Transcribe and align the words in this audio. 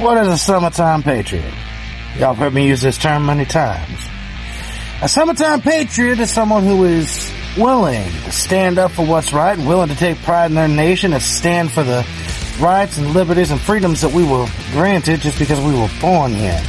What 0.00 0.16
is 0.16 0.28
a 0.28 0.38
summertime 0.38 1.02
patriot? 1.02 1.52
Y'all 2.16 2.32
have 2.32 2.38
heard 2.38 2.54
me 2.54 2.66
use 2.66 2.80
this 2.80 2.96
term 2.96 3.26
many 3.26 3.44
times. 3.44 3.98
A 5.02 5.08
summertime 5.10 5.60
patriot 5.60 6.18
is 6.18 6.30
someone 6.30 6.64
who 6.64 6.84
is 6.84 7.30
willing 7.58 8.10
to 8.10 8.32
stand 8.32 8.78
up 8.78 8.92
for 8.92 9.04
what's 9.04 9.34
right 9.34 9.58
and 9.58 9.68
willing 9.68 9.90
to 9.90 9.94
take 9.94 10.16
pride 10.22 10.46
in 10.46 10.54
their 10.54 10.68
nation 10.68 11.12
and 11.12 11.22
stand 11.22 11.70
for 11.70 11.82
the 11.82 12.06
rights 12.58 12.96
and 12.96 13.12
liberties 13.12 13.50
and 13.50 13.60
freedoms 13.60 14.00
that 14.00 14.10
we 14.10 14.24
were 14.24 14.48
granted 14.72 15.20
just 15.20 15.38
because 15.38 15.60
we 15.60 15.78
were 15.78 15.90
born 16.00 16.32
here. 16.32 16.62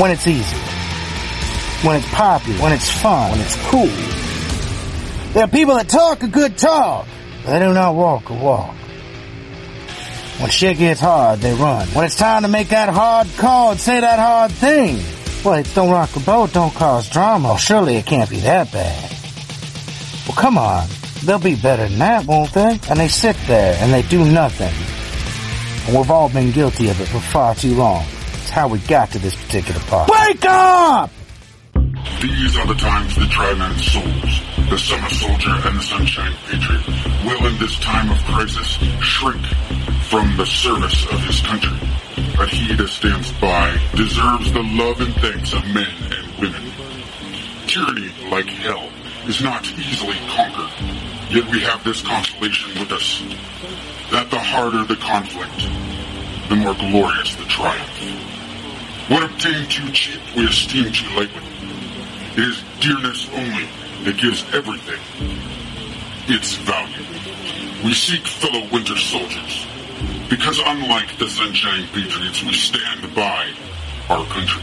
When 0.00 0.12
it's 0.12 0.26
easy. 0.28 0.56
When 1.84 1.96
it's 1.96 2.08
popular. 2.10 2.62
When 2.62 2.72
it's 2.72 2.88
fun. 2.88 3.32
When 3.32 3.40
it's 3.40 3.56
cool. 3.68 3.90
There 5.32 5.42
are 5.42 5.48
people 5.48 5.74
that 5.74 5.88
talk 5.88 6.22
a 6.22 6.28
good 6.28 6.56
talk, 6.56 7.08
but 7.44 7.58
they 7.58 7.66
do 7.66 7.74
not 7.74 7.96
walk 7.96 8.30
a 8.30 8.34
walk. 8.34 8.76
When 10.40 10.48
shit 10.48 10.78
gets 10.78 11.00
hard, 11.00 11.40
they 11.40 11.52
run. 11.52 11.86
When 11.88 12.06
it's 12.06 12.16
time 12.16 12.42
to 12.42 12.48
make 12.48 12.68
that 12.68 12.88
hard 12.88 13.28
call 13.36 13.72
and 13.72 13.80
say 13.80 14.00
that 14.00 14.18
hard 14.18 14.50
thing, 14.50 14.96
wait, 15.44 15.70
don't 15.74 15.90
rock 15.90 16.08
the 16.10 16.20
boat, 16.20 16.54
don't 16.54 16.72
cause 16.72 17.10
drama. 17.10 17.58
Surely 17.58 17.96
it 17.96 18.06
can't 18.06 18.30
be 18.30 18.40
that 18.40 18.72
bad. 18.72 19.10
Well, 20.26 20.36
come 20.36 20.56
on. 20.56 20.88
They'll 21.24 21.38
be 21.38 21.56
better 21.56 21.86
than 21.86 21.98
that, 21.98 22.24
won't 22.24 22.54
they? 22.54 22.80
And 22.88 22.98
they 22.98 23.08
sit 23.08 23.36
there 23.46 23.76
and 23.80 23.92
they 23.92 24.00
do 24.00 24.24
nothing. 24.24 24.72
And 25.86 25.98
we've 25.98 26.10
all 26.10 26.30
been 26.30 26.52
guilty 26.52 26.88
of 26.88 26.98
it 27.02 27.08
for 27.08 27.20
far 27.20 27.54
too 27.54 27.74
long. 27.74 28.02
It's 28.32 28.48
how 28.48 28.66
we 28.68 28.78
got 28.78 29.10
to 29.10 29.18
this 29.18 29.34
particular 29.34 29.80
part. 29.80 30.08
Wake 30.08 30.46
up! 30.46 31.10
These 32.22 32.56
are 32.56 32.66
the 32.66 32.74
times 32.74 33.14
the 33.14 33.26
Tri-Man 33.26 33.76
souls, 33.76 34.70
the 34.70 34.78
Summer 34.78 35.10
Soldier 35.10 35.68
and 35.68 35.78
the 35.78 35.82
Sunshine 35.82 36.32
Patriot, 36.46 36.86
will 37.26 37.46
in 37.46 37.58
this 37.58 37.78
time 37.80 38.10
of 38.10 38.16
crisis 38.24 38.78
shrink 39.02 39.44
from 40.10 40.36
the 40.36 40.44
service 40.44 41.06
of 41.12 41.20
his 41.20 41.40
country. 41.40 41.78
But 42.36 42.48
he 42.48 42.74
that 42.74 42.88
stands 42.88 43.30
by 43.38 43.78
deserves 43.94 44.52
the 44.52 44.62
love 44.62 45.00
and 45.00 45.14
thanks 45.14 45.52
of 45.52 45.64
men 45.66 45.86
and 46.10 46.26
women. 46.40 46.72
Tyranny, 47.68 48.10
like 48.28 48.48
hell, 48.48 48.90
is 49.28 49.40
not 49.40 49.64
easily 49.78 50.18
conquered. 50.26 50.74
Yet 51.30 51.48
we 51.52 51.60
have 51.60 51.84
this 51.84 52.02
consolation 52.02 52.80
with 52.80 52.90
us, 52.90 53.22
that 54.10 54.28
the 54.32 54.38
harder 54.40 54.82
the 54.82 54.96
conflict, 54.96 55.70
the 56.48 56.56
more 56.56 56.74
glorious 56.74 57.36
the 57.36 57.44
triumph. 57.44 59.06
What 59.08 59.22
obtained 59.22 59.70
too 59.70 59.92
cheap, 59.92 60.20
we 60.34 60.44
esteem 60.48 60.90
too 60.90 61.06
lightly. 61.14 61.46
It 62.34 62.48
is 62.50 62.64
dearness 62.80 63.30
only 63.30 63.68
that 64.02 64.18
gives 64.18 64.42
everything 64.52 64.98
its 66.26 66.56
value. 66.56 67.06
We 67.84 67.94
seek 67.94 68.26
fellow 68.26 68.66
winter 68.72 68.96
soldiers, 68.96 69.69
because 70.30 70.60
unlike 70.64 71.18
the 71.18 71.28
Sunshine 71.28 71.86
Patriots, 71.88 72.42
we 72.44 72.52
stand 72.52 73.12
by 73.16 73.52
our 74.08 74.24
country. 74.26 74.62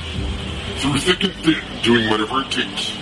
Through 0.78 0.98
thick 1.00 1.24
and 1.26 1.34
thin, 1.44 1.62
doing 1.84 2.10
whatever 2.10 2.42
it 2.42 2.52
takes 2.52 2.96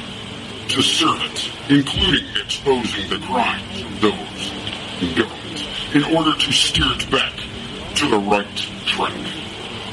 to 0.70 0.82
serve 0.82 1.22
it, 1.22 1.52
including 1.70 2.26
exposing 2.44 3.08
the 3.08 3.20
crimes 3.20 3.84
of 3.84 4.02
those 4.02 4.52
in 5.00 5.16
government, 5.16 5.68
in 5.94 6.04
order 6.18 6.34
to 6.36 6.52
steer 6.52 6.88
it 6.90 7.10
back 7.12 7.34
to 7.96 8.10
the 8.10 8.18
right 8.18 8.58
track. 8.88 9.14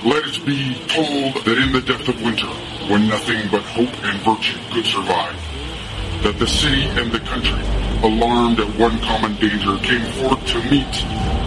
Let 0.02 0.24
it 0.26 0.44
be 0.46 0.74
told 0.88 1.44
that 1.44 1.58
in 1.58 1.72
the 1.72 1.82
depth 1.82 2.08
of 2.08 2.22
winter, 2.22 2.48
when 2.88 3.06
nothing 3.06 3.50
but 3.50 3.62
hope 3.62 3.92
and 4.02 4.18
virtue 4.22 4.58
could 4.72 4.86
survive, 4.86 5.36
that 6.22 6.38
the 6.38 6.46
city 6.46 6.84
and 6.98 7.12
the 7.12 7.20
country, 7.20 7.62
alarmed 8.02 8.60
at 8.60 8.78
one 8.78 8.98
common 9.00 9.34
danger, 9.36 9.76
came 9.84 10.04
forth 10.14 10.44
to 10.46 10.58
meet 10.70 11.41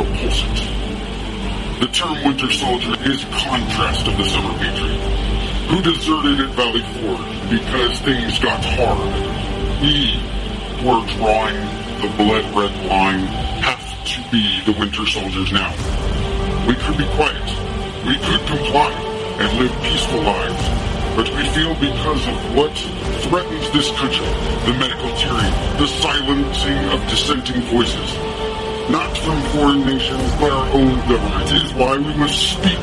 The 0.00 1.90
term 1.92 2.24
Winter 2.24 2.50
Soldier 2.50 2.96
is 3.04 3.22
contrast 3.24 4.08
of 4.08 4.16
the 4.16 4.24
Summer 4.24 4.56
Patriot, 4.58 4.96
who 5.68 5.82
deserted 5.82 6.40
at 6.40 6.48
Valley 6.56 6.80
Forge 6.96 7.50
because 7.50 8.00
things 8.00 8.38
got 8.38 8.64
hard. 8.64 9.12
We 9.82 10.16
were 10.80 11.04
drawing 11.16 11.60
the 12.00 12.08
blood 12.16 12.48
red 12.56 12.72
line, 12.88 13.26
have 13.60 13.84
to 14.06 14.30
be 14.30 14.62
the 14.64 14.72
Winter 14.78 15.04
Soldiers 15.04 15.52
now. 15.52 15.68
We 16.66 16.76
could 16.76 16.96
be 16.96 17.04
quiet. 17.16 17.44
We 18.06 18.16
could 18.16 18.46
comply 18.46 18.92
and 19.36 19.58
live 19.58 19.82
peaceful 19.82 20.22
lives. 20.22 20.64
But 21.14 21.28
we 21.36 21.44
feel 21.52 21.74
because 21.74 22.26
of 22.26 22.56
what 22.56 22.72
threatens 23.28 23.70
this 23.72 23.90
country, 23.98 24.24
the 24.64 24.78
medical 24.78 25.14
tyranny, 25.16 25.50
the 25.76 25.86
silencing 25.86 26.78
of 26.88 27.06
dissenting 27.10 27.60
voices, 27.62 28.29
not 28.90 29.16
from 29.18 29.40
foreign 29.52 29.80
nations, 29.86 30.22
but 30.40 30.50
our 30.50 30.68
own 30.74 30.96
government, 31.08 31.52
is 31.52 31.72
why 31.74 31.96
we 31.96 32.14
must 32.14 32.38
speak 32.52 32.78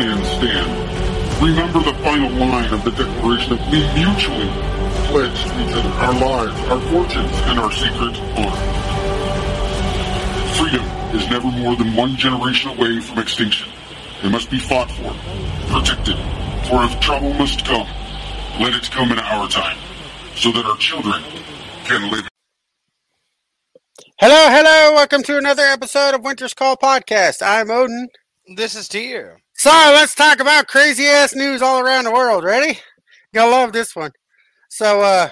and 0.00 0.24
stand. 0.26 1.42
Remember 1.42 1.80
the 1.80 1.94
final 2.02 2.30
line 2.30 2.72
of 2.72 2.84
the 2.84 2.90
Declaration 2.90 3.56
that 3.56 3.70
we 3.70 3.82
mutually 3.94 4.50
pledge 5.10 5.44
to 5.44 5.52
each 5.62 5.74
other 5.74 5.88
our 5.88 6.14
lives, 6.14 6.60
our 6.70 6.80
fortunes, 6.90 7.36
and 7.46 7.58
our 7.58 7.70
secret 7.70 8.16
honor. 8.38 8.62
Freedom 10.58 10.84
is 11.14 11.28
never 11.30 11.50
more 11.50 11.76
than 11.76 11.94
one 11.94 12.16
generation 12.16 12.70
away 12.70 13.00
from 13.00 13.18
extinction. 13.18 13.70
It 14.22 14.30
must 14.30 14.50
be 14.50 14.58
fought 14.58 14.90
for, 14.90 15.14
protected, 15.72 16.16
for 16.68 16.84
if 16.84 16.98
trouble 17.00 17.34
must 17.34 17.64
come, 17.64 17.86
let 18.60 18.74
it 18.74 18.90
come 18.90 19.12
in 19.12 19.18
our 19.18 19.48
time, 19.48 19.78
so 20.36 20.52
that 20.52 20.64
our 20.64 20.76
children 20.76 21.22
can 21.84 22.10
live. 22.10 22.31
Hello, 24.24 24.50
hello. 24.50 24.94
Welcome 24.94 25.24
to 25.24 25.36
another 25.36 25.64
episode 25.64 26.14
of 26.14 26.22
Winter's 26.22 26.54
Call 26.54 26.76
Podcast. 26.76 27.44
I'm 27.44 27.72
Odin. 27.72 28.06
This 28.54 28.76
is 28.76 28.86
Tier. 28.86 29.40
So 29.54 29.68
let's 29.68 30.14
talk 30.14 30.38
about 30.38 30.68
crazy 30.68 31.06
ass 31.06 31.34
news 31.34 31.60
all 31.60 31.80
around 31.80 32.04
the 32.04 32.12
world. 32.12 32.44
Ready? 32.44 32.78
You'll 33.32 33.50
love 33.50 33.72
this 33.72 33.96
one. 33.96 34.12
So 34.70 35.00
uh 35.00 35.30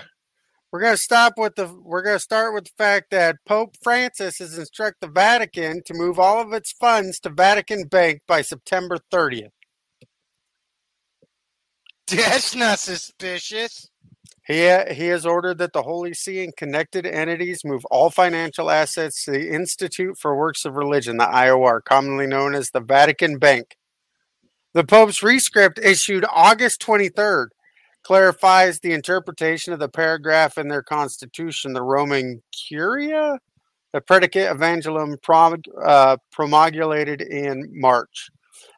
we're 0.73 0.81
gonna 0.81 0.97
stop 0.97 1.35
with 1.37 1.55
the 1.55 1.73
we're 1.85 2.03
gonna 2.03 2.19
start 2.19 2.53
with 2.53 2.65
the 2.65 2.73
fact 2.77 3.13
that 3.13 3.37
Pope 3.47 3.77
Francis 3.81 4.41
has 4.41 4.59
instructed 4.59 4.97
the 5.03 5.13
Vatican 5.13 5.83
to 5.87 5.95
move 5.95 6.19
all 6.19 6.41
of 6.41 6.53
its 6.53 6.73
funds 6.73 7.21
to 7.21 7.31
Vatican 7.31 7.87
Bank 7.87 8.23
by 8.27 8.43
September 8.43 8.99
30th. 9.13 9.51
That's 12.09 12.57
not 12.57 12.81
suspicious. 12.81 13.89
He, 14.51 14.95
he 14.95 15.07
has 15.07 15.25
ordered 15.25 15.59
that 15.59 15.73
the 15.73 15.85
Holy 15.85 16.13
See 16.13 16.43
and 16.43 16.57
connected 16.57 17.07
entities 17.07 17.65
move 17.65 17.85
all 17.85 18.11
financial 18.11 18.69
assets 18.69 19.25
to 19.25 19.31
the 19.31 19.51
Institute 19.51 20.19
for 20.19 20.37
Works 20.37 20.65
of 20.65 20.75
Religion, 20.75 21.19
the 21.19 21.25
IOR, 21.25 21.85
commonly 21.85 22.27
known 22.27 22.57
as 22.57 22.71
the 22.71 22.81
Vatican 22.81 23.39
Bank. 23.39 23.77
The 24.75 24.83
Pope's 24.83 25.23
rescript 25.23 25.79
issued 25.81 26.25
August 26.29 26.83
23rd 26.83 27.51
clarifies 28.03 28.81
the 28.81 28.93
interpretation 28.93 29.73
of 29.73 29.79
the 29.79 29.89
paragraph 29.89 30.59
in 30.59 30.67
their 30.67 30.83
constitution, 30.83 31.73
the 31.73 31.83
Roman 31.83 32.43
Curia, 32.51 33.39
the 33.93 34.01
Praedicate 34.01 34.53
Evangelium 34.53 35.17
promulg- 35.19 35.69
uh, 35.81 36.17
promulgated 36.33 37.21
in 37.21 37.69
March. 37.73 38.31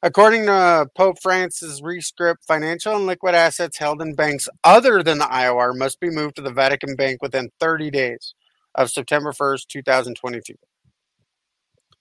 According 0.02 0.46
to 0.46 0.88
Pope 0.96 1.16
Francis' 1.22 1.80
rescript, 1.82 2.44
financial 2.46 2.96
and 2.96 3.06
liquid 3.06 3.34
assets 3.34 3.78
held 3.78 4.02
in 4.02 4.14
banks 4.14 4.48
other 4.64 5.02
than 5.02 5.18
the 5.18 5.24
IOR 5.24 5.76
must 5.76 6.00
be 6.00 6.10
moved 6.10 6.36
to 6.36 6.42
the 6.42 6.52
Vatican 6.52 6.96
Bank 6.96 7.22
within 7.22 7.50
30 7.60 7.90
days 7.90 8.34
of 8.74 8.90
September 8.90 9.32
1st, 9.32 9.66
2022. 9.68 10.54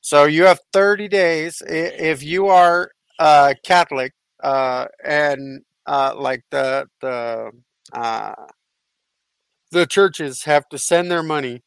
So 0.02 0.26
you 0.26 0.46
have 0.46 0.60
30 0.74 1.08
days. 1.08 1.62
If 1.68 2.24
you 2.24 2.48
are 2.48 2.92
uh, 3.20 3.54
Catholic 3.64 4.14
uh, 4.44 4.88
and 5.04 5.62
uh, 5.86 6.14
like 6.18 6.44
the 6.50 6.88
the 7.02 7.52
uh, 7.94 8.34
the 9.72 9.86
churches 9.86 10.44
have 10.44 10.68
to 10.70 10.78
send 10.78 11.12
their 11.12 11.24
money 11.24 11.62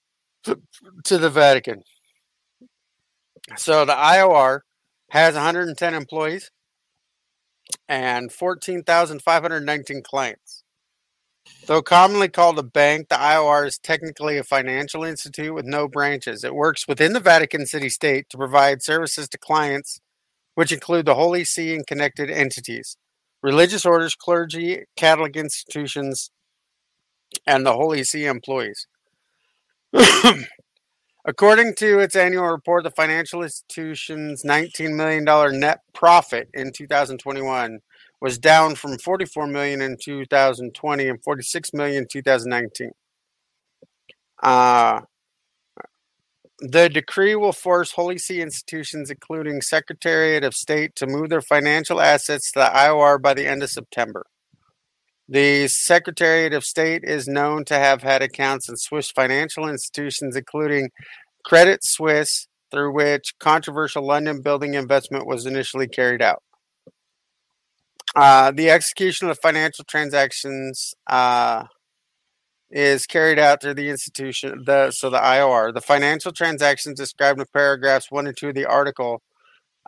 to 0.45 1.19
the 1.19 1.31
Vatican. 1.31 1.83
So 3.57 3.85
the 3.85 3.95
IOR 3.95 4.61
has 5.15 5.35
110 5.35 5.95
employees 5.95 6.51
and 7.89 8.33
14,519 8.33 10.03
clients. 10.03 10.65
Though 11.67 11.83
commonly 11.83 12.29
called 12.29 12.59
a 12.59 12.65
bank, 12.65 13.09
the 13.09 13.15
IOR 13.15 13.65
is 13.65 13.79
technically 13.79 14.39
a 14.39 14.43
financial 14.43 15.05
institute 15.05 15.55
with 15.55 15.67
no 15.67 15.87
branches. 15.87 16.43
It 16.43 16.55
works 16.55 16.89
within 16.89 17.13
the 17.13 17.21
Vatican 17.21 17.65
City 17.65 17.89
State 17.89 18.29
to 18.31 18.37
provide 18.37 18.83
services 18.83 19.29
to 19.29 19.39
clients, 19.39 20.01
which 20.57 20.73
include 20.73 21.07
the 21.07 21.15
Holy 21.15 21.45
See 21.45 21.75
and 21.75 21.87
connected 21.87 22.29
entities, 22.29 22.97
religious 23.41 23.87
orders, 23.87 24.17
clergy, 24.17 24.83
Catholic 24.97 25.37
institutions, 25.37 26.33
and 27.47 27.65
the 27.65 27.75
Holy 27.75 28.03
See 28.03 28.25
employees. 28.25 28.89
According 31.25 31.75
to 31.77 32.01
its 32.01 32.17
annual 32.17 32.47
report, 32.49 32.85
the 32.85 32.91
financial 32.91 33.43
institution's 33.43 34.43
$19 34.43 34.95
million 34.95 35.25
net 35.61 35.81
profit 35.95 36.51
in 36.55 36.73
2021 36.73 37.81
was 38.21 38.39
down 38.39 38.75
from 38.75 38.99
44 38.99 39.47
million 39.47 39.81
in 39.83 39.97
2020 39.99 41.09
and 41.09 41.23
46 41.25 41.73
million 41.75 42.03
in 42.03 42.09
2019. 42.11 42.91
Uh, 44.43 45.01
The 46.61 46.89
decree 46.89 47.37
will 47.37 47.53
force 47.53 47.93
Holy 47.93 48.19
See 48.19 48.41
institutions, 48.41 49.11
including 49.11 49.63
Secretariat 49.63 50.45
of 50.45 50.55
State, 50.55 50.97
to 50.97 51.07
move 51.07 51.31
their 51.31 51.43
financial 51.43 52.01
assets 52.01 52.51
to 52.53 52.61
the 52.61 52.67
IOR 52.67 53.23
by 53.23 53.35
the 53.35 53.47
end 53.47 53.63
of 53.63 53.71
September. 53.71 54.27
The 55.29 55.69
Secretariat 55.69 56.53
of 56.53 56.65
State 56.65 57.03
is 57.03 57.27
known 57.27 57.65
to 57.67 57.75
have 57.79 58.03
had 58.03 58.21
accounts 58.21 58.69
in 58.69 58.77
Swiss 58.77 59.11
financial 59.11 59.67
institutions, 59.67 60.37
including 60.37 60.91
Credit 61.47 61.81
Suisse, 61.83 62.47
through 62.71 62.93
which 62.93 63.33
controversial 63.39 64.07
London 64.07 64.43
building 64.43 64.75
investment 64.75 65.27
was 65.27 65.47
initially 65.47 65.89
carried 65.89 66.21
out. 66.21 66.43
Uh, 68.15 68.51
the 68.51 68.71
execution 68.71 69.31
of 69.31 69.39
financial 69.41 69.85
transactions 69.89 70.93
uh, 71.07 71.65
is 72.71 73.07
carried 73.07 73.39
out 73.39 73.63
through 73.63 73.75
the 73.75 73.89
institution, 73.89 74.63
the 74.67 74.91
so 74.91 75.09
the 75.09 75.19
IOR. 75.19 75.73
The 75.73 75.81
financial 75.81 76.33
transactions 76.33 76.99
described 76.99 77.41
in 77.41 77.47
paragraphs 77.53 78.11
one 78.11 78.27
and 78.27 78.37
two 78.37 78.49
of 78.49 78.55
the 78.55 78.67
article 78.67 79.23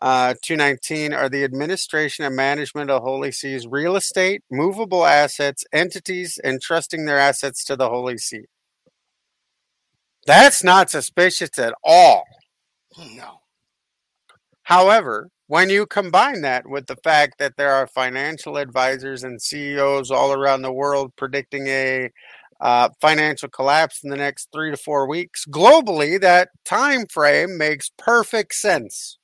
uh, 0.03 0.35
219 0.43 1.15
are 1.15 1.29
the 1.29 1.45
administration 1.45 2.25
and 2.25 2.37
management 2.37 2.91
of 2.91 3.03
Holy 3.03 3.33
See's 3.33 3.67
real 3.67 3.97
estate, 3.97 4.43
movable 4.51 5.07
assets, 5.07 5.65
entities, 5.73 6.39
entrusting 6.45 7.07
their 7.07 7.19
assets 7.19 7.65
to 7.65 7.77
the 7.77 7.89
Holy 7.89 8.19
See. 8.19 8.45
That's 10.27 10.63
not 10.63 10.91
suspicious 10.91 11.59
at 11.59 11.75
all. 11.85 12.25
No. 12.99 13.41
However, 14.65 15.31
when 15.47 15.71
you 15.71 15.87
combine 15.87 16.43
that 16.43 16.69
with 16.69 16.89
the 16.89 16.97
fact 16.97 17.39
that 17.39 17.57
there 17.57 17.73
are 17.73 17.87
financial 17.87 18.57
advisors 18.57 19.23
and 19.23 19.41
CEOs 19.41 20.11
all 20.11 20.33
around 20.33 20.63
the 20.63 20.73
world 20.73 21.15
predicting 21.17 21.69
a 21.69 22.11
uh, 22.61 22.89
financial 23.01 23.49
collapse 23.49 24.03
in 24.03 24.11
the 24.11 24.17
next 24.17 24.49
three 24.53 24.71
to 24.71 24.77
four 24.77 25.09
weeks 25.09 25.45
globally, 25.47 26.21
that 26.21 26.49
time 26.65 27.07
frame 27.07 27.57
makes 27.57 27.91
perfect 27.97 28.55
sense. 28.55 29.19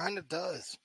Kind 0.00 0.16
of 0.16 0.28
does. 0.28 0.76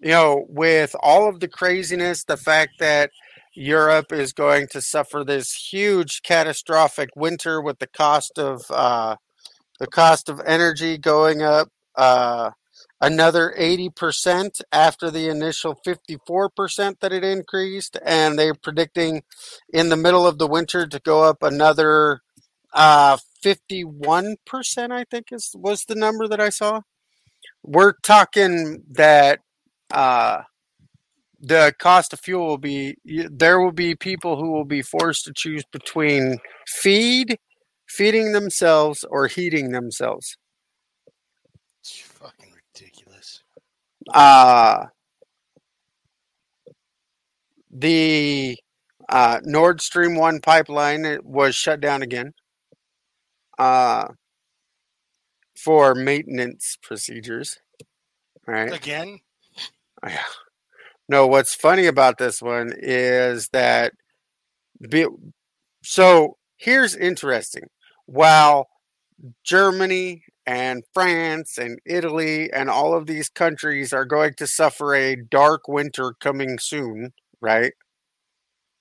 You 0.00 0.10
know, 0.10 0.46
with 0.48 0.96
all 1.00 1.28
of 1.28 1.38
the 1.38 1.46
craziness, 1.46 2.24
the 2.24 2.36
fact 2.36 2.80
that 2.80 3.10
Europe 3.54 4.10
is 4.10 4.32
going 4.32 4.66
to 4.72 4.80
suffer 4.80 5.22
this 5.22 5.52
huge 5.52 6.22
catastrophic 6.22 7.10
winter 7.14 7.60
with 7.60 7.78
the 7.78 7.86
cost 7.86 8.36
of 8.36 8.62
uh, 8.70 9.14
the 9.78 9.86
cost 9.86 10.28
of 10.28 10.40
energy 10.44 10.98
going 10.98 11.40
up 11.40 11.68
uh, 11.94 12.50
another 13.00 13.54
80% 13.56 14.62
after 14.72 15.08
the 15.08 15.28
initial 15.28 15.78
54% 15.86 17.00
that 17.00 17.12
it 17.12 17.22
increased 17.22 17.96
and 18.04 18.36
they're 18.38 18.54
predicting 18.54 19.22
in 19.72 19.88
the 19.88 19.96
middle 19.96 20.26
of 20.26 20.38
the 20.38 20.48
winter 20.48 20.84
to 20.84 21.00
go 21.00 21.22
up 21.22 21.44
another 21.44 22.22
uh, 22.72 23.18
51% 23.44 24.36
i 24.90 25.04
think 25.10 25.26
is 25.32 25.52
was 25.54 25.84
the 25.84 25.94
number 25.94 26.28
that 26.28 26.40
i 26.40 26.50
saw 26.50 26.80
we're 27.62 27.92
talking 28.02 28.82
that 28.90 29.40
uh, 29.92 30.42
the 31.40 31.74
cost 31.78 32.12
of 32.12 32.20
fuel 32.20 32.46
will 32.46 32.58
be 32.58 32.96
there 33.30 33.60
will 33.60 33.72
be 33.72 33.94
people 33.94 34.36
who 34.38 34.50
will 34.52 34.64
be 34.64 34.82
forced 34.82 35.24
to 35.24 35.32
choose 35.34 35.64
between 35.72 36.38
feed 36.68 37.38
feeding 37.88 38.32
themselves 38.32 39.04
or 39.10 39.26
heating 39.26 39.72
themselves 39.72 40.36
It's 41.82 41.98
fucking 41.98 42.52
ridiculous. 42.52 43.42
uh 44.12 44.86
the 47.70 48.56
uh, 49.08 49.40
Nord 49.44 49.80
Stream 49.80 50.16
1 50.16 50.40
pipeline 50.40 51.18
was 51.24 51.54
shut 51.54 51.80
down 51.80 52.02
again 52.02 52.32
uh, 53.58 54.08
for 55.64 55.94
maintenance 55.94 56.76
procedures. 56.82 57.58
Right. 58.46 58.72
Again? 58.72 59.20
Yeah. 60.06 60.22
No, 61.08 61.26
what's 61.26 61.54
funny 61.54 61.86
about 61.86 62.18
this 62.18 62.40
one 62.40 62.72
is 62.76 63.48
that 63.52 63.92
be, 64.88 65.06
so 65.82 66.36
here's 66.56 66.94
interesting. 66.94 67.64
While 68.06 68.68
Germany 69.44 70.24
and 70.46 70.82
France 70.94 71.58
and 71.58 71.78
Italy 71.84 72.50
and 72.52 72.70
all 72.70 72.94
of 72.94 73.06
these 73.06 73.28
countries 73.28 73.92
are 73.92 74.04
going 74.04 74.34
to 74.38 74.46
suffer 74.46 74.94
a 74.94 75.16
dark 75.16 75.68
winter 75.68 76.14
coming 76.20 76.58
soon, 76.58 77.12
right? 77.40 77.72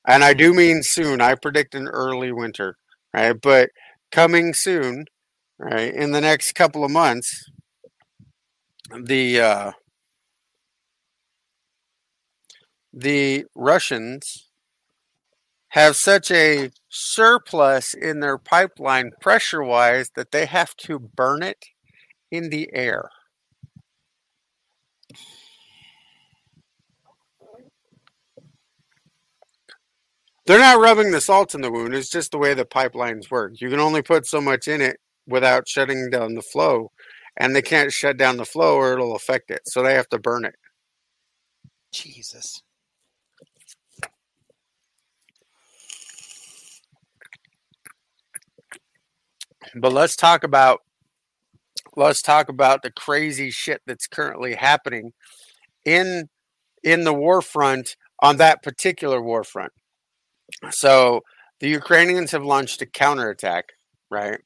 And 0.07 0.23
I 0.23 0.31
mm-hmm. 0.31 0.37
do 0.37 0.53
mean 0.53 0.83
soon. 0.83 1.21
I 1.21 1.35
predict 1.35 1.75
an 1.75 1.87
early 1.87 2.31
winter, 2.31 2.77
right? 3.13 3.35
But 3.39 3.69
coming 4.11 4.53
soon, 4.53 5.05
right? 5.59 5.93
In 5.93 6.11
the 6.11 6.21
next 6.21 6.53
couple 6.53 6.83
of 6.83 6.91
months, 6.91 7.51
the 9.03 9.39
uh 9.39 9.71
the 12.91 13.45
Russians 13.53 14.49
have 15.69 15.95
such 15.95 16.31
a 16.31 16.71
surplus 16.89 17.93
in 17.93 18.21
their 18.21 18.39
pipeline 18.39 19.11
pressure 19.21 19.63
wise 19.63 20.09
that 20.15 20.31
they 20.31 20.47
have 20.47 20.75
to 20.75 20.97
burn 20.97 21.43
it 21.43 21.65
in 22.31 22.49
the 22.49 22.69
air. 22.73 23.09
They're 30.47 30.57
not 30.57 30.79
rubbing 30.79 31.11
the 31.11 31.21
salt 31.21 31.53
in 31.53 31.61
the 31.61 31.71
wound. 31.71 31.93
It's 31.93 32.09
just 32.09 32.31
the 32.31 32.39
way 32.39 32.55
the 32.55 32.65
pipelines 32.65 33.29
work. 33.29 33.61
You 33.61 33.69
can 33.69 33.79
only 33.79 34.01
put 34.01 34.25
so 34.25 34.41
much 34.41 34.67
in 34.67 34.81
it 34.81 34.99
without 35.29 35.67
shutting 35.67 36.09
down 36.09 36.35
the 36.35 36.41
flow, 36.41 36.91
and 37.37 37.55
they 37.55 37.61
can't 37.61 37.91
shut 37.91 38.17
down 38.17 38.37
the 38.37 38.45
flow 38.45 38.75
or 38.75 38.93
it'll 38.93 39.15
affect 39.15 39.51
it. 39.51 39.61
So 39.65 39.83
they 39.83 39.93
have 39.93 40.09
to 40.09 40.19
burn 40.19 40.45
it. 40.45 40.55
Jesus. 41.91 42.61
But 49.75 49.93
let's 49.93 50.15
talk 50.15 50.43
about 50.43 50.81
let's 51.95 52.21
talk 52.21 52.49
about 52.49 52.81
the 52.81 52.91
crazy 52.91 53.51
shit 53.51 53.81
that's 53.85 54.07
currently 54.07 54.55
happening 54.55 55.11
in 55.85 56.29
in 56.83 57.03
the 57.03 57.13
war 57.13 57.41
front 57.41 57.95
on 58.21 58.37
that 58.37 58.63
particular 58.63 59.21
war 59.21 59.43
front. 59.43 59.71
So 60.71 61.21
the 61.59 61.69
Ukrainians 61.69 62.31
have 62.31 62.43
launched 62.43 62.81
a 62.81 62.85
counterattack, 62.85 63.65
right? 64.09 64.39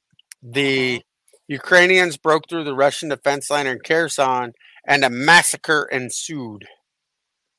The 0.43 1.01
Ukrainians 1.47 2.17
broke 2.17 2.49
through 2.49 2.65
the 2.65 2.75
Russian 2.75 3.09
defense 3.09 3.49
line 3.49 3.65
in 3.65 3.79
Kherson 3.79 4.51
and 4.85 5.05
a 5.05 5.09
massacre 5.09 5.87
ensued. 5.89 6.65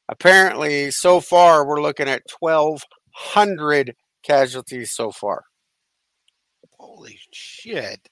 Apparently, 0.06 0.90
so 0.90 1.20
far, 1.20 1.66
we're 1.66 1.80
looking 1.80 2.08
at 2.08 2.22
1,200 2.38 3.94
casualties 4.22 4.94
so 4.94 5.10
far. 5.10 5.44
Holy 6.78 7.18
shit. 7.32 8.10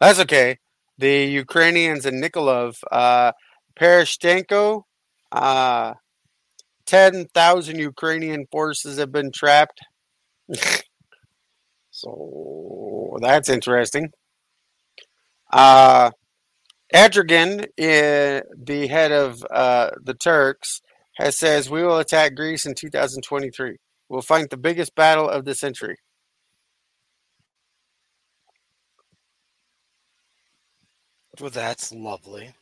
That's 0.00 0.18
okay. 0.20 0.58
The 0.96 1.24
Ukrainians 1.24 2.04
and 2.04 2.22
Nikolov, 2.22 2.82
uh, 2.90 3.32
uh, 5.30 5.94
10,000 6.88 7.78
Ukrainian 7.78 8.46
forces 8.50 8.98
have 8.98 9.12
been 9.12 9.30
trapped. 9.30 9.78
so 11.90 13.18
that's 13.20 13.50
interesting. 13.50 14.10
Uh, 15.52 16.10
Erdogan, 16.94 17.64
uh, 17.64 18.42
the 18.56 18.86
head 18.88 19.12
of 19.12 19.44
uh, 19.50 19.90
the 20.02 20.14
Turks, 20.14 20.80
has 21.18 21.38
says 21.38 21.68
we 21.68 21.82
will 21.82 21.98
attack 21.98 22.34
Greece 22.34 22.64
in 22.64 22.74
2023. 22.74 23.76
We'll 24.08 24.22
fight 24.22 24.48
the 24.48 24.56
biggest 24.56 24.94
battle 24.94 25.28
of 25.28 25.44
the 25.44 25.54
century. 25.54 25.96
Well, 31.38 31.50
that's 31.50 31.92
lovely. 31.92 32.54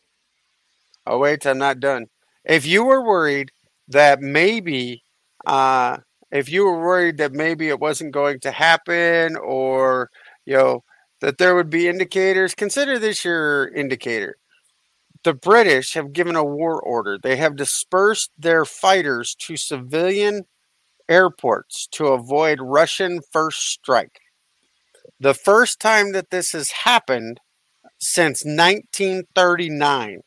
Oh 1.07 1.19
wait, 1.19 1.47
I'm 1.47 1.59
not 1.59 1.79
done. 1.79 2.07
If 2.45 2.67
you 2.67 2.85
were 2.85 3.05
worried 3.05 3.51
that 3.89 4.21
maybe, 4.21 5.03
uh, 5.47 5.99
if 6.31 6.49
you 6.51 6.65
were 6.65 6.81
worried 6.81 7.19
that 7.19 7.33
maybe 7.33 7.69
it 7.69 7.81
wasn't 7.81 8.13
going 8.13 8.41
to 8.41 8.51
happen, 8.51 9.37
or 9.37 10.11
you 10.45 10.57
know 10.57 10.85
that 11.21 11.39
there 11.39 11.55
would 11.55 11.71
be 11.71 11.89
indicators, 11.89 12.55
consider 12.55 12.99
this 12.99 13.25
your 13.25 13.69
indicator. 13.75 14.37
The 15.25 15.35
British 15.35 15.95
have 15.95 16.13
given 16.13 16.37
a 16.37 16.45
war 16.45 16.81
order. 16.81 17.19
They 17.23 17.37
have 17.37 17.57
dispersed 17.57 18.31
their 18.39 18.65
fighters 18.65 19.35
to 19.41 19.57
civilian 19.57 20.45
airports 21.09 21.89
to 21.93 22.09
avoid 22.09 22.61
Russian 22.61 23.21
first 23.33 23.67
strike. 23.67 24.21
The 25.21 25.35
first 25.35 25.81
time 25.81 26.13
that 26.13 26.31
this 26.31 26.53
has 26.53 26.71
happened 26.71 27.41
since 27.99 28.45
1939. 28.45 30.21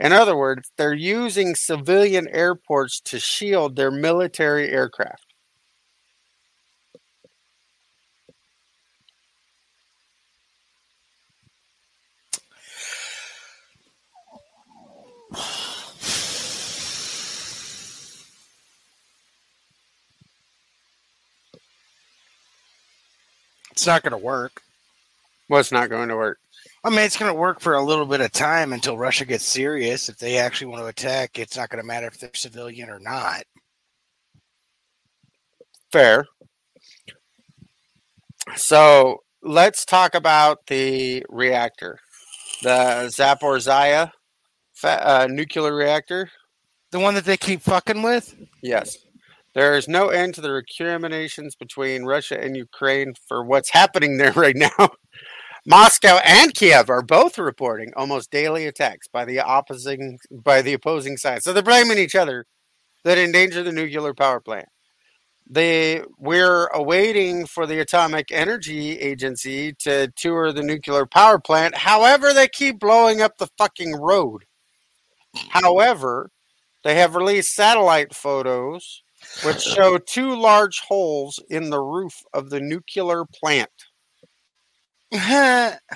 In 0.00 0.12
other 0.12 0.36
words, 0.36 0.70
they're 0.76 0.92
using 0.92 1.54
civilian 1.54 2.28
airports 2.28 3.00
to 3.02 3.18
shield 3.18 3.76
their 3.76 3.90
military 3.90 4.68
aircraft. 4.68 5.26
It's 23.72 23.86
not 23.86 24.02
going 24.02 24.12
to 24.12 24.18
work. 24.18 24.62
What's 25.48 25.72
not 25.72 25.90
going 25.90 26.08
to 26.08 26.16
work? 26.16 26.38
I 26.84 26.90
mean, 26.90 27.00
it's 27.00 27.16
going 27.16 27.32
to 27.32 27.38
work 27.38 27.60
for 27.60 27.74
a 27.74 27.82
little 27.82 28.06
bit 28.06 28.20
of 28.20 28.32
time 28.32 28.72
until 28.72 28.98
Russia 28.98 29.24
gets 29.24 29.44
serious. 29.44 30.08
If 30.08 30.18
they 30.18 30.38
actually 30.38 30.68
want 30.68 30.82
to 30.82 30.88
attack, 30.88 31.38
it's 31.38 31.56
not 31.56 31.68
going 31.68 31.80
to 31.80 31.86
matter 31.86 32.08
if 32.08 32.18
they're 32.18 32.30
civilian 32.34 32.90
or 32.90 32.98
not. 32.98 33.44
Fair. 35.92 36.26
So 38.56 39.22
let's 39.42 39.84
talk 39.84 40.16
about 40.16 40.66
the 40.66 41.24
reactor, 41.28 42.00
the 42.62 43.12
Zaporizhia 43.16 44.10
fa- 44.74 45.08
uh, 45.08 45.26
nuclear 45.30 45.74
reactor. 45.74 46.30
The 46.90 46.98
one 46.98 47.14
that 47.14 47.24
they 47.24 47.36
keep 47.36 47.62
fucking 47.62 48.02
with? 48.02 48.34
Yes. 48.62 48.96
There 49.54 49.76
is 49.76 49.86
no 49.86 50.08
end 50.08 50.34
to 50.34 50.40
the 50.40 50.50
recriminations 50.50 51.54
between 51.54 52.04
Russia 52.04 52.42
and 52.42 52.56
Ukraine 52.56 53.14
for 53.28 53.44
what's 53.44 53.70
happening 53.70 54.16
there 54.16 54.32
right 54.36 54.56
now. 54.56 54.90
Moscow 55.64 56.18
and 56.24 56.52
Kiev 56.54 56.90
are 56.90 57.02
both 57.02 57.38
reporting 57.38 57.92
almost 57.96 58.32
daily 58.32 58.66
attacks 58.66 59.06
by 59.06 59.24
the 59.24 59.38
opposing 59.38 60.18
by 60.30 60.60
the 60.60 60.72
opposing 60.72 61.16
side. 61.16 61.42
So 61.42 61.52
they're 61.52 61.62
blaming 61.62 61.98
each 61.98 62.16
other 62.16 62.46
that 63.04 63.18
endanger 63.18 63.62
the 63.62 63.70
nuclear 63.70 64.12
power 64.12 64.40
plant. 64.40 64.66
They 65.48 66.02
we're 66.18 66.66
awaiting 66.68 67.46
for 67.46 67.66
the 67.66 67.80
Atomic 67.80 68.32
Energy 68.32 68.98
Agency 68.98 69.72
to 69.80 70.08
tour 70.16 70.52
the 70.52 70.62
nuclear 70.62 71.06
power 71.06 71.38
plant. 71.38 71.76
However, 71.76 72.32
they 72.32 72.48
keep 72.48 72.80
blowing 72.80 73.20
up 73.22 73.38
the 73.38 73.48
fucking 73.56 73.94
road. 73.94 74.44
However, 75.50 76.30
they 76.82 76.96
have 76.96 77.14
released 77.14 77.54
satellite 77.54 78.14
photos 78.14 79.02
which 79.44 79.60
show 79.60 79.98
two 79.98 80.34
large 80.34 80.80
holes 80.80 81.38
in 81.48 81.70
the 81.70 81.80
roof 81.80 82.22
of 82.34 82.50
the 82.50 82.60
nuclear 82.60 83.24
plant. 83.24 83.70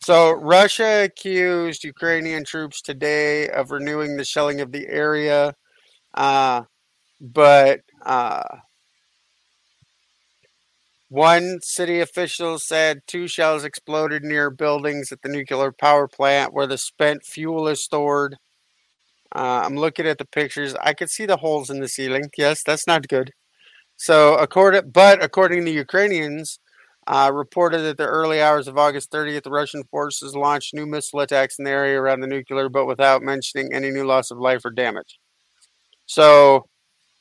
So 0.00 0.32
Russia 0.32 1.04
accused 1.04 1.84
Ukrainian 1.84 2.44
troops 2.44 2.80
today 2.80 3.48
of 3.48 3.70
renewing 3.70 4.16
the 4.16 4.24
shelling 4.24 4.60
of 4.60 4.72
the 4.72 4.86
area, 4.88 5.54
uh, 6.14 6.64
but 7.20 7.80
uh, 8.04 8.44
one 11.10 11.58
city 11.62 12.00
official 12.00 12.58
said 12.58 13.00
two 13.06 13.26
shells 13.28 13.64
exploded 13.64 14.22
near 14.24 14.50
buildings 14.50 15.10
at 15.12 15.22
the 15.22 15.28
nuclear 15.28 15.72
power 15.72 16.06
plant 16.08 16.52
where 16.52 16.66
the 16.66 16.78
spent 16.78 17.24
fuel 17.24 17.66
is 17.68 17.82
stored. 17.84 18.36
Uh, 19.34 19.62
I'm 19.64 19.76
looking 19.76 20.06
at 20.06 20.18
the 20.18 20.26
pictures. 20.26 20.74
I 20.82 20.94
could 20.94 21.10
see 21.10 21.26
the 21.26 21.38
holes 21.38 21.70
in 21.70 21.80
the 21.80 21.88
ceiling. 21.88 22.30
Yes, 22.38 22.62
that's 22.64 22.86
not 22.86 23.08
good. 23.08 23.32
So, 23.98 24.36
according, 24.36 24.90
but 24.90 25.22
according 25.22 25.64
to 25.64 25.70
Ukrainians, 25.72 26.60
uh, 27.08 27.30
reported 27.34 27.80
that 27.80 27.96
the 27.96 28.06
early 28.06 28.40
hours 28.40 28.68
of 28.68 28.78
August 28.78 29.10
30th, 29.10 29.42
the 29.42 29.50
Russian 29.50 29.82
forces 29.90 30.36
launched 30.36 30.72
new 30.72 30.86
missile 30.86 31.20
attacks 31.20 31.58
in 31.58 31.64
the 31.64 31.70
area 31.70 32.00
around 32.00 32.20
the 32.20 32.28
nuclear, 32.28 32.68
but 32.68 32.86
without 32.86 33.22
mentioning 33.22 33.72
any 33.72 33.90
new 33.90 34.04
loss 34.04 34.30
of 34.30 34.38
life 34.38 34.64
or 34.64 34.70
damage. 34.70 35.18
So, 36.06 36.68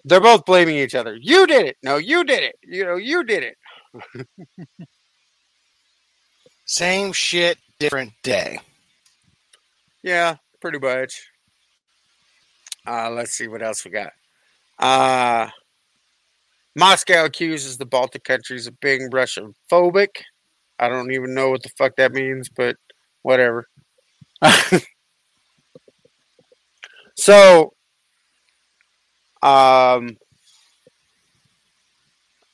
they're 0.06 0.22
both 0.22 0.46
blaming 0.46 0.78
each 0.78 0.94
other. 0.94 1.18
You 1.20 1.48
did 1.48 1.66
it. 1.66 1.78
No, 1.84 1.98
you 1.98 2.24
did 2.24 2.44
it. 2.44 2.56
You 2.64 2.86
know, 2.86 2.96
you 2.96 3.24
did 3.24 3.44
it. 3.44 4.28
Same 6.66 7.12
shit, 7.12 7.58
different 7.80 8.14
day. 8.22 8.60
Yeah, 10.04 10.36
pretty 10.62 10.78
much. 10.78 11.28
Uh, 12.86 13.10
let's 13.10 13.32
see 13.32 13.48
what 13.48 13.64
else 13.64 13.84
we 13.84 13.92
got. 13.92 14.14
Uh, 14.78 15.50
Moscow 16.78 17.26
accuses 17.26 17.78
the 17.78 17.88
Baltic 17.88 18.24
countries 18.24 18.68
of 18.68 18.80
being 18.80 19.10
Russian 19.12 19.56
phobic. 19.72 20.10
I 20.78 20.88
don't 20.88 21.12
even 21.12 21.34
know 21.34 21.50
what 21.50 21.64
the 21.64 21.72
fuck 21.76 21.96
that 21.98 22.12
means, 22.12 22.50
but 22.50 22.76
whatever. 23.24 23.66
so, 27.18 27.74
um, 29.42 30.18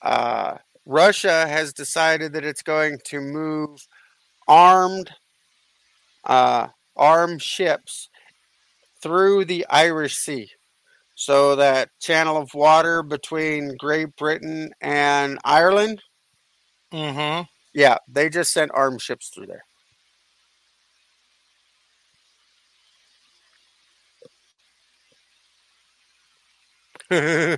uh, 0.01 0.55
Russia 0.85 1.45
has 1.45 1.73
decided 1.73 2.31
that 2.31 2.45
it's 2.45 2.63
going 2.63 2.99
to 3.07 3.19
move 3.19 3.85
armed, 4.47 5.11
uh, 6.23 6.67
armed 6.95 7.41
ships 7.41 8.07
through 9.01 9.43
the 9.43 9.65
Irish 9.69 10.15
Sea. 10.15 10.49
So 11.23 11.55
that 11.55 11.87
channel 12.01 12.35
of 12.35 12.53
water 12.53 13.01
between 13.01 13.77
Great 13.77 14.13
Britain 14.17 14.71
and 14.81 15.39
Ireland, 15.45 16.01
Mm-hmm. 16.91 17.43
yeah, 17.73 17.97
they 18.09 18.29
just 18.29 18.51
sent 18.51 18.71
armed 18.73 19.01
ships 19.01 19.29
through 19.29 19.47
there. 19.47 19.63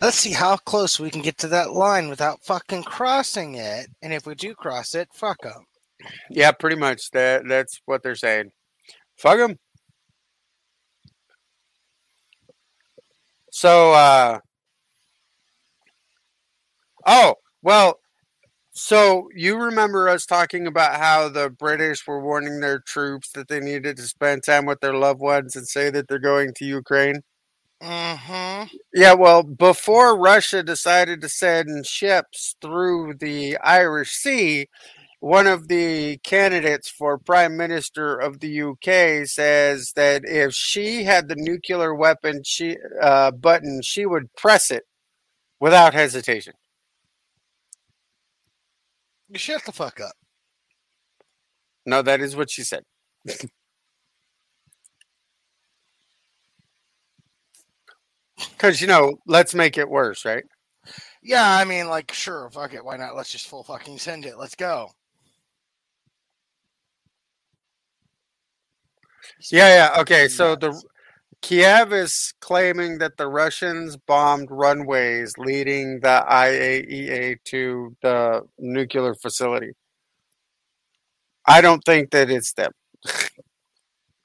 Let's 0.00 0.16
see 0.18 0.32
how 0.32 0.56
close 0.56 0.98
we 1.00 1.10
can 1.10 1.22
get 1.22 1.38
to 1.38 1.48
that 1.48 1.72
line 1.72 2.08
without 2.08 2.42
fucking 2.44 2.84
crossing 2.84 3.54
it. 3.56 3.88
And 4.02 4.12
if 4.12 4.26
we 4.26 4.34
do 4.34 4.54
cross 4.54 4.94
it, 4.94 5.08
fuck 5.12 5.40
them. 5.42 5.64
yeah, 6.30 6.52
pretty 6.52 6.76
much. 6.76 7.10
That 7.12 7.46
that's 7.48 7.80
what 7.86 8.02
they're 8.02 8.14
saying. 8.14 8.52
Fuck 9.16 9.38
them. 9.38 9.58
So, 13.50 13.92
uh, 13.92 14.40
oh 17.06 17.34
well. 17.62 18.00
So 18.78 19.30
you 19.34 19.56
remember 19.56 20.06
us 20.06 20.26
talking 20.26 20.66
about 20.66 21.00
how 21.00 21.30
the 21.30 21.48
British 21.48 22.06
were 22.06 22.20
warning 22.20 22.60
their 22.60 22.78
troops 22.78 23.30
that 23.32 23.48
they 23.48 23.58
needed 23.58 23.96
to 23.96 24.02
spend 24.02 24.44
time 24.44 24.66
with 24.66 24.80
their 24.80 24.92
loved 24.92 25.20
ones 25.20 25.56
and 25.56 25.66
say 25.66 25.88
that 25.88 26.08
they're 26.08 26.18
going 26.18 26.52
to 26.56 26.66
Ukraine? 26.66 27.22
Mm-hmm. 27.82 28.64
Yeah, 28.92 29.14
well, 29.14 29.42
before 29.42 30.18
Russia 30.18 30.62
decided 30.62 31.22
to 31.22 31.28
send 31.30 31.86
ships 31.86 32.56
through 32.60 33.14
the 33.18 33.56
Irish 33.58 34.12
Sea, 34.12 34.68
one 35.26 35.48
of 35.48 35.66
the 35.66 36.18
candidates 36.18 36.88
for 36.88 37.18
prime 37.18 37.56
minister 37.56 38.16
of 38.16 38.38
the 38.38 38.62
UK 38.62 39.26
says 39.26 39.92
that 39.96 40.22
if 40.24 40.54
she 40.54 41.02
had 41.02 41.26
the 41.26 41.34
nuclear 41.36 41.92
weapon 41.92 42.42
she 42.44 42.76
uh, 43.02 43.32
button, 43.32 43.82
she 43.82 44.06
would 44.06 44.32
press 44.36 44.70
it 44.70 44.84
without 45.58 45.94
hesitation. 45.94 46.52
Shut 49.34 49.64
the 49.64 49.72
fuck 49.72 50.00
up. 50.00 50.12
No, 51.84 52.02
that 52.02 52.20
is 52.20 52.36
what 52.36 52.50
she 52.50 52.62
said. 52.62 52.84
Because 58.50 58.82
you 58.82 58.86
know, 58.86 59.16
let's 59.26 59.54
make 59.54 59.78
it 59.78 59.88
worse, 59.88 60.24
right? 60.26 60.44
Yeah, 61.22 61.56
I 61.56 61.64
mean, 61.64 61.88
like, 61.88 62.12
sure, 62.12 62.50
fuck 62.50 62.74
it. 62.74 62.84
Why 62.84 62.96
not? 62.98 63.16
Let's 63.16 63.32
just 63.32 63.48
full 63.48 63.64
fucking 63.64 63.98
send 63.98 64.26
it. 64.26 64.38
Let's 64.38 64.54
go. 64.54 64.90
Yeah, 69.50 69.68
yeah. 69.94 70.00
Okay, 70.00 70.28
so 70.28 70.56
the 70.56 70.80
Kiev 71.42 71.92
is 71.92 72.34
claiming 72.40 72.98
that 72.98 73.16
the 73.16 73.28
Russians 73.28 73.96
bombed 73.96 74.48
runways 74.50 75.34
leading 75.38 76.00
the 76.00 76.24
IAEA 76.28 77.36
to 77.44 77.96
the 78.02 78.42
nuclear 78.58 79.14
facility. 79.14 79.72
I 81.46 81.60
don't 81.60 81.82
think 81.84 82.10
that 82.10 82.30
it's 82.30 82.52
them. 82.54 82.72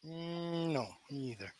Mm, 0.04 0.74
no, 0.74 0.88
me 1.12 1.32
either. 1.32 1.54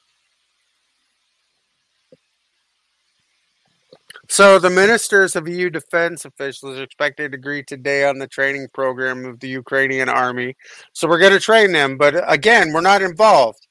So 4.32 4.60
the 4.60 4.70
ministers 4.70 5.36
of 5.36 5.50
EU 5.50 5.70
defense 5.70 6.24
officials 6.24 6.80
are 6.80 6.84
expected 6.84 7.34
to 7.34 7.38
agree 7.38 7.64
today 7.64 8.06
on 8.06 8.18
the 8.18 8.28
training 8.28 8.70
program 8.74 9.26
of 9.26 9.42
the 9.42 9.50
Ukrainian 9.50 10.08
army. 10.08 10.56
So 10.94 11.10
we're 11.10 11.20
going 11.20 11.34
to 11.34 11.40
train 11.42 11.74
them, 11.74 11.98
but 11.98 12.16
again, 12.32 12.72
we're 12.72 12.80
not 12.82 13.02
involved. 13.02 13.68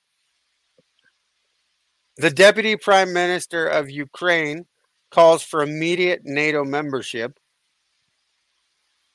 The 2.18 2.30
deputy 2.30 2.76
prime 2.76 3.14
minister 3.14 3.66
of 3.66 3.90
Ukraine 3.90 4.66
calls 5.10 5.42
for 5.42 5.62
immediate 5.62 6.22
NATO 6.24 6.64
membership. 6.64 7.38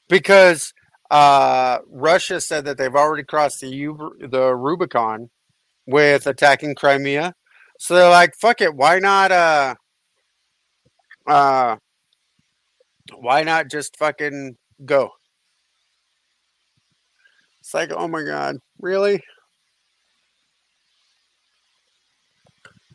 because 0.10 0.74
uh, 1.12 1.80
Russia 1.90 2.42
said 2.42 2.66
that 2.66 2.78
they've 2.78 2.96
already 2.96 3.24
crossed 3.24 3.62
the 3.62 3.68
U- 3.70 4.16
the 4.20 4.56
Rubicon 4.56 5.30
with 5.88 6.28
attacking 6.28 6.76
Crimea. 6.76 7.34
So 7.80 7.96
they're 7.96 8.10
like, 8.10 8.36
"Fuck 8.36 8.62
it, 8.62 8.76
why 8.76 9.00
not? 9.00 9.32
Uh, 9.32 9.76
uh, 11.28 11.78
why 13.18 13.44
not 13.44 13.70
just 13.70 13.98
fucking 13.98 14.58
go?" 14.86 15.12
It's 17.66 17.74
like, 17.74 17.92
oh 17.92 18.08
my 18.08 18.24
god, 18.24 18.58
really? 18.80 19.24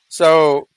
So, 0.07 0.69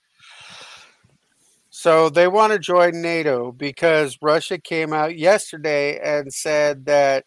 so 1.70 2.10
they 2.10 2.28
want 2.28 2.54
to 2.54 2.60
join 2.60 3.04
NATO 3.04 3.52
because 3.52 4.18
Russia 4.20 4.58
came 4.58 4.94
out 4.94 5.16
yesterday 5.16 6.00
and 6.00 6.34
said 6.34 6.86
that 6.86 7.26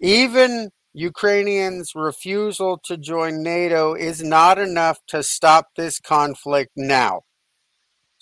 even 0.00 0.70
Ukrainians' 0.92 1.92
refusal 1.94 2.78
to 2.84 2.96
join 2.96 3.42
NATO 3.42 3.94
is 3.94 4.22
not 4.22 4.58
enough 4.58 4.98
to 5.08 5.22
stop 5.22 5.70
this 5.76 5.98
conflict 5.98 6.72
now. 6.76 7.22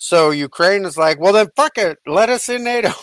So 0.03 0.31
Ukraine 0.31 0.83
is 0.85 0.97
like, 0.97 1.19
well, 1.19 1.31
then 1.31 1.49
fuck 1.55 1.77
it, 1.77 1.99
let 2.07 2.27
us 2.27 2.49
in 2.49 2.63
NATO. 2.63 2.91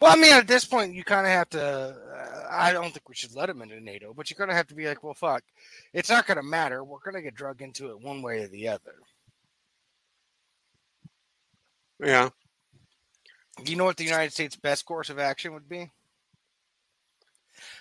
Well, 0.00 0.12
I 0.12 0.14
mean, 0.14 0.32
at 0.32 0.46
this 0.46 0.64
point, 0.64 0.94
you 0.94 1.02
kind 1.02 1.26
of 1.26 1.32
have 1.32 1.48
to. 1.50 1.60
Uh, 1.60 2.46
I 2.48 2.72
don't 2.72 2.92
think 2.92 3.08
we 3.08 3.16
should 3.16 3.34
let 3.34 3.46
them 3.46 3.62
into 3.62 3.80
NATO, 3.80 4.14
but 4.14 4.30
you're 4.30 4.38
going 4.38 4.48
to 4.48 4.54
have 4.54 4.68
to 4.68 4.74
be 4.76 4.86
like, 4.86 5.02
well, 5.02 5.12
fuck, 5.12 5.42
it's 5.92 6.08
not 6.08 6.24
going 6.24 6.36
to 6.36 6.42
matter. 6.44 6.84
We're 6.84 7.00
going 7.00 7.16
to 7.16 7.20
get 7.22 7.34
drug 7.34 7.62
into 7.62 7.90
it 7.90 8.00
one 8.00 8.22
way 8.22 8.44
or 8.44 8.46
the 8.46 8.68
other. 8.68 8.94
Yeah. 11.98 12.28
Do 13.64 13.72
you 13.72 13.76
know 13.76 13.86
what 13.86 13.96
the 13.96 14.04
United 14.04 14.32
States' 14.32 14.54
best 14.54 14.86
course 14.86 15.10
of 15.10 15.18
action 15.18 15.52
would 15.52 15.68
be? 15.68 15.90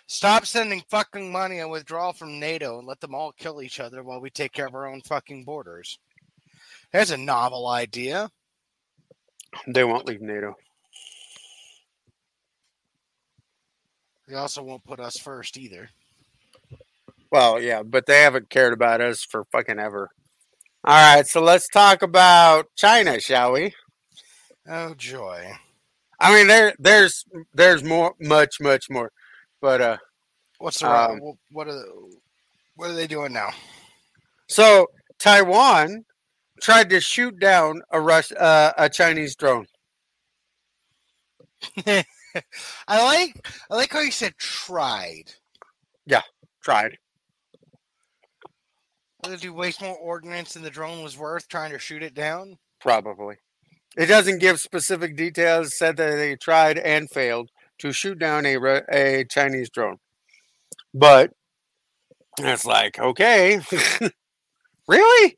Stop 0.07 0.45
sending 0.45 0.81
fucking 0.89 1.31
money 1.31 1.59
and 1.59 1.69
withdraw 1.69 2.13
from 2.13 2.39
NATO 2.39 2.79
and 2.79 2.87
let 2.87 3.01
them 3.01 3.13
all 3.13 3.33
kill 3.33 3.61
each 3.61 3.81
other 3.81 4.03
while 4.03 4.21
we 4.21 4.29
take 4.29 4.53
care 4.53 4.65
of 4.65 4.73
our 4.73 4.87
own 4.87 5.01
fucking 5.01 5.43
borders. 5.43 5.99
There's 6.93 7.11
a 7.11 7.17
novel 7.17 7.67
idea. 7.67 8.31
They 9.67 9.83
won't 9.83 10.05
leave 10.05 10.21
NATO. 10.21 10.55
They 14.27 14.35
also 14.35 14.63
won't 14.63 14.85
put 14.85 14.99
us 14.99 15.17
first 15.17 15.57
either. 15.57 15.89
Well, 17.29 17.61
yeah, 17.61 17.83
but 17.83 18.05
they 18.05 18.21
haven't 18.21 18.49
cared 18.49 18.73
about 18.73 19.01
us 19.01 19.23
for 19.23 19.45
fucking 19.51 19.79
ever. 19.79 20.09
All 20.85 21.15
right, 21.15 21.27
so 21.27 21.41
let's 21.41 21.67
talk 21.67 22.01
about 22.01 22.67
China, 22.75 23.19
shall 23.19 23.53
we? 23.53 23.73
Oh 24.69 24.93
joy! 24.93 25.51
I 26.19 26.33
mean, 26.33 26.47
there, 26.47 26.73
there's, 26.79 27.25
there's 27.53 27.83
more, 27.83 28.15
much, 28.19 28.59
much 28.61 28.89
more, 28.89 29.11
but 29.61 29.81
uh, 29.81 29.97
what's 30.59 30.79
the 30.79 30.89
um, 30.89 31.19
what 31.51 31.67
are 31.67 31.73
the, 31.73 32.17
what 32.75 32.89
are 32.89 32.93
they 32.93 33.07
doing 33.07 33.33
now? 33.33 33.49
So 34.47 34.87
Taiwan 35.19 36.05
tried 36.61 36.89
to 36.89 37.01
shoot 37.01 37.39
down 37.39 37.81
a 37.91 37.99
Rus- 37.99 38.31
uh, 38.31 38.73
a 38.77 38.89
Chinese 38.89 39.35
drone. 39.35 39.65
I 41.85 42.03
like 42.87 43.47
I 43.69 43.75
like 43.75 43.91
how 43.91 44.01
you 44.01 44.11
said 44.11 44.37
tried. 44.37 45.33
Yeah, 46.05 46.21
tried. 46.63 46.97
Did 49.23 49.43
you 49.43 49.53
waste 49.53 49.81
more 49.81 49.97
ordnance 49.97 50.53
than 50.53 50.63
the 50.63 50.69
drone 50.69 51.03
was 51.03 51.17
worth 51.17 51.47
trying 51.49 51.71
to 51.71 51.79
shoot 51.79 52.03
it 52.03 52.13
down? 52.13 52.57
Probably. 52.79 53.35
It 53.97 54.05
doesn't 54.05 54.39
give 54.39 54.61
specific 54.61 55.17
details. 55.17 55.77
Said 55.77 55.97
that 55.97 56.15
they 56.15 56.35
tried 56.35 56.77
and 56.77 57.09
failed 57.09 57.49
to 57.79 57.91
shoot 57.91 58.19
down 58.19 58.45
a 58.45 58.57
a 58.91 59.25
Chinese 59.25 59.69
drone, 59.69 59.97
but 60.93 61.31
it's 62.39 62.65
like 62.65 62.99
okay, 62.99 63.59
really? 64.87 65.37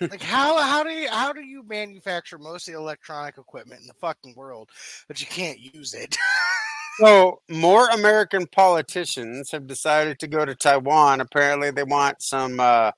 like 0.00 0.22
how 0.22 0.60
how 0.60 0.82
do 0.82 0.90
you 0.90 1.08
how 1.10 1.32
do 1.32 1.42
you 1.42 1.62
manufacture 1.66 2.38
most 2.38 2.68
of 2.68 2.74
the 2.74 2.80
electronic 2.80 3.38
equipment 3.38 3.80
in 3.80 3.86
the 3.86 3.94
fucking 3.94 4.34
world, 4.36 4.70
but 5.08 5.20
you 5.20 5.26
can't 5.26 5.58
use 5.58 5.94
it? 5.94 6.16
so 7.00 7.40
more 7.48 7.88
American 7.88 8.46
politicians 8.46 9.50
have 9.50 9.66
decided 9.66 10.18
to 10.18 10.26
go 10.26 10.44
to 10.44 10.54
Taiwan. 10.54 11.20
Apparently, 11.20 11.70
they 11.70 11.84
want 11.84 12.22
some. 12.22 12.60
Uh, 12.60 12.92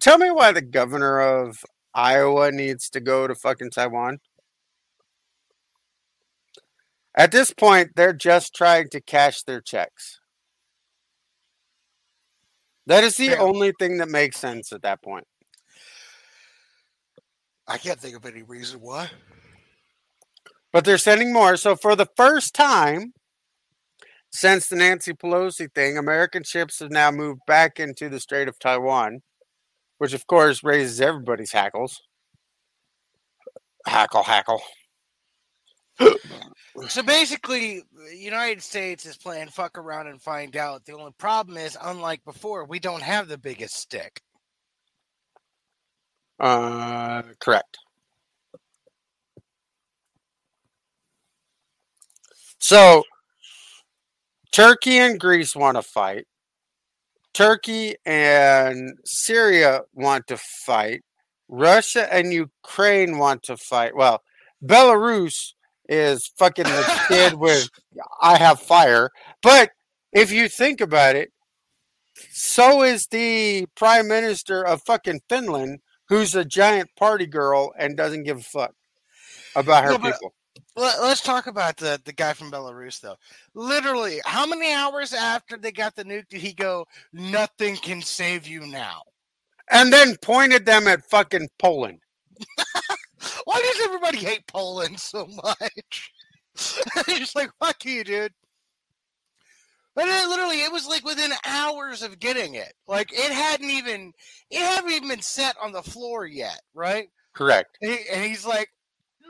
tell 0.00 0.18
me 0.18 0.30
why 0.30 0.52
the 0.52 0.62
governor 0.62 1.20
of 1.20 1.64
Iowa 1.94 2.50
needs 2.50 2.90
to 2.90 3.00
go 3.00 3.26
to 3.26 3.34
fucking 3.34 3.70
Taiwan. 3.70 4.18
At 7.16 7.30
this 7.30 7.52
point, 7.52 7.92
they're 7.94 8.12
just 8.12 8.54
trying 8.54 8.88
to 8.90 9.00
cash 9.00 9.42
their 9.42 9.60
checks. 9.60 10.20
That 12.86 13.04
is 13.04 13.16
the 13.16 13.38
only 13.38 13.72
thing 13.78 13.98
that 13.98 14.08
makes 14.08 14.38
sense 14.38 14.72
at 14.72 14.82
that 14.82 15.02
point. 15.02 15.26
I 17.66 17.78
can't 17.78 17.98
think 17.98 18.16
of 18.16 18.26
any 18.26 18.42
reason 18.42 18.80
why. 18.80 19.10
But 20.72 20.84
they're 20.84 20.98
sending 20.98 21.32
more. 21.32 21.56
So 21.56 21.76
for 21.76 21.96
the 21.96 22.08
first 22.16 22.54
time 22.54 23.14
since 24.30 24.66
the 24.66 24.76
Nancy 24.76 25.12
Pelosi 25.12 25.72
thing, 25.72 25.96
American 25.96 26.42
ships 26.42 26.80
have 26.80 26.90
now 26.90 27.12
moved 27.12 27.40
back 27.46 27.78
into 27.78 28.08
the 28.08 28.18
Strait 28.18 28.48
of 28.48 28.58
Taiwan, 28.58 29.20
which 29.98 30.12
of 30.12 30.26
course 30.26 30.64
raises 30.64 31.00
everybody's 31.00 31.52
hackles. 31.52 32.02
Hackle, 33.86 34.24
hackle. 34.24 34.60
So 36.88 37.02
basically, 37.02 37.82
the 38.10 38.16
United 38.16 38.62
States 38.62 39.06
is 39.06 39.16
playing 39.16 39.48
fuck 39.48 39.78
around 39.78 40.08
and 40.08 40.20
find 40.20 40.56
out. 40.56 40.84
The 40.84 40.96
only 40.96 41.12
problem 41.18 41.56
is, 41.56 41.78
unlike 41.80 42.24
before, 42.24 42.64
we 42.64 42.78
don't 42.78 43.02
have 43.02 43.28
the 43.28 43.38
biggest 43.38 43.76
stick. 43.76 44.20
Uh, 46.40 47.22
correct. 47.38 47.78
So, 52.58 53.04
Turkey 54.52 54.98
and 54.98 55.20
Greece 55.20 55.54
want 55.54 55.76
to 55.76 55.82
fight. 55.82 56.26
Turkey 57.34 57.96
and 58.04 58.98
Syria 59.04 59.82
want 59.92 60.26
to 60.28 60.38
fight. 60.66 61.02
Russia 61.48 62.12
and 62.12 62.32
Ukraine 62.32 63.18
want 63.18 63.42
to 63.44 63.56
fight. 63.56 63.94
Well, 63.94 64.22
Belarus 64.64 65.52
is 65.88 66.26
fucking 66.38 66.64
the 66.64 67.00
kid 67.08 67.34
with 67.38 67.68
I 68.20 68.38
have 68.38 68.60
fire. 68.60 69.10
But 69.42 69.70
if 70.12 70.32
you 70.32 70.48
think 70.48 70.80
about 70.80 71.16
it, 71.16 71.32
so 72.30 72.82
is 72.82 73.06
the 73.06 73.66
prime 73.74 74.08
minister 74.08 74.64
of 74.64 74.82
fucking 74.82 75.20
Finland, 75.28 75.80
who's 76.08 76.34
a 76.34 76.44
giant 76.44 76.90
party 76.96 77.26
girl 77.26 77.72
and 77.78 77.96
doesn't 77.96 78.22
give 78.24 78.38
a 78.38 78.42
fuck 78.42 78.74
about 79.56 79.84
her 79.84 79.98
people. 79.98 80.34
Let, 80.76 80.98
us 80.98 81.20
talk 81.20 81.46
about 81.46 81.76
the, 81.76 82.00
the 82.04 82.12
guy 82.12 82.32
from 82.32 82.50
Belarus, 82.50 83.00
though. 83.00 83.16
Literally, 83.54 84.20
how 84.24 84.44
many 84.44 84.72
hours 84.72 85.12
after 85.12 85.56
they 85.56 85.70
got 85.70 85.94
the 85.94 86.04
nuke 86.04 86.28
did 86.28 86.40
he 86.40 86.52
go, 86.52 86.86
Nothing 87.12 87.76
can 87.76 88.02
save 88.02 88.46
you 88.46 88.66
now? 88.66 89.02
And 89.70 89.92
then 89.92 90.16
pointed 90.20 90.66
them 90.66 90.88
at 90.88 91.08
fucking 91.08 91.48
Poland. 91.58 92.00
Why 93.44 93.60
does 93.60 93.84
everybody 93.84 94.18
hate 94.18 94.46
Poland 94.46 94.98
so 94.98 95.26
much? 95.26 96.12
Just 96.56 97.36
like, 97.36 97.50
fuck 97.60 97.84
you, 97.84 98.04
dude. 98.04 98.32
But 99.94 100.08
it, 100.08 100.28
literally, 100.28 100.62
it 100.62 100.72
was 100.72 100.88
like 100.88 101.04
within 101.04 101.30
hours 101.46 102.02
of 102.02 102.18
getting 102.18 102.54
it. 102.54 102.72
Like, 102.88 103.12
it 103.12 103.32
hadn't 103.32 103.70
even, 103.70 104.12
it 104.50 104.58
hadn't 104.58 104.90
even 104.90 105.08
been 105.08 105.22
set 105.22 105.56
on 105.62 105.72
the 105.72 105.82
floor 105.82 106.26
yet, 106.26 106.60
right? 106.74 107.08
Correct. 107.32 107.78
And, 107.80 107.92
he, 107.92 107.98
and 108.12 108.24
he's 108.24 108.44
like, 108.44 108.68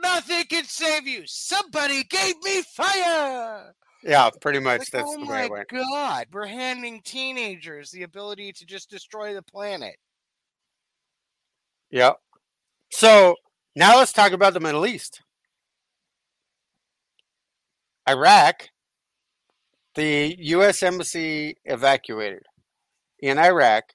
Nothing 0.01 0.43
can 0.45 0.65
save 0.65 1.07
you. 1.07 1.23
Somebody 1.25 2.03
gave 2.03 2.35
me 2.43 2.61
fire. 2.75 3.73
Yeah, 4.03 4.29
pretty 4.41 4.59
much. 4.59 4.79
Like, 4.79 4.87
that's 4.91 5.07
oh 5.07 5.19
the 5.19 5.25
way 5.25 5.25
my 5.25 5.43
it 5.45 5.51
went. 5.51 5.67
god, 5.69 6.27
we're 6.31 6.45
handing 6.45 7.01
teenagers 7.03 7.91
the 7.91 8.03
ability 8.03 8.51
to 8.53 8.65
just 8.65 8.89
destroy 8.89 9.33
the 9.33 9.41
planet. 9.41 9.95
Yep. 11.91 12.17
So 12.91 13.35
now 13.75 13.97
let's 13.97 14.13
talk 14.13 14.31
about 14.31 14.53
the 14.53 14.59
Middle 14.59 14.85
East. 14.85 15.21
Iraq, 18.07 18.69
the 19.95 20.35
U.S. 20.39 20.83
Embassy 20.83 21.57
evacuated 21.65 22.43
in 23.19 23.39
Iraq 23.39 23.85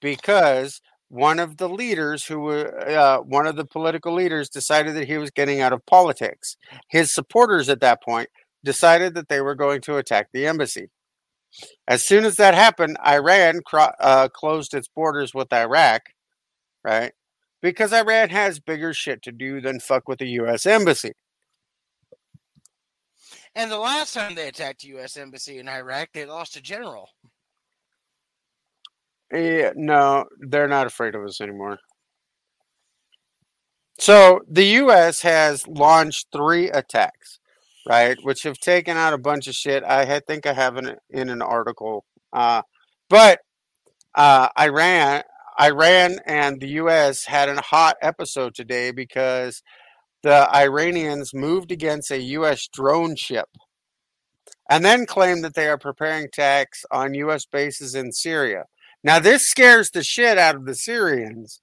because 0.00 0.80
one 1.08 1.38
of 1.38 1.58
the 1.58 1.68
leaders 1.68 2.24
who 2.24 2.40
were 2.40 2.88
uh, 2.88 3.18
one 3.18 3.46
of 3.46 3.56
the 3.56 3.66
political 3.66 4.14
leaders 4.14 4.48
decided 4.48 4.96
that 4.96 5.06
he 5.06 5.18
was 5.18 5.30
getting 5.30 5.60
out 5.60 5.72
of 5.72 5.84
politics. 5.86 6.56
His 6.88 7.12
supporters 7.12 7.68
at 7.68 7.80
that 7.80 8.02
point 8.02 8.30
decided 8.64 9.14
that 9.14 9.28
they 9.28 9.40
were 9.40 9.54
going 9.54 9.80
to 9.82 9.96
attack 9.98 10.28
the 10.32 10.46
embassy. 10.46 10.90
As 11.86 12.04
soon 12.06 12.24
as 12.24 12.36
that 12.36 12.54
happened, 12.54 12.96
Iran 13.06 13.60
cro- 13.64 13.92
uh, 14.00 14.28
closed 14.28 14.72
its 14.74 14.88
borders 14.88 15.34
with 15.34 15.52
Iraq, 15.52 16.02
right? 16.82 17.12
Because 17.62 17.92
Iran 17.92 18.28
has 18.30 18.58
bigger 18.58 18.92
shit 18.92 19.22
to 19.22 19.32
do 19.32 19.60
than 19.60 19.80
fuck 19.80 20.08
with 20.08 20.18
the 20.18 20.28
U.S. 20.28 20.66
embassy. 20.66 21.12
And 23.54 23.70
the 23.70 23.78
last 23.78 24.14
time 24.14 24.34
they 24.34 24.48
attacked 24.48 24.82
the 24.82 24.88
U.S. 24.88 25.16
embassy 25.16 25.58
in 25.58 25.68
Iraq, 25.68 26.08
they 26.12 26.26
lost 26.26 26.56
a 26.56 26.62
general. 26.62 27.08
Yeah, 29.32 29.72
no, 29.76 30.26
they're 30.40 30.68
not 30.68 30.86
afraid 30.86 31.14
of 31.14 31.24
us 31.24 31.40
anymore. 31.40 31.78
So 33.98 34.40
the 34.48 34.64
U.S. 34.64 35.22
has 35.22 35.66
launched 35.68 36.28
three 36.32 36.70
attacks, 36.70 37.38
right, 37.88 38.16
which 38.22 38.42
have 38.42 38.58
taken 38.58 38.96
out 38.96 39.12
a 39.12 39.18
bunch 39.18 39.46
of 39.46 39.54
shit. 39.54 39.84
I 39.84 40.20
think 40.20 40.46
I 40.46 40.52
have 40.54 40.76
it 40.76 40.98
in 41.10 41.28
an 41.28 41.40
article, 41.40 42.04
uh, 42.32 42.62
but 43.08 43.40
uh, 44.14 44.48
Iran, 44.58 45.22
Iran, 45.60 46.18
and 46.26 46.60
the 46.60 46.68
U.S. 46.68 47.24
had 47.24 47.48
a 47.48 47.60
hot 47.60 47.96
episode 48.02 48.54
today 48.54 48.90
because 48.90 49.62
the 50.22 50.48
Iranians 50.54 51.34
moved 51.34 51.72
against 51.72 52.10
a 52.10 52.20
U.S. 52.20 52.68
drone 52.72 53.16
ship, 53.16 53.48
and 54.70 54.84
then 54.84 55.06
claimed 55.06 55.44
that 55.44 55.54
they 55.54 55.68
are 55.68 55.78
preparing 55.78 56.24
attacks 56.24 56.84
on 56.90 57.14
U.S. 57.14 57.44
bases 57.44 57.94
in 57.94 58.12
Syria. 58.12 58.64
Now, 59.04 59.18
this 59.18 59.46
scares 59.46 59.90
the 59.90 60.02
shit 60.02 60.38
out 60.38 60.54
of 60.54 60.64
the 60.64 60.74
Syrians 60.74 61.60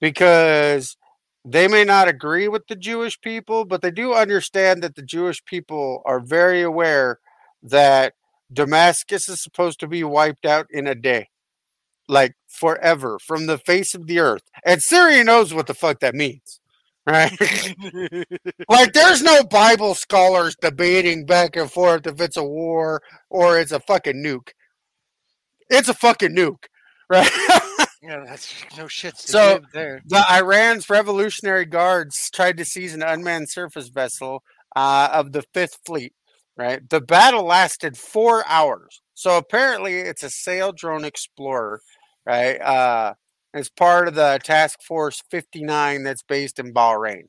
because 0.00 0.96
they 1.44 1.68
may 1.68 1.84
not 1.84 2.08
agree 2.08 2.48
with 2.48 2.66
the 2.66 2.76
Jewish 2.76 3.20
people, 3.20 3.64
but 3.64 3.80
they 3.80 3.90
do 3.90 4.12
understand 4.12 4.82
that 4.82 4.96
the 4.96 5.02
Jewish 5.02 5.44
people 5.44 6.02
are 6.04 6.20
very 6.20 6.62
aware 6.62 7.20
that 7.62 8.14
Damascus 8.52 9.28
is 9.28 9.42
supposed 9.42 9.80
to 9.80 9.86
be 9.86 10.04
wiped 10.04 10.44
out 10.44 10.66
in 10.70 10.86
a 10.86 10.94
day, 10.94 11.28
like 12.08 12.34
forever 12.48 13.18
from 13.18 13.46
the 13.46 13.58
face 13.58 13.94
of 13.94 14.06
the 14.06 14.18
earth. 14.18 14.42
And 14.64 14.82
Syria 14.82 15.22
knows 15.22 15.54
what 15.54 15.66
the 15.66 15.74
fuck 15.74 16.00
that 16.00 16.14
means. 16.14 16.60
Right? 17.06 17.32
like, 18.68 18.92
there's 18.92 19.22
no 19.22 19.42
Bible 19.44 19.94
scholars 19.94 20.56
debating 20.60 21.24
back 21.24 21.56
and 21.56 21.70
forth 21.70 22.06
if 22.06 22.20
it's 22.20 22.36
a 22.36 22.44
war 22.44 23.00
or 23.30 23.58
it's 23.58 23.72
a 23.72 23.80
fucking 23.80 24.22
nuke. 24.22 24.50
It's 25.70 25.88
a 25.88 25.94
fucking 25.94 26.34
nuke, 26.34 26.64
right? 27.10 27.30
Yeah, 28.02 28.24
that's 28.26 28.52
no 28.76 28.88
shit. 28.88 29.16
So, 29.18 29.60
there. 29.72 30.02
the 30.06 30.24
Iran's 30.30 30.88
Revolutionary 30.88 31.64
Guards 31.64 32.30
tried 32.30 32.56
to 32.58 32.64
seize 32.64 32.94
an 32.94 33.02
unmanned 33.02 33.50
surface 33.50 33.88
vessel 33.88 34.42
uh, 34.76 35.08
of 35.12 35.32
the 35.32 35.42
Fifth 35.54 35.78
Fleet. 35.86 36.12
Right, 36.56 36.88
the 36.90 37.00
battle 37.00 37.44
lasted 37.44 37.96
four 37.96 38.44
hours. 38.48 39.00
So 39.14 39.36
apparently, 39.36 39.94
it's 39.94 40.22
a 40.22 40.28
Saildrone 40.28 41.04
Explorer. 41.04 41.80
Right, 42.28 42.60
uh, 42.60 43.14
it's 43.54 43.70
part 43.70 44.06
of 44.06 44.14
the 44.14 44.38
Task 44.44 44.82
Force 44.82 45.22
59 45.30 46.02
that's 46.02 46.22
based 46.22 46.58
in 46.58 46.74
Bahrain. 46.74 47.28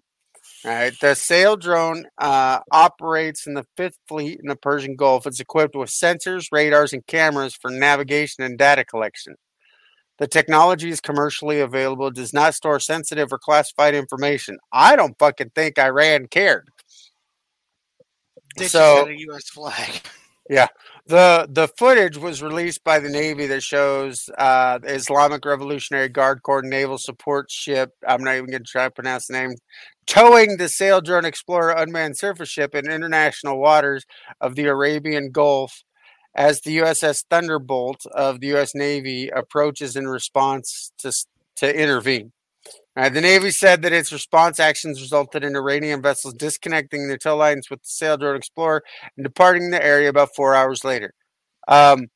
Right, 0.66 0.92
the 1.00 1.16
Saildrone 1.16 2.04
uh, 2.18 2.60
operates 2.70 3.48
in 3.48 3.54
the 3.54 3.66
Fifth 3.78 3.98
Fleet 4.10 4.42
in 4.42 4.50
the 4.50 4.58
Persian 4.58 4.98
Gulf. 4.98 5.26
It's 5.26 5.40
equipped 5.40 5.74
with 5.74 5.90
sensors, 5.90 6.48
radars, 6.52 6.92
and 6.92 7.08
cameras 7.08 7.56
for 7.56 7.72
navigation 7.72 8.44
and 8.44 8.58
data 8.58 8.84
collection. 8.84 9.36
The 10.18 10.28
technology 10.28 10.90
is 10.90 11.00
commercially 11.00 11.62
available, 11.62 12.12
does 12.12 12.34
not 12.34 12.54
store 12.54 12.82
sensitive 12.82 13.32
or 13.32 13.40
classified 13.40 13.96
information. 13.96 14.58
I 14.74 14.98
don't 14.98 15.18
fucking 15.18 15.52
think 15.56 15.80
Iran 15.80 16.28
cared. 16.28 16.68
Just 18.58 18.74
so- 18.74 19.06
had 19.06 19.16
a 19.16 19.20
U.S. 19.20 19.48
flag. 19.50 20.02
The 21.10 21.48
the 21.50 21.68
footage 21.68 22.18
was 22.18 22.44
released 22.44 22.84
by 22.84 23.00
the 23.00 23.10
Navy 23.10 23.48
that 23.48 23.64
shows 23.64 24.30
uh, 24.38 24.78
Islamic 24.84 25.44
Revolutionary 25.44 26.08
Guard 26.08 26.44
Corps 26.44 26.62
naval 26.62 27.00
support 27.00 27.50
ship. 27.50 27.96
I'm 28.08 28.24
not 28.24 28.36
even 28.36 28.52
going 28.52 28.64
to 28.64 28.72
try 28.72 28.84
to 28.84 28.92
pronounce 28.92 29.26
the 29.26 29.34
name. 29.34 29.54
Towing 30.06 30.58
the 30.58 30.66
Saildrone 30.66 31.24
Explorer 31.24 31.72
unmanned 31.72 32.20
surface 32.20 32.50
ship 32.50 32.76
in 32.76 32.92
international 32.92 33.60
waters 33.60 34.06
of 34.40 34.54
the 34.54 34.66
Arabian 34.66 35.32
Gulf 35.32 35.84
as 36.36 36.62
the 36.62 36.78
USS 36.78 37.26
Thunderbolt 37.28 38.06
of 38.14 38.40
the 38.40 38.48
U.S. 38.50 38.76
Navy 38.76 39.30
approaches 39.30 39.96
in 39.96 40.08
response 40.08 40.92
to 41.00 41.12
to 41.56 41.76
intervene. 41.76 42.34
Uh, 43.00 43.08
the 43.08 43.22
Navy 43.22 43.50
said 43.50 43.82
that 43.82 43.94
its 43.94 44.12
response 44.12 44.60
actions 44.60 45.00
resulted 45.00 45.42
in 45.42 45.56
Iranian 45.56 46.02
vessels 46.02 46.34
disconnecting 46.34 47.08
their 47.08 47.18
tow 47.18 47.38
lines 47.38 47.70
with 47.70 47.82
the 47.82 47.88
Saildrone 47.88 48.36
Explorer 48.36 48.84
and 49.16 49.24
departing 49.24 49.70
the 49.70 49.82
area 49.82 50.10
about 50.10 50.36
four 50.36 50.54
hours 50.54 50.84
later. 50.84 51.14
Um, 51.70 52.08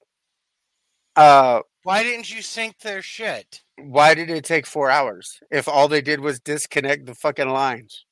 uh, 1.16 1.62
Why 1.84 2.04
didn't 2.04 2.36
you 2.36 2.42
sink 2.42 2.80
their 2.80 3.02
shit? 3.02 3.62
why 3.78 4.14
did 4.14 4.30
it 4.30 4.44
take 4.44 4.66
four 4.68 4.90
hours 4.90 5.40
if 5.50 5.70
all 5.70 5.88
they 5.88 6.02
did 6.02 6.20
was 6.20 6.42
disconnect 6.42 7.06
the 7.06 7.16
fucking 7.16 7.48
lines? 7.48 8.04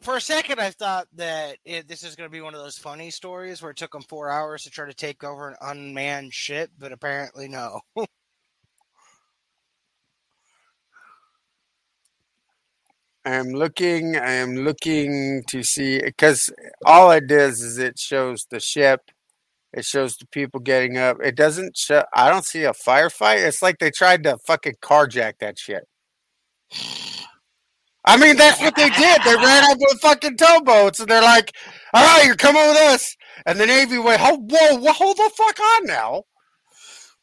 For 0.00 0.16
a 0.16 0.20
second, 0.20 0.60
I 0.60 0.70
thought 0.70 1.08
that 1.14 1.56
it, 1.64 1.88
this 1.88 2.04
is 2.04 2.14
going 2.14 2.30
to 2.30 2.32
be 2.32 2.40
one 2.40 2.54
of 2.54 2.60
those 2.60 2.78
funny 2.78 3.10
stories 3.10 3.60
where 3.60 3.72
it 3.72 3.76
took 3.78 3.90
them 3.90 4.02
four 4.02 4.30
hours 4.30 4.62
to 4.62 4.70
try 4.70 4.86
to 4.86 4.94
take 4.94 5.24
over 5.24 5.48
an 5.48 5.56
unmanned 5.60 6.32
ship, 6.32 6.70
but 6.78 6.92
apparently 6.92 7.48
no. 7.48 7.80
I 13.24 13.36
am 13.36 13.48
looking. 13.48 14.16
I 14.16 14.32
am 14.32 14.56
looking 14.56 15.42
to 15.48 15.62
see 15.62 16.00
because 16.00 16.52
all 16.84 17.10
it 17.10 17.26
does 17.26 17.60
is 17.60 17.78
it 17.78 17.98
shows 17.98 18.46
the 18.50 18.60
ship. 18.60 19.10
It 19.72 19.84
shows 19.84 20.14
the 20.16 20.26
people 20.26 20.60
getting 20.60 20.98
up. 20.98 21.16
It 21.22 21.34
doesn't 21.34 21.76
show. 21.76 22.04
I 22.14 22.30
don't 22.30 22.44
see 22.44 22.64
a 22.64 22.72
firefight. 22.72 23.44
It's 23.44 23.62
like 23.62 23.78
they 23.78 23.90
tried 23.90 24.22
to 24.24 24.36
fucking 24.46 24.74
carjack 24.82 25.38
that 25.40 25.58
shit. 25.58 25.88
I 28.06 28.18
mean, 28.18 28.36
that's 28.36 28.60
what 28.60 28.76
they 28.76 28.90
did. 28.90 29.22
They 29.24 29.34
ran 29.34 29.70
up 29.70 29.78
with 29.80 30.00
fucking 30.00 30.36
towboats, 30.36 31.00
and 31.00 31.08
they're 31.08 31.22
like, 31.22 31.52
"All 31.94 32.04
right, 32.04 32.26
you're 32.26 32.36
coming 32.36 32.66
with 32.66 32.76
us." 32.76 33.16
And 33.46 33.58
the 33.58 33.66
Navy 33.66 33.98
went, 33.98 34.20
"Oh, 34.22 34.36
whoa, 34.36 34.76
whoa, 34.76 34.92
hold 34.92 35.16
the 35.16 35.30
fuck 35.36 35.58
on 35.58 35.86
now." 35.86 36.24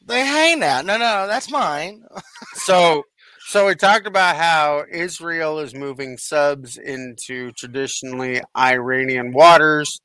they 0.06 0.26
hang 0.26 0.60
now. 0.60 0.82
No, 0.82 0.98
no, 0.98 1.28
that's 1.28 1.50
mine. 1.50 2.04
so 2.56 3.04
so 3.52 3.68
we 3.68 3.76
talked 3.76 4.08
about 4.08 4.38
how 4.38 4.86
Israel 4.90 5.60
is 5.60 5.76
moving 5.76 6.18
subs 6.18 6.78
into 6.78 7.52
traditionally 7.52 8.42
Iranian 8.56 9.34
waters, 9.34 10.00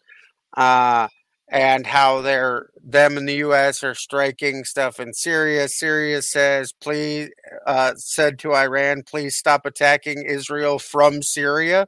uh, 0.57 1.07
and 1.49 1.87
how 1.87 2.23
they're 2.23 2.71
them 2.83 3.17
and 3.17 3.29
the 3.29 3.37
U.S. 3.37 3.85
are 3.85 3.95
striking 3.95 4.65
stuff 4.65 4.99
in 4.99 5.13
Syria. 5.13 5.69
Syria 5.69 6.23
says, 6.23 6.73
please, 6.81 7.31
uh, 7.69 7.95
said 7.95 8.41
to 8.41 8.53
Iran, 8.53 9.05
please 9.07 9.37
stop 9.37 9.65
attacking 9.65 10.25
Israel 10.25 10.81
from 10.81 11.23
Syria 11.23 11.87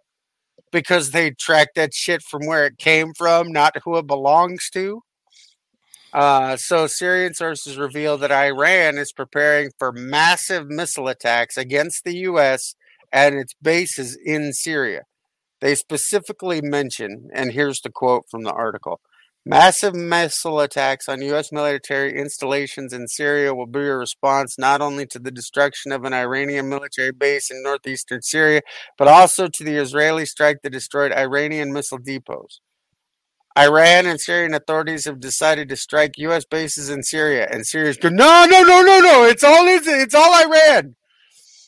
because 0.70 1.10
they 1.10 1.32
track 1.32 1.74
that 1.74 1.92
shit 1.92 2.22
from 2.22 2.46
where 2.46 2.66
it 2.66 2.78
came 2.78 3.14
from, 3.14 3.50
not 3.50 3.78
who 3.82 3.96
it 3.96 4.06
belongs 4.06 4.70
to. 4.74 5.02
Uh, 6.12 6.56
so 6.56 6.86
Syrian 6.86 7.34
sources 7.34 7.76
reveal 7.76 8.16
that 8.18 8.32
Iran 8.32 8.96
is 8.96 9.12
preparing 9.12 9.70
for 9.78 9.92
massive 9.92 10.68
missile 10.68 11.08
attacks 11.08 11.56
against 11.56 12.04
the 12.04 12.16
U.S. 12.18 12.74
and 13.12 13.34
its 13.34 13.54
bases 13.60 14.18
in 14.24 14.52
Syria. 14.52 15.02
They 15.60 15.74
specifically 15.74 16.60
mention, 16.62 17.28
and 17.34 17.52
here's 17.52 17.80
the 17.80 17.90
quote 17.90 18.24
from 18.30 18.44
the 18.44 18.52
article 18.52 19.00
Massive 19.50 19.94
missile 19.94 20.60
attacks 20.60 21.08
on 21.08 21.22
U.S. 21.22 21.50
military 21.52 22.18
installations 22.18 22.92
in 22.92 23.08
Syria 23.08 23.54
will 23.54 23.66
be 23.66 23.80
a 23.80 23.96
response 23.96 24.58
not 24.58 24.82
only 24.82 25.06
to 25.06 25.18
the 25.18 25.30
destruction 25.30 25.90
of 25.90 26.04
an 26.04 26.12
Iranian 26.12 26.68
military 26.68 27.12
base 27.12 27.50
in 27.50 27.62
northeastern 27.62 28.20
Syria, 28.20 28.60
but 28.98 29.08
also 29.08 29.48
to 29.48 29.64
the 29.64 29.76
Israeli 29.76 30.26
strike 30.26 30.58
that 30.62 30.72
destroyed 30.72 31.12
Iranian 31.12 31.72
missile 31.72 31.98
depots. 31.98 32.60
Iran 33.58 34.06
and 34.06 34.20
Syrian 34.20 34.54
authorities 34.54 35.04
have 35.06 35.18
decided 35.18 35.68
to 35.68 35.76
strike 35.76 36.16
U.S. 36.18 36.44
bases 36.44 36.90
in 36.90 37.02
Syria, 37.02 37.48
and 37.50 37.66
Syria's 37.66 37.98
no, 38.04 38.10
no, 38.10 38.46
no, 38.46 38.82
no, 38.82 39.00
no, 39.00 39.24
it's 39.24 39.42
all 39.42 39.66
it's 39.66 40.14
all 40.14 40.32
Iran. 40.32 40.94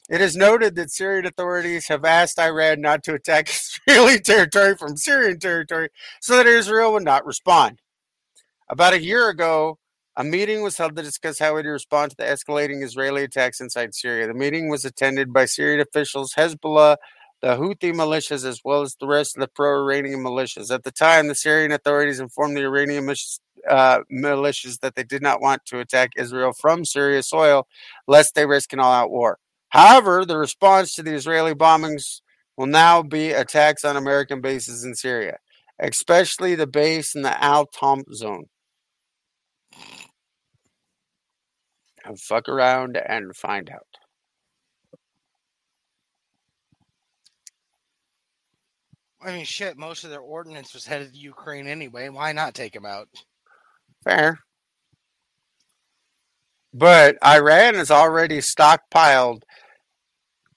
It 0.08 0.20
is 0.20 0.36
noted 0.36 0.76
that 0.76 0.90
Syrian 0.90 1.26
authorities 1.26 1.88
have 1.88 2.04
asked 2.04 2.38
Iran 2.38 2.80
not 2.80 3.02
to 3.04 3.14
attack 3.14 3.48
Israeli 3.86 4.20
territory 4.20 4.76
from 4.76 4.96
Syrian 4.96 5.40
territory 5.40 5.88
so 6.20 6.36
that 6.36 6.46
Israel 6.46 6.92
would 6.92 7.04
not 7.04 7.26
respond. 7.26 7.80
About 8.68 8.92
a 8.92 9.02
year 9.02 9.28
ago, 9.28 9.78
a 10.16 10.22
meeting 10.22 10.62
was 10.62 10.76
held 10.76 10.94
to 10.96 11.02
discuss 11.02 11.40
how 11.40 11.60
to 11.60 11.68
respond 11.68 12.10
to 12.10 12.16
the 12.16 12.24
escalating 12.24 12.84
Israeli 12.84 13.24
attacks 13.24 13.60
inside 13.60 13.94
Syria. 13.94 14.28
The 14.28 14.34
meeting 14.34 14.68
was 14.68 14.84
attended 14.84 15.32
by 15.32 15.44
Syrian 15.44 15.80
officials, 15.80 16.34
Hezbollah, 16.34 16.96
the 17.42 17.56
Houthi 17.56 17.92
militias, 17.92 18.44
as 18.44 18.60
well 18.64 18.82
as 18.82 18.96
the 18.96 19.06
rest 19.06 19.36
of 19.36 19.40
the 19.40 19.48
pro 19.48 19.82
Iranian 19.82 20.20
militias. 20.20 20.72
At 20.72 20.84
the 20.84 20.90
time, 20.90 21.28
the 21.28 21.34
Syrian 21.34 21.72
authorities 21.72 22.20
informed 22.20 22.56
the 22.56 22.62
Iranian 22.64 23.06
militias, 23.06 23.40
uh, 23.68 24.00
militias 24.12 24.80
that 24.80 24.94
they 24.94 25.04
did 25.04 25.22
not 25.22 25.40
want 25.40 25.64
to 25.66 25.80
attack 25.80 26.10
Israel 26.16 26.52
from 26.52 26.84
Syria 26.84 27.22
soil 27.22 27.66
lest 28.06 28.34
they 28.34 28.46
risk 28.46 28.72
an 28.72 28.80
all 28.80 28.92
out 28.92 29.10
war. 29.10 29.38
However, 29.70 30.24
the 30.24 30.38
response 30.38 30.94
to 30.94 31.02
the 31.02 31.14
Israeli 31.14 31.54
bombings 31.54 32.22
will 32.56 32.66
now 32.66 33.02
be 33.02 33.32
attacks 33.32 33.84
on 33.84 33.96
American 33.96 34.40
bases 34.40 34.84
in 34.84 34.94
Syria, 34.94 35.38
especially 35.78 36.54
the 36.54 36.66
base 36.66 37.14
in 37.14 37.22
the 37.22 37.42
Al 37.42 37.66
Tanf 37.66 38.12
zone. 38.14 38.46
and 42.04 42.20
fuck 42.20 42.48
around 42.48 42.96
and 42.96 43.36
find 43.36 43.70
out. 43.70 43.99
I 49.22 49.32
mean, 49.32 49.44
shit. 49.44 49.76
Most 49.76 50.04
of 50.04 50.10
their 50.10 50.20
ordnance 50.20 50.72
was 50.72 50.86
headed 50.86 51.12
to 51.12 51.18
Ukraine 51.18 51.66
anyway. 51.66 52.08
Why 52.08 52.32
not 52.32 52.54
take 52.54 52.72
them 52.72 52.86
out? 52.86 53.08
Fair. 54.04 54.38
But 56.72 57.16
Iran 57.24 57.74
has 57.74 57.90
already 57.90 58.38
stockpiled 58.38 59.42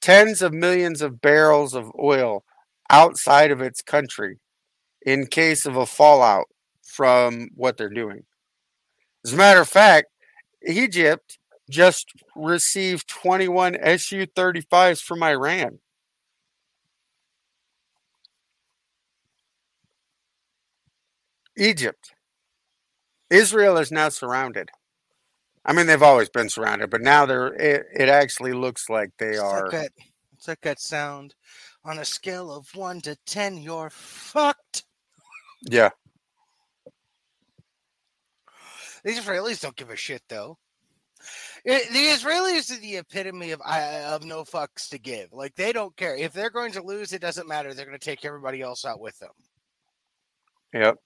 tens 0.01 0.41
of 0.41 0.53
millions 0.53 1.01
of 1.01 1.21
barrels 1.21 1.73
of 1.73 1.91
oil 1.99 2.43
outside 2.89 3.51
of 3.51 3.61
its 3.61 3.81
country 3.81 4.39
in 5.05 5.25
case 5.25 5.65
of 5.65 5.75
a 5.75 5.85
fallout 5.85 6.45
from 6.83 7.49
what 7.55 7.77
they're 7.77 7.89
doing. 7.89 8.23
As 9.25 9.33
a 9.33 9.37
matter 9.37 9.61
of 9.61 9.69
fact, 9.69 10.07
Egypt 10.67 11.37
just 11.69 12.07
received 12.35 13.07
21 13.07 13.77
Su 13.97 14.27
35s 14.27 15.01
from 15.01 15.23
Iran. 15.23 15.79
Egypt. 21.57 22.13
Israel 23.29 23.77
is 23.77 23.91
now 23.91 24.09
surrounded. 24.09 24.69
I 25.65 25.73
mean, 25.73 25.87
they've 25.87 26.03
always 26.03 26.29
been 26.29 26.49
surrounded, 26.49 26.89
but 26.89 27.01
now 27.01 27.25
they're. 27.25 27.53
It, 27.53 27.85
it 27.93 28.09
actually 28.09 28.53
looks 28.53 28.89
like 28.89 29.11
they 29.17 29.29
It's 29.29 29.39
are. 29.39 29.63
like 29.63 29.71
that. 29.71 29.91
It's 30.33 30.47
like 30.47 30.61
that 30.61 30.79
sound. 30.79 31.35
On 31.85 31.99
a 31.99 32.05
scale 32.05 32.51
of 32.51 32.67
one 32.75 33.01
to 33.01 33.15
ten, 33.25 33.57
you're 33.57 33.89
fucked. 33.89 34.83
Yeah, 35.69 35.89
The 39.03 39.11
Israelis 39.11 39.61
don't 39.61 39.75
give 39.75 39.89
a 39.89 39.95
shit 39.95 40.21
though. 40.29 40.57
It- 41.65 41.89
the 41.93 42.07
Israelis 42.07 42.71
are 42.71 42.79
the 42.79 42.97
epitome 42.97 43.51
of 43.51 43.61
I 43.65 44.03
of 44.03 44.23
no 44.23 44.43
fucks 44.43 44.89
to 44.89 44.99
give. 44.99 45.31
Like 45.31 45.55
they 45.55 45.71
don't 45.73 45.95
care 45.95 46.15
if 46.15 46.33
they're 46.33 46.49
going 46.49 46.73
to 46.73 46.83
lose. 46.83 47.13
It 47.13 47.21
doesn't 47.21 47.47
matter. 47.47 47.73
They're 47.73 47.85
going 47.85 47.97
to 47.97 48.03
take 48.05 48.25
everybody 48.25 48.61
else 48.61 48.85
out 48.85 48.99
with 48.99 49.17
them. 49.19 49.31
Yep. 50.73 50.97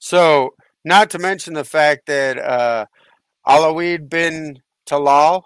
So, 0.00 0.54
not 0.84 1.10
to 1.10 1.18
mention 1.18 1.52
the 1.54 1.64
fact 1.64 2.06
that 2.06 2.38
uh, 2.38 2.86
Alwaleed 3.46 4.08
bin 4.08 4.60
Talal, 4.86 5.42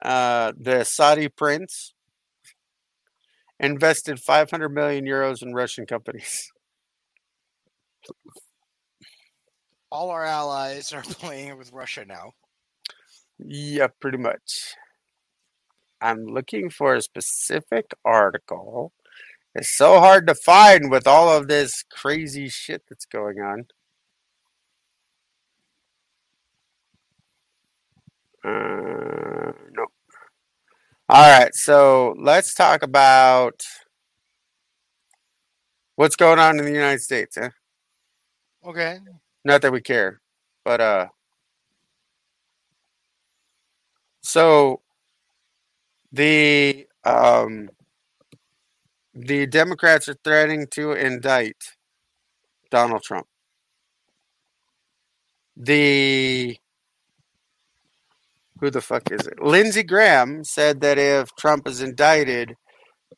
uh, 0.00 0.52
the 0.58 0.84
Saudi 0.84 1.28
prince, 1.28 1.92
invested 3.58 4.20
500 4.20 4.68
million 4.68 5.04
euros 5.04 5.42
in 5.42 5.52
Russian 5.54 5.86
companies. 5.86 6.50
All 9.90 10.10
our 10.10 10.24
allies 10.24 10.92
are 10.92 11.02
playing 11.02 11.58
with 11.58 11.72
Russia 11.72 12.04
now. 12.04 12.32
Yeah, 13.38 13.88
pretty 14.00 14.18
much. 14.18 14.74
I'm 16.00 16.26
looking 16.26 16.70
for 16.70 16.94
a 16.94 17.02
specific 17.02 17.92
article. 18.04 18.92
It's 19.54 19.76
so 19.76 19.98
hard 19.98 20.26
to 20.26 20.34
find 20.34 20.90
with 20.90 21.06
all 21.06 21.30
of 21.34 21.48
this 21.48 21.82
crazy 21.90 22.48
shit 22.48 22.82
that's 22.88 23.06
going 23.06 23.40
on. 23.40 23.66
Uh, 28.46 29.50
no. 29.72 29.86
All 31.08 31.38
right, 31.40 31.52
so 31.52 32.14
let's 32.16 32.54
talk 32.54 32.84
about 32.84 33.64
what's 35.96 36.14
going 36.14 36.38
on 36.38 36.58
in 36.60 36.64
the 36.64 36.70
United 36.70 37.00
States. 37.00 37.36
Eh? 37.36 37.48
Okay. 38.64 39.00
Not 39.44 39.62
that 39.62 39.72
we 39.72 39.80
care, 39.80 40.20
but 40.64 40.80
uh, 40.80 41.06
so 44.20 44.80
the 46.12 46.86
um, 47.04 47.68
the 49.14 49.46
Democrats 49.46 50.08
are 50.08 50.16
threatening 50.22 50.66
to 50.72 50.92
indict 50.92 51.76
Donald 52.70 53.02
Trump. 53.02 53.26
The 55.56 56.58
who 58.60 58.70
the 58.70 58.80
fuck 58.80 59.10
is 59.10 59.26
it? 59.26 59.40
Lindsey 59.40 59.82
Graham 59.82 60.44
said 60.44 60.80
that 60.80 60.98
if 60.98 61.34
Trump 61.36 61.68
is 61.68 61.82
indicted, 61.82 62.56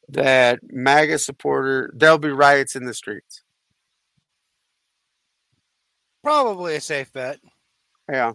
that 0.09 0.61
MAGA 0.62 1.18
supporter 1.18 1.90
there'll 1.94 2.18
be 2.18 2.31
riots 2.31 2.74
in 2.74 2.85
the 2.85 2.94
streets. 2.94 3.42
Probably 6.22 6.77
a 6.77 6.81
safe 6.81 7.12
bet. 7.12 7.38
Yeah. 8.11 8.33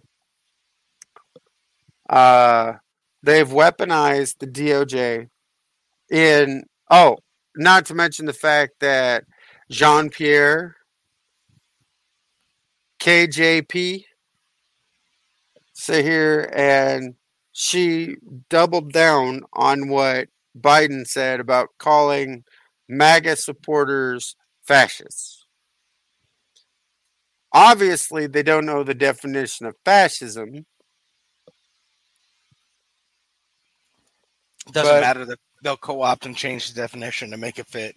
Uh, 2.09 2.73
they've 3.23 3.47
weaponized 3.47 4.39
the 4.39 4.47
DOJ 4.47 5.29
in, 6.11 6.63
oh, 6.89 7.17
not 7.55 7.85
to 7.87 7.95
mention 7.95 8.25
the 8.25 8.33
fact 8.33 8.73
that 8.79 9.25
Jean 9.69 10.09
Pierre, 10.09 10.75
KJP, 12.99 14.05
sit 15.83 16.05
here 16.05 16.49
and 16.55 17.15
she 17.51 18.15
doubled 18.49 18.93
down 18.93 19.41
on 19.51 19.89
what 19.89 20.29
Biden 20.57 21.05
said 21.05 21.41
about 21.41 21.69
calling 21.77 22.45
MAGA 22.87 23.35
supporters 23.35 24.37
fascists. 24.65 25.45
Obviously, 27.51 28.27
they 28.27 28.43
don't 28.43 28.65
know 28.65 28.83
the 28.83 28.93
definition 28.95 29.65
of 29.65 29.75
fascism. 29.83 30.55
It 30.55 30.65
Doesn't 34.71 34.89
But- 34.95 35.01
matter 35.01 35.25
that 35.25 35.39
they'll 35.61 35.75
co-opt 35.75 36.25
and 36.25 36.37
change 36.37 36.69
the 36.69 36.79
definition 36.81 37.31
to 37.31 37.37
make 37.37 37.59
it 37.59 37.67
fit. 37.67 37.95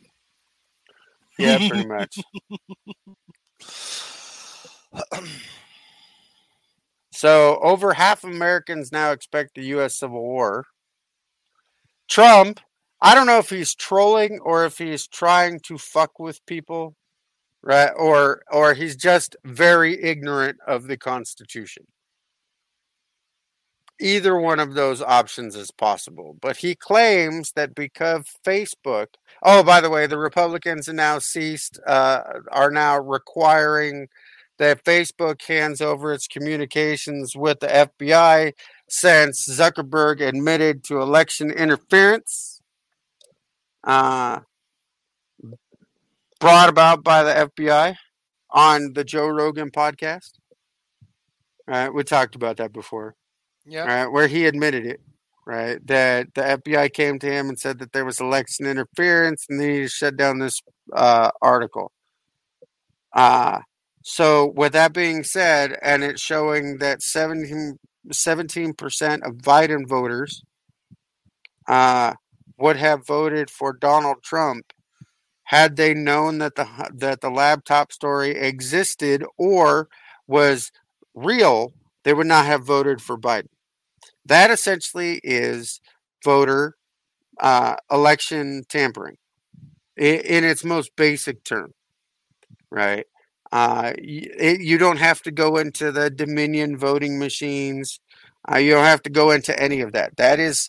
Yeah, 1.39 1.69
pretty 1.69 1.87
much. 1.87 2.19
So, 7.17 7.59
over 7.63 7.95
half 7.95 8.25
of 8.25 8.31
Americans 8.31 8.93
now 8.93 9.13
expect 9.13 9.55
the 9.55 9.65
U.S. 9.69 9.99
Civil 9.99 10.21
War. 10.21 10.67
Trump, 12.11 12.61
I 13.01 13.15
don't 13.15 13.27
know 13.27 13.39
if 13.39 13.49
he's 13.49 13.75
trolling 13.75 14.39
or 14.43 14.67
if 14.67 14.77
he's 14.77 15.07
trying 15.07 15.61
to 15.61 15.79
fuck 15.79 16.19
with 16.19 16.45
people, 16.45 16.95
right? 17.63 17.91
Or 17.97 18.43
or 18.53 18.75
he's 18.75 18.97
just 18.97 19.35
very 19.47 19.99
ignorant 20.05 20.59
of 20.67 20.89
the 20.89 20.99
Constitution. 20.99 21.87
Either 23.99 24.39
one 24.39 24.61
of 24.61 24.75
those 24.75 25.01
options 25.01 25.57
is 25.57 25.71
possible, 25.71 26.37
but 26.43 26.59
he 26.59 26.75
claims 26.75 27.51
that 27.57 27.75
because 27.75 28.27
Facebook. 28.47 29.07
Oh, 29.43 29.63
by 29.63 29.81
the 29.81 29.89
way, 29.89 30.07
the 30.07 30.19
Republicans 30.19 30.87
now 30.89 31.19
ceased, 31.19 31.81
uh, 31.87 32.21
are 32.53 32.71
now 32.71 32.99
requiring 32.99 34.09
that 34.59 34.85
Facebook 34.85 35.43
hands 35.43 35.81
over 35.81 36.13
its 36.13 36.27
communications 36.27 37.37
with 37.37 37.61
the 37.61 37.67
FBI 37.69 38.53
since 38.89 39.49
Zuckerberg 39.49 40.21
admitted 40.21 40.85
to 40.85 41.01
election 41.01 41.51
interference 41.51 42.61
uh, 43.85 44.41
brought 46.41 46.69
about 46.69 47.03
by 47.05 47.23
the 47.23 47.51
FBI 47.57 47.97
on 48.51 48.93
the 48.95 49.05
Joe 49.05 49.29
Rogan 49.29 49.71
podcast. 49.71 50.33
Right, 51.67 51.93
we 51.93 52.05
talked 52.05 52.37
about 52.37 52.59
that 52.59 52.73
before, 52.73 53.17
Yeah. 53.65 53.85
right? 53.87 54.07
Where 54.07 54.29
he 54.29 54.47
admitted 54.47 54.87
it, 54.87 55.01
right? 55.45 55.85
That 55.89 56.33
the 56.35 56.43
FBI 56.43 56.93
came 56.93 57.19
to 57.19 57.27
him 57.31 57.49
and 57.49 57.59
said 57.59 57.81
that 57.81 57.93
there 57.93 58.05
was 58.05 58.21
election 58.21 58.67
interference, 58.67 59.47
and 59.49 59.61
then 59.61 59.71
he 59.71 59.89
shut 59.89 60.17
down 60.17 60.39
this 60.39 60.63
uh, 60.93 61.33
article. 61.43 61.91
Uh, 63.13 63.59
so, 64.09 64.47
with 64.47 64.73
that 64.75 64.93
being 64.93 65.25
said, 65.25 65.77
and 65.83 66.05
it's 66.05 66.23
showing 66.23 66.79
that 66.79 67.03
17 67.03 68.73
percent 68.75 69.25
of 69.25 69.39
Biden 69.39 69.85
voters 69.85 70.45
uh, 71.67 72.15
would 72.57 72.77
have 72.77 73.05
voted 73.05 73.51
for 73.51 73.73
Donald 73.73 74.23
Trump 74.23 74.73
had 75.43 75.75
they 75.75 75.93
known 75.93 76.39
that 76.39 76.55
the 76.55 76.69
that 76.95 77.21
the 77.21 77.31
laptop 77.31 77.91
story 77.91 78.31
existed 78.31 79.25
or 79.37 79.89
was 80.29 80.71
real. 81.13 81.73
They 82.05 82.15
would 82.15 82.29
not 82.29 82.47
have 82.47 82.65
voted 82.65 83.03
for 83.03 83.19
Biden. 83.19 83.49
That 84.25 84.53
essentially 84.53 85.21
is 85.25 85.81
voter 86.25 86.77
uh, 87.41 87.75
election 87.91 88.63
tampering 88.69 89.17
in, 89.97 90.21
in 90.21 90.45
its 90.45 90.65
most 90.65 90.95
basic 90.97 91.43
term, 91.43 91.75
right? 92.71 93.07
Uh, 93.53 93.93
it, 93.97 94.61
you 94.61 94.79
don't 94.79 94.99
have 94.99 95.23
to 95.23 95.31
go 95.31 95.57
into 95.57 95.93
the 95.93 96.11
Dominion 96.11 96.77
voting 96.77 97.19
machines. 97.19 98.01
Uh, 98.51 98.59
you 98.59 98.73
don't 98.73 98.85
have 98.85 99.03
to 99.03 99.11
go 99.11 99.31
into 99.31 99.59
any 99.61 99.81
of 99.81 99.93
that. 99.93 100.17
That 100.17 100.39
is 100.41 100.69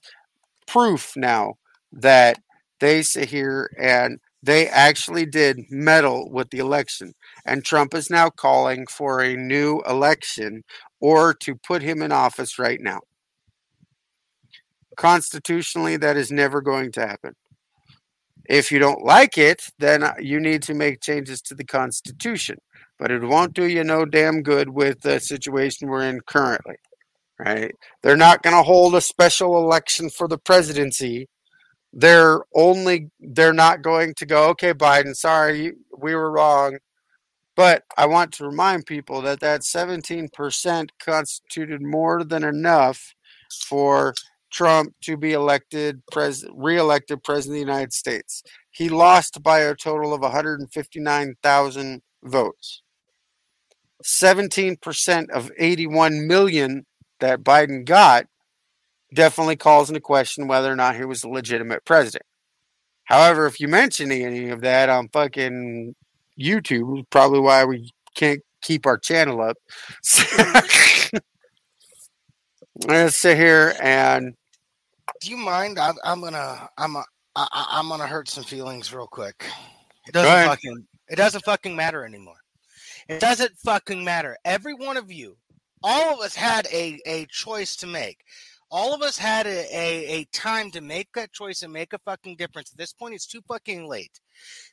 proof 0.68 1.14
now 1.16 1.56
that 1.92 2.40
they 2.80 3.02
sit 3.02 3.30
here 3.30 3.72
and 3.80 4.20
they 4.44 4.68
actually 4.68 5.26
did 5.26 5.62
meddle 5.70 6.30
with 6.32 6.50
the 6.52 6.60
election. 6.60 7.14
And 7.46 7.66
Trump 7.66 7.94
is 7.94 8.10
now 8.10 8.30
calling 8.30 8.86
for 8.88 9.22
a 9.22 9.36
new 9.36 9.82
election 9.88 10.64
or 11.00 11.34
to 11.36 11.56
put 11.56 11.82
him 11.82 12.02
in 12.02 12.12
office 12.12 12.60
right 12.60 12.80
now. 12.80 13.02
Constitutionally, 14.96 15.98
that 15.98 16.18
is 16.18 16.32
never 16.32 16.62
going 16.62 16.92
to 16.94 17.02
happen. 17.02 17.34
If 18.50 18.72
you 18.72 18.80
don't 18.80 19.04
like 19.04 19.38
it, 19.38 19.64
then 19.78 20.04
uh, 20.04 20.14
you 20.20 20.40
need 20.40 20.64
to 20.64 20.74
make 20.74 21.02
changes 21.02 21.42
to 21.44 21.56
the 21.56 21.66
Constitution. 21.66 22.58
But 23.00 23.12
it 23.12 23.22
won't 23.22 23.54
do 23.54 23.68
you 23.68 23.84
no 23.84 24.06
damn 24.06 24.42
good 24.42 24.70
with 24.70 25.02
the 25.02 25.20
situation 25.20 25.88
we're 25.88 26.08
in 26.08 26.22
currently, 26.22 26.76
right? 27.40 27.74
They're 28.02 28.18
not 28.18 28.42
going 28.42 28.56
to 28.56 28.64
hold 28.64 28.96
a 28.96 29.02
special 29.02 29.58
election 29.58 30.10
for 30.10 30.28
the 30.28 30.40
presidency. 30.40 31.28
They're 31.94 32.42
only, 32.56 33.12
they're 33.20 33.54
not 33.54 33.82
going 33.82 34.14
to 34.18 34.26
go, 34.26 34.50
okay, 34.50 34.74
Biden, 34.74 35.16
sorry, 35.16 35.74
we 35.98 36.16
were 36.16 36.32
wrong. 36.32 36.80
But 37.56 37.84
I 37.98 38.06
want 38.06 38.34
to 38.34 38.46
remind 38.46 38.86
people 38.86 39.22
that 39.24 39.40
that 39.40 39.62
17% 39.62 40.90
constituted 41.00 41.82
more 41.82 42.24
than 42.24 42.44
enough 42.44 43.16
for 43.66 44.14
Trump 44.52 44.94
to 45.02 45.18
be 45.18 45.34
elected 45.34 46.02
pres 46.12 46.46
reelected 46.54 47.24
president 47.24 47.62
of 47.62 47.66
the 47.66 47.72
United 47.72 47.94
States. 47.94 48.44
He 48.72 48.90
lost 48.90 49.42
by 49.44 49.60
a 49.60 49.76
total 49.76 50.14
of 50.14 50.22
159,000 50.22 52.02
votes. 52.24 52.82
17% 54.04 55.30
of 55.30 55.52
81 55.58 56.28
million 56.28 56.86
that 57.20 57.42
Biden 57.42 57.86
got 57.86 58.26
definitely 59.14 59.56
calls 59.56 59.90
into 59.90 60.02
question 60.02 60.48
whether 60.48 60.72
or 60.72 60.76
not 60.76 60.96
he 60.96 61.06
was 61.06 61.24
a 61.24 61.30
legitimate 61.30 61.86
president. 61.86 62.24
However, 63.06 63.46
if 63.46 63.60
you 63.60 63.68
mention 63.68 64.12
any 64.12 64.50
of 64.50 64.62
that 64.62 64.90
on 64.90 65.08
fucking 65.10 65.96
YouTube, 66.40 67.06
probably 67.10 67.40
why 67.40 67.66
we 67.66 67.90
can't 68.16 68.42
keep 68.62 68.86
our 68.86 68.98
channel 68.98 69.42
up. 69.42 69.58
Let's 72.86 73.20
sit 73.20 73.38
here 73.38 73.76
and. 73.82 74.36
Do 75.22 75.32
you 75.32 75.38
mind? 75.38 75.80
I'm, 75.80 75.96
I'm 76.04 76.22
gonna 76.22 76.70
I'm 76.78 76.96
a, 76.98 77.04
I, 77.36 77.48
I'm 77.72 77.90
gonna 77.90 78.06
hurt 78.06 78.30
some 78.30 78.44
feelings 78.44 78.94
real 78.94 79.08
quick. 79.08 79.46
It 80.06 80.12
doesn't 80.12 80.48
fucking 80.48 80.86
it 81.08 81.16
doesn't 81.16 81.46
fucking 81.46 81.76
matter 81.76 82.06
anymore. 82.06 82.36
It 83.08 83.20
doesn't 83.20 83.58
fucking 83.58 84.04
matter. 84.04 84.38
Every 84.44 84.74
one 84.74 84.98
of 84.98 85.12
you, 85.12 85.38
all 85.84 86.14
of 86.14 86.20
us 86.20 86.36
had 86.36 86.68
a 86.68 87.00
a 87.06 87.26
choice 87.28 87.76
to 87.78 87.88
make. 87.88 88.20
All 88.70 88.94
of 88.94 89.02
us 89.02 89.18
had 89.18 89.48
a, 89.48 89.66
a, 89.74 90.06
a 90.08 90.26
time 90.34 90.72
to 90.72 90.82
make 90.82 91.08
that 91.14 91.32
choice 91.32 91.64
and 91.64 91.72
make 91.72 91.94
a 91.94 92.00
fucking 92.00 92.36
difference. 92.36 92.70
At 92.72 92.78
this 92.78 92.92
point, 92.92 93.16
it's 93.16 93.26
too 93.26 93.40
fucking 93.48 93.88
late. 93.88 94.20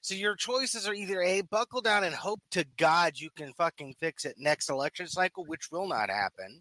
So 0.01 0.17
your 0.17 0.35
choices 0.35 0.89
are 0.89 0.95
either 0.95 1.23
a 1.23 1.43
buckle 1.43 1.81
down 1.81 2.03
and 2.03 2.13
hope 2.13 2.41
to 2.51 2.65
God 2.77 3.13
you 3.17 3.31
can 3.37 3.53
fucking 3.53 3.95
fix 4.01 4.25
it 4.25 4.35
next 4.37 4.69
election 4.69 5.07
cycle, 5.07 5.45
which 5.45 5.71
will 5.71 5.87
not 5.87 6.11
happen 6.11 6.61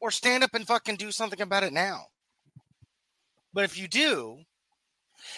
or 0.00 0.10
stand 0.10 0.44
up 0.44 0.54
and 0.54 0.66
fucking 0.66 0.96
do 0.96 1.10
something 1.10 1.40
about 1.40 1.62
it 1.62 1.72
now. 1.72 2.06
But 3.52 3.64
if 3.64 3.78
you 3.78 3.88
do, 3.88 4.40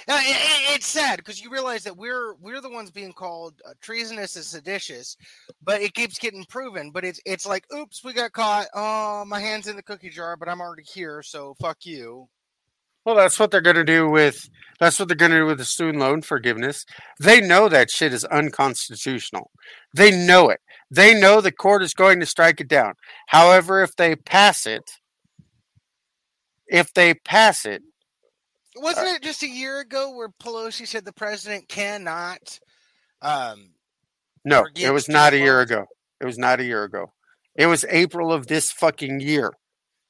now, 0.09 0.17
it, 0.19 0.23
it, 0.29 0.77
it's 0.77 0.87
sad 0.87 1.19
because 1.19 1.43
you 1.43 1.51
realize 1.51 1.85
that 1.85 1.97
we're 1.97 2.35
we're 2.35 2.61
the 2.61 2.71
ones 2.71 2.91
being 2.91 3.13
called 3.13 3.55
uh, 3.67 3.73
treasonous 3.81 4.37
and 4.37 4.45
seditious, 4.45 5.17
but 5.63 5.81
it 5.81 5.95
keeps 5.95 6.19
getting 6.19 6.45
proven. 6.45 6.91
But 6.91 7.05
it's 7.05 7.21
it's 7.25 7.47
like, 7.47 7.65
oops, 7.75 8.05
we 8.05 8.13
got 8.13 8.33
caught. 8.33 8.67
Oh, 8.75 9.25
my 9.27 9.41
hands 9.41 9.67
in 9.67 9.77
the 9.77 9.83
cookie 9.83 10.11
jar, 10.11 10.37
but 10.37 10.49
I'm 10.49 10.61
already 10.61 10.85
here, 10.85 11.23
so 11.23 11.55
fuck 11.61 11.79
you. 11.85 12.29
Well, 13.07 13.15
that's 13.15 13.39
what 13.39 13.53
they're 13.53 13.61
going 13.61 13.77
to 13.77 13.85
do 13.85 14.11
with 14.11 14.49
that's 14.81 14.99
what 14.99 15.07
they're 15.07 15.17
going 15.17 15.31
to 15.31 15.39
do 15.39 15.47
with 15.47 15.59
the 15.59 15.65
student 15.65 15.99
loan 15.99 16.23
forgiveness. 16.23 16.85
They 17.21 17.41
know 17.41 17.69
that 17.69 17.91
shit 17.91 18.13
is 18.13 18.25
unconstitutional. 18.25 19.53
They 19.95 20.11
know 20.11 20.49
it. 20.51 20.61
They 20.91 21.19
know 21.19 21.41
the 21.41 21.53
court 21.53 21.85
is 21.85 21.95
going 21.95 22.19
to 22.19 22.27
strike 22.27 22.61
it 22.61 22.69
down. 22.69 22.95
However, 23.29 23.83
if 23.83 23.95
they 23.95 24.17
pass 24.17 24.67
it, 24.67 24.91
if 26.67 26.93
they 26.95 27.15
pass 27.15 27.65
it, 27.65 27.83
wasn't 28.81 29.09
uh, 29.09 29.15
it 29.15 29.23
just 29.23 29.43
a 29.43 29.49
year 29.49 29.81
ago 29.81 30.15
where 30.15 30.29
Pelosi 30.29 30.87
said 30.87 31.05
the 31.05 31.13
president 31.13 31.69
cannot? 31.69 32.59
Um, 33.23 33.71
no, 34.45 34.65
it 34.77 34.93
was 34.93 35.09
not 35.09 35.33
a 35.33 35.39
year 35.39 35.61
ago. 35.61 35.87
It 36.21 36.25
was 36.25 36.39
not 36.39 36.61
a 36.61 36.65
year 36.65 36.85
ago. 36.85 37.13
It 37.55 37.67
was 37.67 37.85
April 37.89 38.33
of 38.33 38.47
this 38.47 38.71
fucking 38.71 39.21
year. 39.21 39.53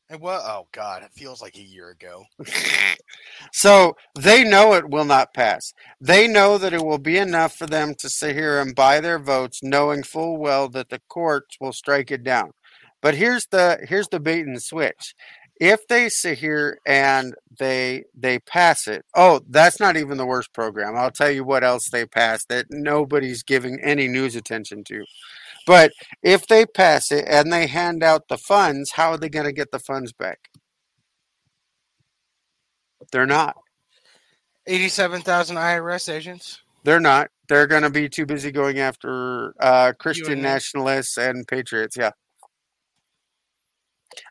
And 0.09 0.21
what? 0.21 0.43
Oh 0.45 0.69
God, 0.73 1.03
it 1.03 1.11
feels 1.15 1.43
like 1.43 1.57
a 1.57 1.63
year 1.63 1.91
ago. 1.91 2.25
so 3.53 3.97
they 4.17 4.45
know 4.45 4.75
it 4.75 4.89
will 4.89 5.05
not 5.05 5.35
pass. 5.35 5.73
They 6.01 6.29
know 6.29 6.59
that 6.59 6.73
it 6.73 6.85
will 6.85 6.99
be 6.99 7.19
enough 7.19 7.57
for 7.57 7.67
them 7.67 7.95
to 7.99 8.09
sit 8.09 8.37
here 8.37 8.61
and 8.61 8.75
buy 8.75 9.01
their 9.01 9.19
votes, 9.19 9.61
knowing 9.63 10.05
full 10.05 10.39
well 10.39 10.69
that 10.69 10.91
the 10.91 11.01
courts 11.09 11.57
will 11.61 11.73
strike 11.73 12.13
it 12.13 12.23
down. 12.23 12.53
But 13.03 13.17
here's 13.17 13.47
the 13.47 13.85
here's 13.89 14.09
the 14.09 14.21
bait 14.21 14.47
and 14.47 14.63
switch. 14.63 15.15
If 15.59 15.87
they 15.89 16.09
sit 16.09 16.39
here 16.39 16.79
and 16.87 17.35
they 17.59 18.05
they 18.15 18.39
pass 18.41 18.87
it, 18.87 19.05
oh, 19.15 19.41
that's 19.49 19.81
not 19.81 19.97
even 19.97 20.19
the 20.19 20.27
worst 20.27 20.53
program. 20.53 20.97
I'll 20.97 21.11
tell 21.11 21.31
you 21.31 21.45
what 21.45 21.65
else 21.65 21.89
they 21.89 22.05
passed 22.05 22.49
that 22.49 22.67
nobody's 22.71 23.43
giving 23.43 23.81
any 23.83 24.09
news 24.09 24.37
attention 24.37 24.85
to. 24.85 25.05
But 25.67 25.93
if 26.23 26.47
they 26.47 26.65
pass 26.67 27.11
it 27.11 27.25
and 27.29 27.53
they 27.53 27.67
hand 27.67 28.03
out 28.03 28.29
the 28.29 28.39
funds, 28.39 28.93
how 28.93 29.11
are 29.13 29.17
they 29.17 29.29
going 29.29 29.47
to 29.47 29.53
get 29.53 29.73
the 29.73 29.79
funds 29.79 30.13
back? 30.13 30.51
They're 33.11 33.27
not. 33.27 33.57
87,000 34.67 35.57
IRS 35.57 36.13
agents? 36.13 36.61
They're 36.85 37.01
not. 37.01 37.31
They're 37.49 37.67
going 37.67 37.83
to 37.83 37.91
be 37.91 38.09
too 38.09 38.27
busy 38.27 38.51
going 38.51 38.79
after 38.79 39.55
uh, 39.61 39.93
Christian 39.99 40.41
nationalists 40.43 41.17
and 41.17 41.47
patriots. 41.47 41.97
Yeah. 41.97 42.11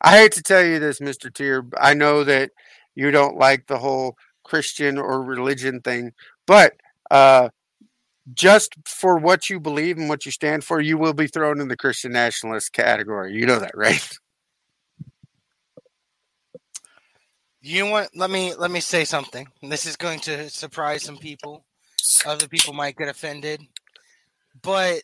I 0.01 0.17
hate 0.17 0.33
to 0.33 0.43
tell 0.43 0.63
you 0.63 0.79
this, 0.79 0.99
Mr. 0.99 1.33
Tyr. 1.33 1.65
I 1.79 1.93
know 1.93 2.23
that 2.23 2.51
you 2.95 3.11
don't 3.11 3.37
like 3.37 3.67
the 3.67 3.77
whole 3.77 4.15
Christian 4.43 4.97
or 4.97 5.21
religion 5.21 5.81
thing, 5.81 6.13
but 6.47 6.73
uh, 7.11 7.49
just 8.33 8.75
for 8.85 9.17
what 9.17 9.49
you 9.49 9.59
believe 9.59 9.97
and 9.97 10.09
what 10.09 10.25
you 10.25 10.31
stand 10.31 10.63
for, 10.63 10.81
you 10.81 10.97
will 10.97 11.13
be 11.13 11.27
thrown 11.27 11.61
in 11.61 11.67
the 11.67 11.77
Christian 11.77 12.11
nationalist 12.11 12.73
category. 12.73 13.33
You 13.33 13.45
know 13.45 13.59
that, 13.59 13.75
right? 13.75 14.17
You 17.61 17.87
want? 17.87 18.15
Let 18.15 18.29
me 18.29 18.53
let 18.53 18.69
me 18.69 18.79
say 18.79 19.05
something. 19.05 19.47
This 19.63 19.87
is 19.87 19.95
going 19.95 20.19
to 20.21 20.49
surprise 20.51 21.03
some 21.03 21.17
people. 21.17 21.65
Other 22.25 22.47
people 22.47 22.73
might 22.73 22.95
get 22.95 23.07
offended, 23.07 23.59
but 24.61 25.01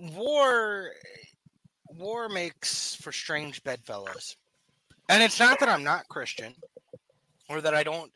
war 0.00 0.92
war 1.98 2.28
makes 2.28 2.94
for 2.96 3.12
strange 3.12 3.62
bedfellows. 3.64 4.36
And 5.08 5.22
it's 5.22 5.38
not 5.38 5.60
that 5.60 5.68
I'm 5.68 5.84
not 5.84 6.08
Christian 6.08 6.54
or 7.48 7.60
that 7.60 7.74
I 7.74 7.82
don't 7.82 8.10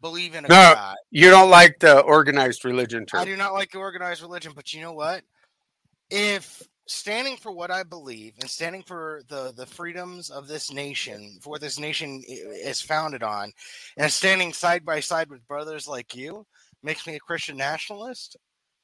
believe 0.00 0.34
in 0.34 0.44
a 0.44 0.48
no, 0.48 0.72
God. 0.74 0.96
You 1.10 1.30
don't 1.30 1.50
like 1.50 1.78
the 1.80 2.00
organized 2.00 2.64
religion 2.64 3.04
term. 3.06 3.20
I 3.20 3.24
do 3.24 3.36
not 3.36 3.52
like 3.52 3.70
the 3.70 3.78
organized 3.78 4.22
religion, 4.22 4.52
but 4.54 4.72
you 4.72 4.80
know 4.80 4.92
what? 4.92 5.22
If 6.10 6.62
standing 6.86 7.36
for 7.36 7.52
what 7.52 7.70
I 7.70 7.84
believe 7.84 8.34
and 8.40 8.50
standing 8.50 8.82
for 8.82 9.22
the 9.28 9.52
the 9.56 9.66
freedoms 9.66 10.30
of 10.30 10.48
this 10.48 10.72
nation, 10.72 11.38
for 11.40 11.50
what 11.50 11.60
this 11.60 11.78
nation 11.78 12.22
is 12.26 12.80
founded 12.80 13.22
on, 13.22 13.52
and 13.96 14.10
standing 14.10 14.52
side 14.52 14.84
by 14.84 15.00
side 15.00 15.28
with 15.30 15.46
brothers 15.46 15.86
like 15.86 16.16
you 16.16 16.46
makes 16.82 17.06
me 17.06 17.14
a 17.14 17.20
Christian 17.20 17.56
nationalist, 17.56 18.36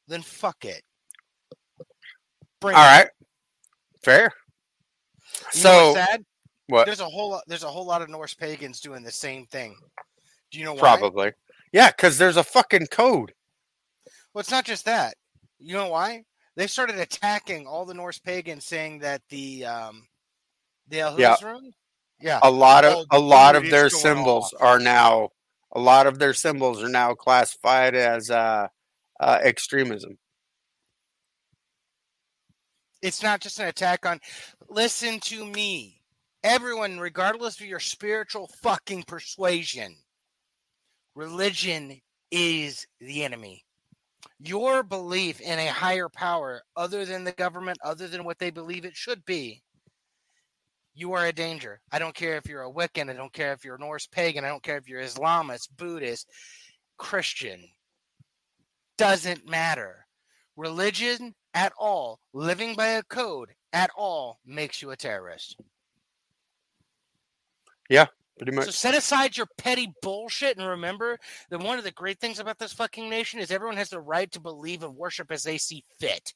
then 0.06 0.22
fuck 0.22 0.64
it. 0.64 0.82
Bring 2.60 2.76
All 2.76 2.82
it. 2.82 2.86
right, 2.86 3.08
fair. 4.06 4.32
You 5.54 5.60
so 5.60 5.94
sad? 5.94 6.24
What? 6.68 6.86
There's 6.86 7.00
a 7.00 7.08
whole 7.08 7.40
there's 7.46 7.64
a 7.64 7.68
whole 7.68 7.86
lot 7.86 8.02
of 8.02 8.08
Norse 8.08 8.34
pagans 8.34 8.80
doing 8.80 9.02
the 9.02 9.10
same 9.10 9.46
thing. 9.46 9.76
Do 10.50 10.58
you 10.58 10.64
know 10.64 10.74
why? 10.74 10.80
Probably. 10.80 11.32
Yeah, 11.72 11.90
because 11.90 12.16
there's 12.16 12.36
a 12.36 12.44
fucking 12.44 12.86
code. 12.86 13.32
Well, 14.32 14.40
it's 14.40 14.50
not 14.50 14.64
just 14.64 14.84
that. 14.84 15.14
You 15.58 15.74
know 15.74 15.88
why? 15.88 16.22
They 16.56 16.66
started 16.66 16.98
attacking 16.98 17.66
all 17.66 17.84
the 17.84 17.94
Norse 17.94 18.18
pagans, 18.18 18.64
saying 18.64 19.00
that 19.00 19.22
the 19.28 19.66
um, 19.66 20.06
the 20.88 21.14
yeah. 21.18 21.36
yeah, 22.20 22.40
a 22.42 22.50
lot 22.50 22.84
of 22.84 23.06
a 23.10 23.18
lot 23.18 23.56
of 23.56 23.68
their 23.68 23.90
symbols 23.90 24.52
off. 24.54 24.62
are 24.62 24.78
now 24.78 25.30
a 25.72 25.80
lot 25.80 26.06
of 26.06 26.18
their 26.18 26.32
symbols 26.34 26.82
are 26.82 26.88
now 26.88 27.14
classified 27.14 27.94
as 27.94 28.30
uh, 28.30 28.68
uh, 29.20 29.38
extremism. 29.42 30.16
It's 33.02 33.22
not 33.22 33.40
just 33.40 33.60
an 33.60 33.68
attack 33.68 34.06
on. 34.06 34.20
Listen 34.68 35.20
to 35.20 35.44
me, 35.44 36.00
everyone, 36.42 36.98
regardless 36.98 37.60
of 37.60 37.66
your 37.66 37.80
spiritual 37.80 38.50
fucking 38.62 39.04
persuasion 39.04 39.96
religion 41.16 42.00
is 42.30 42.86
the 43.00 43.24
enemy. 43.24 43.64
Your 44.38 44.82
belief 44.82 45.40
in 45.40 45.58
a 45.58 45.68
higher 45.68 46.08
power 46.08 46.62
other 46.76 47.04
than 47.04 47.24
the 47.24 47.32
government, 47.32 47.78
other 47.82 48.06
than 48.06 48.24
what 48.24 48.38
they 48.38 48.50
believe 48.50 48.84
it 48.84 48.94
should 48.94 49.24
be, 49.24 49.62
you 50.94 51.14
are 51.14 51.26
a 51.26 51.32
danger. 51.32 51.80
I 51.90 51.98
don't 51.98 52.14
care 52.14 52.36
if 52.36 52.46
you're 52.46 52.64
a 52.64 52.72
Wiccan, 52.72 53.10
I 53.10 53.14
don't 53.14 53.32
care 53.32 53.52
if 53.52 53.64
you're 53.64 53.78
Norse 53.78 54.06
pagan, 54.06 54.44
I 54.44 54.48
don't 54.48 54.62
care 54.62 54.76
if 54.76 54.88
you're 54.88 55.02
Islamist, 55.02 55.68
Buddhist, 55.76 56.28
Christian. 56.98 57.64
Doesn't 58.98 59.48
matter. 59.48 60.05
Religion 60.56 61.34
at 61.54 61.72
all, 61.78 62.18
living 62.32 62.74
by 62.74 62.86
a 62.88 63.02
code 63.02 63.50
at 63.72 63.90
all 63.96 64.40
makes 64.46 64.80
you 64.80 64.90
a 64.90 64.96
terrorist. 64.96 65.56
Yeah, 67.88 68.06
pretty 68.38 68.52
much. 68.52 68.64
So 68.66 68.70
set 68.70 68.94
aside 68.94 69.36
your 69.36 69.48
petty 69.58 69.92
bullshit 70.02 70.56
and 70.56 70.66
remember 70.66 71.18
that 71.50 71.60
one 71.60 71.78
of 71.78 71.84
the 71.84 71.90
great 71.92 72.18
things 72.20 72.38
about 72.38 72.58
this 72.58 72.72
fucking 72.72 73.08
nation 73.08 73.40
is 73.40 73.50
everyone 73.50 73.76
has 73.76 73.90
the 73.90 74.00
right 74.00 74.30
to 74.32 74.40
believe 74.40 74.82
and 74.82 74.96
worship 74.96 75.30
as 75.30 75.42
they 75.44 75.58
see 75.58 75.84
fit. 76.00 76.34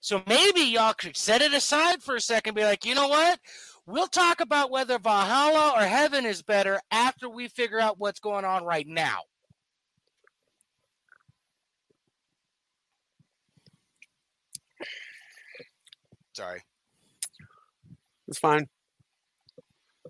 So 0.00 0.22
maybe 0.26 0.62
y'all 0.62 0.94
could 0.94 1.16
set 1.16 1.42
it 1.42 1.54
aside 1.54 2.02
for 2.02 2.16
a 2.16 2.20
second, 2.20 2.54
be 2.54 2.64
like, 2.64 2.84
you 2.84 2.94
know 2.94 3.08
what? 3.08 3.38
We'll 3.86 4.08
talk 4.08 4.40
about 4.40 4.70
whether 4.70 4.98
Valhalla 4.98 5.74
or 5.76 5.84
heaven 5.84 6.26
is 6.26 6.42
better 6.42 6.80
after 6.90 7.28
we 7.28 7.48
figure 7.48 7.80
out 7.80 7.98
what's 7.98 8.20
going 8.20 8.44
on 8.44 8.64
right 8.64 8.86
now. 8.86 9.20
Sorry. 16.34 16.62
It's 18.28 18.38
fine. 18.38 18.66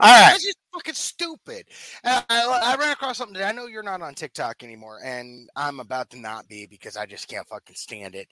All 0.01 0.11
right. 0.11 0.31
That's 0.31 0.45
just 0.45 0.59
fucking 0.73 0.95
stupid. 0.95 1.67
Uh, 2.03 2.23
I, 2.29 2.75
I 2.75 2.77
ran 2.77 2.93
across 2.93 3.19
something 3.19 3.35
today. 3.35 3.47
I 3.47 3.53
know 3.53 3.67
you're 3.67 3.83
not 3.83 4.01
on 4.01 4.15
TikTok 4.15 4.63
anymore, 4.63 5.01
and 5.05 5.49
I'm 5.55 5.81
about 5.81 6.11
to 6.11 6.19
not 6.19 6.49
be 6.49 6.67
because 6.67 6.97
I 6.97 7.05
just 7.07 7.29
can't 7.29 7.47
fucking 7.47 7.77
stand 7.77 8.15
it. 8.15 8.29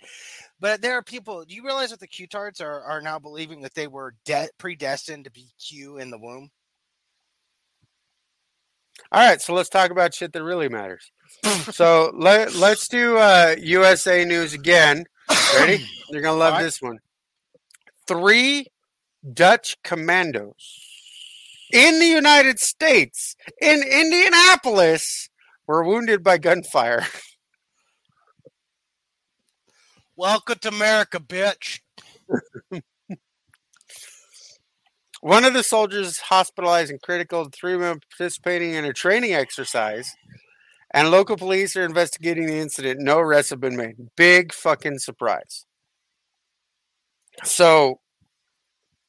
But 0.59 0.81
there 0.81 0.95
are 0.95 1.03
people. 1.03 1.45
Do 1.45 1.55
you 1.55 1.65
realize 1.65 1.91
that 1.91 2.01
the 2.01 2.09
Q-tards 2.09 2.61
are, 2.61 2.83
are 2.83 3.03
now 3.03 3.19
believing 3.19 3.61
that 3.63 3.75
they 3.75 3.89
were 3.89 4.15
de- 4.25 4.49
predestined 4.59 5.25
to 5.25 5.31
be 5.31 5.49
Q 5.61 5.99
in 5.99 6.11
the 6.11 6.19
womb? 6.19 6.51
All 9.13 9.27
right. 9.27 9.41
So 9.41 9.55
let's 9.55 9.69
talk 9.69 9.91
about 9.91 10.15
shit 10.15 10.33
that 10.33 10.43
really 10.43 10.69
matters. 10.69 11.11
so 11.73 12.11
let, 12.17 12.55
let's 12.55 12.89
do 12.89 13.17
uh, 13.19 13.55
USA 13.61 14.25
News 14.25 14.55
again. 14.55 15.05
Ready? 15.57 15.87
You're 16.11 16.23
going 16.23 16.35
to 16.35 16.39
love 16.39 16.55
right. 16.55 16.63
this 16.63 16.81
one. 16.81 16.99
Three 18.11 18.67
Dutch 19.35 19.77
commandos 19.85 20.81
in 21.73 22.01
the 22.01 22.07
United 22.07 22.59
States, 22.59 23.37
in 23.63 23.85
Indianapolis, 23.85 25.29
were 25.69 25.85
wounded 25.85 26.25
by 26.25 26.37
gunfire. 26.37 27.07
Welcome 30.17 30.59
to 30.63 30.69
America, 30.71 31.21
bitch. 31.21 31.79
One 35.21 35.45
of 35.45 35.55
the 35.55 35.63
soldiers 35.63 36.19
hospitalized 36.19 36.91
and 36.91 37.01
critical. 37.01 37.49
Three 37.53 37.77
men 37.77 38.01
participating 38.11 38.75
in 38.75 38.85
a 38.85 38.93
training 38.93 39.35
exercise, 39.35 40.17
and 40.93 41.13
local 41.13 41.37
police 41.37 41.77
are 41.77 41.85
investigating 41.85 42.47
the 42.47 42.59
incident. 42.59 42.99
No 42.99 43.21
arrests 43.21 43.51
have 43.51 43.61
been 43.61 43.77
made. 43.77 43.95
Big 44.17 44.53
fucking 44.53 44.99
surprise. 44.99 45.65
So, 47.45 48.01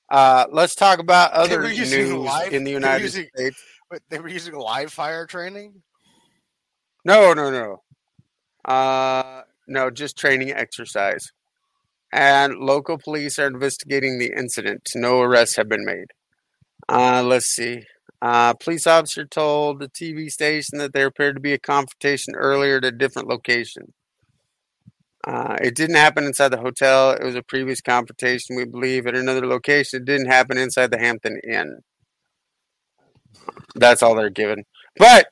uh, 0.09 0.45
let's 0.51 0.76
talk 0.76 0.99
about 0.99 1.32
other 1.34 1.61
news 1.63 2.13
live- 2.13 2.53
in 2.53 2.63
the 2.63 2.72
United 2.72 3.03
using- 3.03 3.30
States. 3.36 3.61
But 3.89 4.01
they 4.09 4.19
were 4.19 4.30
using 4.30 4.53
live 4.53 4.93
fire 4.93 5.26
training. 5.26 5.82
No, 7.03 7.34
no, 7.34 7.49
no. 7.51 7.82
Uh, 8.63 9.41
no, 9.67 9.89
just 9.89 10.17
training 10.17 10.51
exercise. 10.51 11.32
And 12.13 12.55
local 12.59 12.97
police 12.97 13.38
are 13.38 13.47
investigating 13.47 14.17
the 14.17 14.32
incident. 14.38 14.88
No 14.95 15.19
arrests 15.22 15.57
have 15.57 15.67
been 15.67 15.84
made. 15.84 16.07
Uh, 16.88 17.22
let's 17.24 17.47
see. 17.47 17.84
Uh, 18.22 18.53
police 18.53 18.86
officer 18.88 19.26
told 19.26 19.80
the 19.80 19.89
TV 19.89 20.30
station 20.30 20.78
that 20.78 20.93
there 20.93 21.07
appeared 21.07 21.36
to 21.36 21.41
be 21.41 21.53
a 21.53 21.59
confrontation 21.59 22.36
earlier 22.36 22.78
at 22.78 22.86
a 22.86 22.91
different 22.91 23.28
location. 23.28 23.93
Uh, 25.24 25.55
it 25.61 25.76
didn't 25.76 25.97
happen 25.97 26.26
inside 26.26 26.49
the 26.49 26.57
hotel. 26.57 27.11
It 27.11 27.24
was 27.24 27.36
a 27.36 27.43
previous 27.43 27.82
confrontation, 27.82 28.55
we 28.55 28.65
believe, 28.65 29.05
at 29.05 29.15
another 29.15 29.45
location. 29.45 30.01
It 30.01 30.05
didn't 30.05 30.28
happen 30.28 30.57
inside 30.57 30.91
the 30.91 30.99
Hampton 30.99 31.39
Inn. 31.47 31.82
That's 33.76 34.01
all 34.01 34.15
they're 34.15 34.30
given. 34.30 34.63
But, 34.97 35.28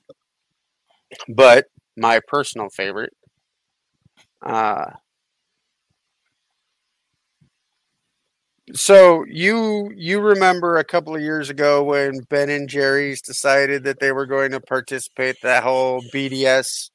but 1.28 1.66
my 1.98 2.22
personal 2.28 2.70
favorite. 2.70 3.14
Uh, 4.46 4.86
so 8.74 9.26
you 9.28 9.92
you 9.96 10.22
remember 10.22 10.78
a 10.78 10.84
couple 10.84 11.16
of 11.16 11.22
years 11.22 11.50
ago 11.50 11.84
when 11.84 12.20
Ben 12.30 12.50
and 12.50 12.70
Jerry's 12.70 13.22
decided 13.22 13.84
that 13.84 14.00
they 14.00 14.12
were 14.12 14.28
going 14.28 14.52
to 14.52 14.60
participate 14.60 15.38
that 15.42 15.64
whole 15.64 16.02
BDS 16.14 16.92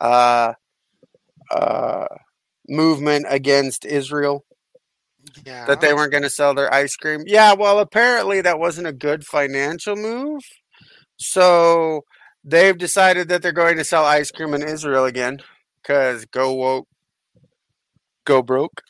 uh, 0.00 0.52
uh, 1.50 2.06
movement 2.68 3.26
against 3.28 3.84
Israel 3.84 4.44
Yeah. 5.44 5.66
that 5.66 5.80
they 5.80 5.92
weren't 5.94 6.10
going 6.12 6.22
to 6.22 6.30
sell 6.30 6.54
their 6.54 6.72
ice 6.72 6.96
cream. 6.96 7.22
Yeah, 7.26 7.54
well, 7.54 7.78
apparently 7.78 8.40
that 8.42 8.58
wasn't 8.58 8.86
a 8.86 8.92
good 8.92 9.26
financial 9.26 9.96
move. 9.96 10.42
So 11.18 12.04
they've 12.44 12.76
decided 12.76 13.28
that 13.28 13.42
they're 13.42 13.52
going 13.52 13.76
to 13.78 13.84
sell 13.84 14.04
ice 14.04 14.30
cream 14.30 14.54
in 14.54 14.62
Israel 14.62 15.04
again 15.04 15.38
because 15.82 16.24
go 16.26 16.54
woke, 16.54 16.88
go 18.24 18.42
broke. 18.42 18.82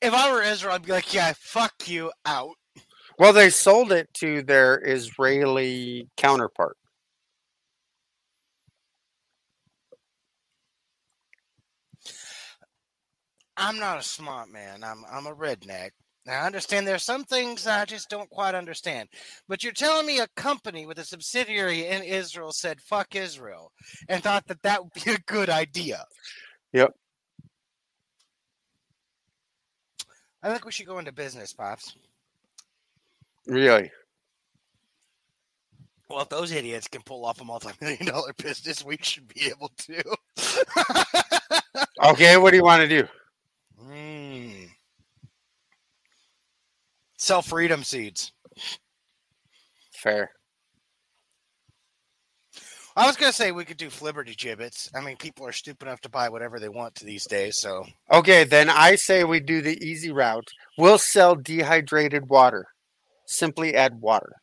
if 0.00 0.12
I 0.12 0.32
were 0.32 0.42
Israel, 0.42 0.74
I'd 0.74 0.82
be 0.82 0.92
like, 0.92 1.12
yeah, 1.14 1.32
fuck 1.38 1.72
you 1.86 2.12
out. 2.26 2.54
Well, 3.18 3.32
they 3.32 3.48
sold 3.50 3.92
it 3.92 4.12
to 4.14 4.42
their 4.42 4.80
Israeli 4.84 6.08
counterpart. 6.16 6.76
I'm 13.56 13.78
not 13.78 13.98
a 13.98 14.02
smart 14.02 14.50
man. 14.50 14.82
I'm 14.82 15.04
I'm 15.10 15.26
a 15.26 15.34
redneck. 15.34 15.90
Now, 16.26 16.42
I 16.42 16.46
understand 16.46 16.86
there's 16.86 17.02
some 17.02 17.24
things 17.24 17.66
I 17.66 17.84
just 17.84 18.08
don't 18.08 18.30
quite 18.30 18.54
understand. 18.54 19.10
But 19.46 19.62
you're 19.62 19.74
telling 19.74 20.06
me 20.06 20.20
a 20.20 20.28
company 20.36 20.86
with 20.86 20.98
a 20.98 21.04
subsidiary 21.04 21.86
in 21.86 22.02
Israel 22.02 22.50
said 22.50 22.80
fuck 22.80 23.14
Israel 23.14 23.72
and 24.08 24.22
thought 24.22 24.46
that 24.46 24.62
that 24.62 24.82
would 24.82 25.04
be 25.04 25.12
a 25.12 25.18
good 25.26 25.50
idea. 25.50 26.04
Yep. 26.72 26.94
I 30.42 30.50
think 30.50 30.64
we 30.64 30.72
should 30.72 30.86
go 30.86 30.98
into 30.98 31.12
business, 31.12 31.52
Pops. 31.52 31.94
Really? 33.46 33.90
Well, 36.08 36.22
if 36.22 36.28
those 36.28 36.52
idiots 36.52 36.88
can 36.88 37.02
pull 37.02 37.24
off 37.24 37.40
a 37.40 37.44
multi-million 37.44 38.06
dollar 38.06 38.32
business, 38.34 38.84
we 38.84 38.98
should 39.00 39.28
be 39.28 39.46
able 39.46 39.70
to. 39.78 40.02
Okay, 42.02 42.36
what 42.36 42.50
do 42.50 42.56
you 42.56 42.62
want 42.62 42.82
to 42.82 42.88
do? 42.88 43.08
Sell 47.24 47.40
freedom 47.40 47.82
seeds. 47.82 48.32
Fair. 49.94 50.30
I 52.94 53.06
was 53.06 53.16
gonna 53.16 53.32
say 53.32 53.50
we 53.50 53.64
could 53.64 53.78
do 53.78 53.88
Flibberty 53.88 54.36
gibbets. 54.36 54.90
I 54.94 55.00
mean, 55.00 55.16
people 55.16 55.46
are 55.46 55.52
stupid 55.52 55.88
enough 55.88 56.02
to 56.02 56.10
buy 56.10 56.28
whatever 56.28 56.60
they 56.60 56.68
want 56.68 56.96
to 56.96 57.06
these 57.06 57.26
days. 57.26 57.56
So 57.60 57.86
Okay, 58.12 58.44
then 58.44 58.68
I 58.68 58.96
say 58.96 59.24
we 59.24 59.40
do 59.40 59.62
the 59.62 59.82
easy 59.82 60.12
route. 60.12 60.46
We'll 60.76 60.98
sell 60.98 61.34
dehydrated 61.34 62.28
water. 62.28 62.66
Simply 63.26 63.74
add 63.74 64.02
water. 64.02 64.34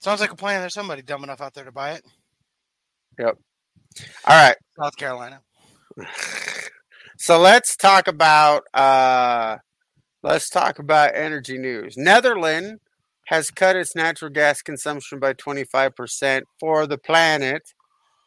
sounds 0.00 0.20
like 0.20 0.32
a 0.32 0.36
plan. 0.36 0.58
There's 0.62 0.74
somebody 0.74 1.02
dumb 1.02 1.22
enough 1.22 1.40
out 1.40 1.54
there 1.54 1.64
to 1.64 1.70
buy 1.70 1.92
it. 1.92 2.02
Yep. 3.20 3.38
All 4.26 4.44
right. 4.44 4.56
South 4.76 4.96
Carolina. 4.96 5.42
So 7.20 7.40
let's 7.40 7.74
talk 7.74 8.06
about 8.06 8.62
uh 8.72 9.56
let's 10.28 10.50
talk 10.50 10.78
about 10.78 11.14
energy 11.14 11.56
news. 11.56 11.96
Netherlands 11.96 12.80
has 13.28 13.50
cut 13.50 13.76
its 13.76 13.96
natural 13.96 14.30
gas 14.30 14.60
consumption 14.60 15.18
by 15.18 15.32
25% 15.32 16.42
for 16.60 16.86
the 16.86 16.98
planet. 16.98 17.62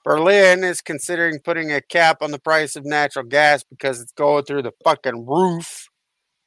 Berlin 0.03 0.63
is 0.63 0.81
considering 0.81 1.39
putting 1.39 1.71
a 1.71 1.79
cap 1.79 2.17
on 2.21 2.31
the 2.31 2.39
price 2.39 2.75
of 2.75 2.85
natural 2.85 3.25
gas 3.25 3.63
because 3.63 4.01
it's 4.01 4.13
going 4.13 4.43
through 4.45 4.63
the 4.63 4.71
fucking 4.83 5.27
roof, 5.27 5.89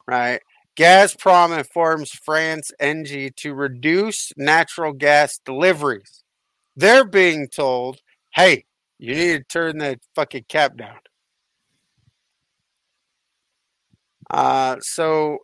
right? 0.08 0.40
Gazprom 0.76 1.56
informs 1.56 2.10
France 2.10 2.72
Engie 2.80 3.34
to 3.36 3.54
reduce 3.54 4.32
natural 4.36 4.92
gas 4.92 5.38
deliveries. 5.44 6.24
They're 6.74 7.04
being 7.06 7.46
told, 7.46 8.00
"Hey, 8.34 8.64
you 8.98 9.14
need 9.14 9.38
to 9.38 9.44
turn 9.44 9.78
that 9.78 10.00
fucking 10.16 10.46
cap 10.48 10.76
down." 10.76 10.98
Uh, 14.30 14.76
so, 14.80 15.38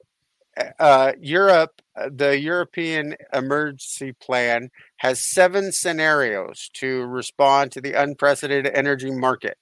uh, 0.79 1.13
Europe, 1.21 1.81
uh, 1.97 2.11
the 2.15 2.39
European 2.39 3.15
Emergency 3.33 4.13
Plan 4.13 4.71
has 4.99 5.31
seven 5.33 5.73
scenarios 5.73 6.71
to 6.75 7.07
respond 7.07 7.73
to 7.73 7.81
the 7.81 7.93
unprecedented 7.93 8.73
energy 8.75 9.11
market. 9.11 9.59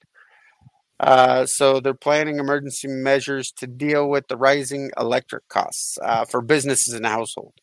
Uh, 0.99 1.45
so 1.45 1.79
they're 1.79 1.93
planning 1.93 2.39
emergency 2.39 2.87
measures 2.87 3.51
to 3.53 3.65
deal 3.65 4.09
with 4.09 4.27
the 4.27 4.35
rising 4.35 4.91
electric 4.99 5.47
costs 5.47 5.97
uh, 6.03 6.25
for 6.25 6.41
businesses 6.41 6.93
and 6.93 7.05
households 7.05 7.55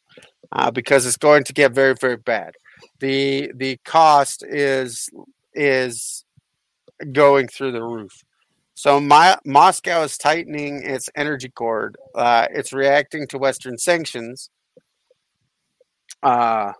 uh, 0.52 0.70
because 0.70 1.04
it's 1.06 1.18
going 1.18 1.44
to 1.44 1.52
get 1.52 1.72
very 1.72 1.94
very 2.00 2.16
bad. 2.16 2.54
the 3.00 3.52
The 3.54 3.76
cost 3.84 4.42
is 4.48 5.10
is 5.54 6.24
going 7.12 7.48
through 7.48 7.72
the 7.72 7.82
roof. 7.82 8.24
So 8.78 9.00
my, 9.00 9.38
Moscow 9.46 10.02
is 10.02 10.18
tightening 10.18 10.82
its 10.82 11.08
energy 11.16 11.48
cord. 11.48 11.96
Uh, 12.14 12.46
it's 12.50 12.74
reacting 12.74 13.26
to 13.28 13.38
Western 13.38 13.78
sanctions. 13.78 14.50
Uh, 16.22 16.74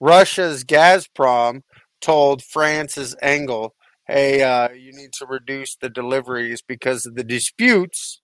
Russia's 0.00 0.64
Gazprom 0.64 1.60
told 2.00 2.42
France's 2.42 3.14
Engie, 3.22 3.72
"Hey, 4.06 4.42
uh, 4.42 4.70
you 4.70 4.92
need 4.94 5.12
to 5.18 5.26
reduce 5.26 5.76
the 5.76 5.90
deliveries 5.90 6.62
because 6.62 7.04
of 7.04 7.14
the 7.14 7.24
disputes." 7.24 8.22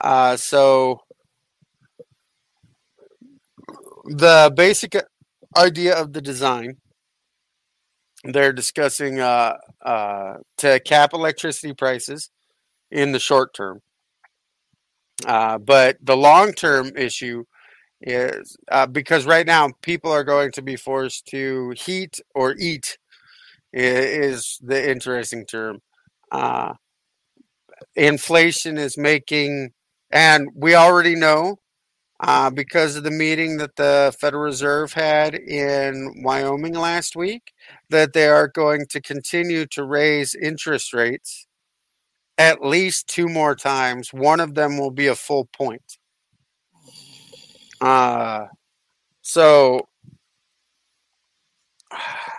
Uh, 0.00 0.36
so 0.36 1.02
the 4.06 4.52
basic 4.56 4.96
idea 5.56 5.94
of 5.94 6.12
the 6.14 6.20
design 6.20 6.81
they're 8.24 8.52
discussing 8.52 9.20
uh, 9.20 9.56
uh, 9.84 10.34
to 10.58 10.80
cap 10.80 11.12
electricity 11.12 11.74
prices 11.74 12.30
in 12.90 13.12
the 13.12 13.18
short 13.18 13.54
term. 13.54 13.80
Uh, 15.26 15.58
but 15.58 15.96
the 16.02 16.16
long 16.16 16.52
term 16.52 16.92
issue 16.96 17.44
is 18.00 18.56
uh, 18.70 18.86
because 18.86 19.26
right 19.26 19.46
now 19.46 19.70
people 19.82 20.10
are 20.10 20.24
going 20.24 20.50
to 20.52 20.62
be 20.62 20.76
forced 20.76 21.26
to 21.26 21.72
heat 21.76 22.20
or 22.34 22.54
eat, 22.58 22.98
is 23.72 24.58
the 24.62 24.90
interesting 24.90 25.46
term. 25.46 25.78
Uh, 26.30 26.74
inflation 27.94 28.78
is 28.78 28.98
making, 28.98 29.70
and 30.10 30.48
we 30.54 30.74
already 30.74 31.14
know 31.14 31.58
uh, 32.22 32.50
because 32.50 32.96
of 32.96 33.04
the 33.04 33.10
meeting 33.10 33.58
that 33.58 33.76
the 33.76 34.14
Federal 34.20 34.44
Reserve 34.44 34.92
had 34.92 35.34
in 35.34 36.22
Wyoming 36.24 36.74
last 36.74 37.16
week, 37.16 37.52
that 37.90 38.12
they 38.12 38.28
are 38.28 38.48
going 38.48 38.86
to 38.90 39.00
continue 39.00 39.66
to 39.66 39.84
raise 39.84 40.34
interest 40.34 40.92
rates 40.94 41.46
at 42.38 42.64
least 42.64 43.08
two 43.08 43.28
more 43.28 43.54
times. 43.54 44.12
One 44.12 44.40
of 44.40 44.54
them 44.54 44.78
will 44.78 44.90
be 44.90 45.06
a 45.06 45.14
full 45.14 45.46
point. 45.46 45.98
Uh, 47.80 48.46
so, 49.22 49.88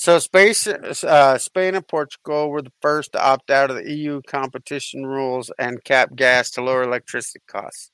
so 0.00 0.14
uh, 0.16 1.36
Spain 1.36 1.74
and 1.74 1.86
Portugal 1.86 2.48
were 2.48 2.62
the 2.62 2.72
first 2.80 3.12
to 3.12 3.22
opt 3.22 3.50
out 3.50 3.70
of 3.70 3.76
the 3.76 3.92
EU 3.92 4.22
competition 4.26 5.04
rules 5.04 5.52
and 5.58 5.84
cap 5.84 6.16
gas 6.16 6.48
to 6.52 6.62
lower 6.62 6.84
electricity 6.84 7.40
costs. 7.46 7.90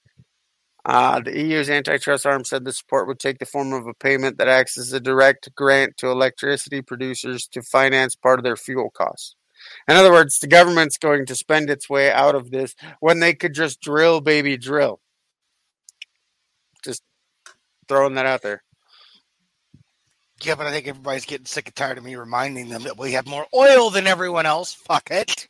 Uh, 0.84 1.18
the 1.18 1.36
EU's 1.36 1.68
antitrust 1.68 2.24
arm 2.24 2.44
said 2.44 2.64
the 2.64 2.72
support 2.72 3.08
would 3.08 3.18
take 3.18 3.40
the 3.40 3.44
form 3.44 3.72
of 3.72 3.88
a 3.88 3.94
payment 3.94 4.38
that 4.38 4.46
acts 4.46 4.78
as 4.78 4.92
a 4.92 5.00
direct 5.00 5.52
grant 5.56 5.96
to 5.96 6.06
electricity 6.06 6.80
producers 6.80 7.48
to 7.48 7.60
finance 7.60 8.14
part 8.14 8.38
of 8.38 8.44
their 8.44 8.54
fuel 8.54 8.88
costs. 8.88 9.34
In 9.88 9.96
other 9.96 10.12
words, 10.12 10.38
the 10.38 10.46
government's 10.46 10.98
going 10.98 11.26
to 11.26 11.34
spend 11.34 11.68
its 11.68 11.90
way 11.90 12.12
out 12.12 12.36
of 12.36 12.52
this 12.52 12.76
when 13.00 13.18
they 13.18 13.34
could 13.34 13.52
just 13.52 13.80
drill, 13.80 14.20
baby, 14.20 14.56
drill. 14.56 15.00
Just 16.84 17.02
throwing 17.88 18.14
that 18.14 18.26
out 18.26 18.42
there. 18.42 18.62
Yeah, 20.42 20.54
but 20.54 20.66
I 20.66 20.70
think 20.70 20.86
everybody's 20.86 21.24
getting 21.24 21.46
sick 21.46 21.66
and 21.66 21.74
tired 21.74 21.98
of 21.98 22.04
me 22.04 22.14
reminding 22.16 22.68
them 22.68 22.82
that 22.82 22.98
we 22.98 23.12
have 23.12 23.26
more 23.26 23.46
oil 23.54 23.90
than 23.90 24.06
everyone 24.06 24.46
else. 24.46 24.74
Fuck 24.74 25.10
it. 25.10 25.48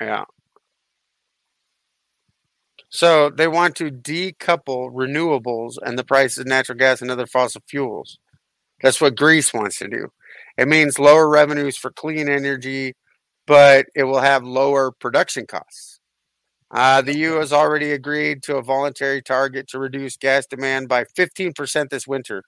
Yeah. 0.00 0.24
So 2.88 3.30
they 3.30 3.48
want 3.48 3.76
to 3.76 3.90
decouple 3.90 4.92
renewables 4.92 5.78
and 5.82 5.98
the 5.98 6.04
price 6.04 6.38
of 6.38 6.46
natural 6.46 6.78
gas 6.78 7.02
and 7.02 7.10
other 7.10 7.26
fossil 7.26 7.62
fuels. 7.68 8.18
That's 8.82 9.00
what 9.00 9.16
Greece 9.16 9.52
wants 9.54 9.78
to 9.78 9.88
do. 9.88 10.08
It 10.56 10.68
means 10.68 10.98
lower 10.98 11.28
revenues 11.28 11.76
for 11.76 11.90
clean 11.90 12.28
energy, 12.28 12.94
but 13.46 13.86
it 13.94 14.04
will 14.04 14.20
have 14.20 14.44
lower 14.44 14.92
production 14.92 15.46
costs. 15.46 16.00
Uh, 16.70 17.02
the 17.02 17.16
EU 17.16 17.32
has 17.34 17.52
already 17.52 17.92
agreed 17.92 18.42
to 18.42 18.56
a 18.56 18.62
voluntary 18.62 19.22
target 19.22 19.68
to 19.68 19.78
reduce 19.78 20.16
gas 20.16 20.46
demand 20.46 20.88
by 20.88 21.04
15% 21.04 21.88
this 21.88 22.06
winter. 22.06 22.42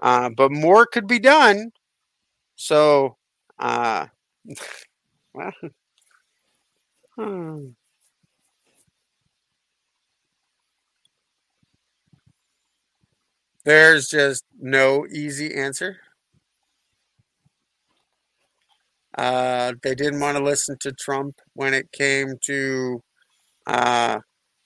Uh, 0.00 0.30
but 0.30 0.52
more 0.52 0.86
could 0.86 1.06
be 1.06 1.18
done. 1.18 1.70
So, 2.56 3.16
uh, 3.58 4.06
well, 5.34 5.52
hmm. 7.16 7.74
There's 13.64 14.08
just 14.08 14.44
no 14.58 15.06
easy 15.06 15.54
answer. 15.54 16.00
Uh, 19.16 19.72
they 19.82 19.94
didn't 19.94 20.20
want 20.20 20.36
to 20.36 20.42
listen 20.44 20.76
to 20.80 20.92
Trump 20.92 21.40
when 21.54 21.74
it 21.74 21.90
came 21.92 22.34
to, 22.44 23.02
uh, 23.66 24.20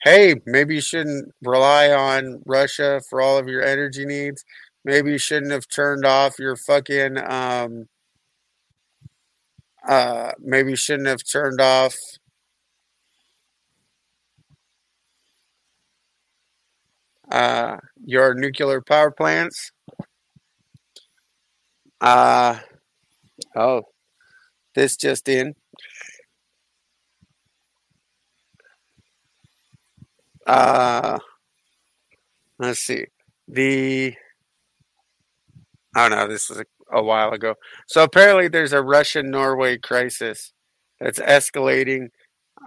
hey, 0.05 0.37
maybe 0.47 0.76
you 0.76 0.80
shouldn't 0.80 1.33
rely 1.43 1.91
on 1.93 2.43
Russia 2.47 3.01
for 3.11 3.22
all 3.22 3.39
of 3.39 3.49
your 3.49 3.62
energy 3.62 4.07
needs. 4.07 4.45
Maybe 4.85 5.12
you 5.12 5.18
shouldn't 5.18 5.53
have 5.53 5.68
turned 5.68 6.05
off 6.05 6.39
your 6.39 6.57
fucking, 6.57 7.18
um, 7.18 7.89
uh, 9.87 10.33
maybe 10.41 10.70
you 10.70 10.76
shouldn't 10.76 11.09
have 11.09 11.22
turned 11.24 11.61
off 11.61 11.95
uh, 17.30 17.76
your 18.05 18.35
nuclear 18.35 18.80
power 18.80 19.11
plants. 19.11 19.72
Uh, 22.01 22.59
oh, 23.57 23.83
this 24.74 24.97
just 24.97 25.28
in. 25.28 25.55
Uh, 30.47 31.18
let's 32.59 32.80
see. 32.80 33.07
The, 33.47 34.14
oh 35.97 36.09
no, 36.09 36.26
this 36.28 36.49
was 36.49 36.61
a, 36.61 36.64
a 36.93 37.03
while 37.03 37.32
ago. 37.32 37.55
So 37.86 38.03
apparently 38.03 38.49
there's 38.49 38.72
a 38.72 38.82
Russian 38.82 39.30
Norway 39.30 39.78
crisis 39.78 40.53
that's 41.01 41.18
escalating 41.18 42.09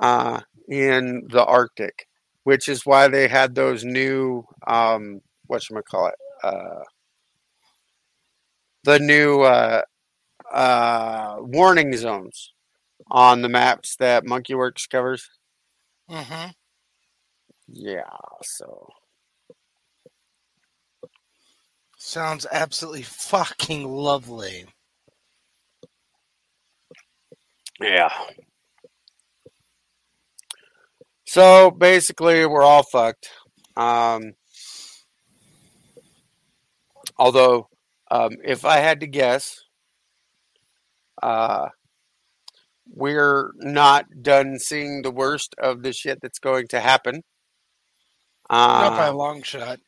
uh, 0.02 0.42
in 0.68 1.28
the 1.30 1.46
Arctic 1.46 2.08
which 2.46 2.70
is 2.70 2.86
why 2.86 3.08
they 3.08 3.28
had 3.28 3.54
those 3.54 3.84
new 3.84 4.46
um, 4.68 5.20
what 5.48 5.62
should 5.62 5.78
I 5.78 5.82
call 5.82 6.08
it? 6.08 6.16
Uh, 6.44 6.84
the 8.84 9.00
new 9.00 9.42
uh, 9.42 9.82
uh, 10.54 11.38
warning 11.40 11.96
zones 11.98 12.54
on 13.10 13.42
the 13.42 13.50
maps 13.50 13.96
that 13.98 14.26
MonkeyWerx 14.26 14.90
covers. 14.90 15.28
Mm-hmm. 16.10 16.52
Yeah, 17.68 18.04
so 18.44 18.90
sounds 22.06 22.46
absolutely 22.52 23.02
fucking 23.02 23.88
lovely. 23.88 24.66
Yeah. 27.82 28.10
So 31.26 31.72
basically, 31.72 32.46
we're 32.46 32.64
all 32.64 32.84
fucked. 32.84 33.30
Um, 33.76 34.34
although, 37.18 37.68
um, 38.12 38.38
if 38.44 38.64
I 38.64 38.78
had 38.78 39.00
to 39.02 39.08
guess, 39.08 39.60
uh, 41.22 41.70
we're 42.88 43.52
not 43.58 44.06
done 44.22 44.60
seeing 44.60 45.02
the 45.02 45.12
worst 45.12 45.56
of 45.58 45.82
the 45.82 45.92
shit 45.92 46.20
that's 46.22 46.40
going 46.40 46.68
to 46.70 46.80
happen. 46.80 47.24
Not 48.50 48.96
by 48.96 49.08
a 49.08 49.12
Uh, 49.12 49.16
long 49.16 49.42
shot. 49.42 49.80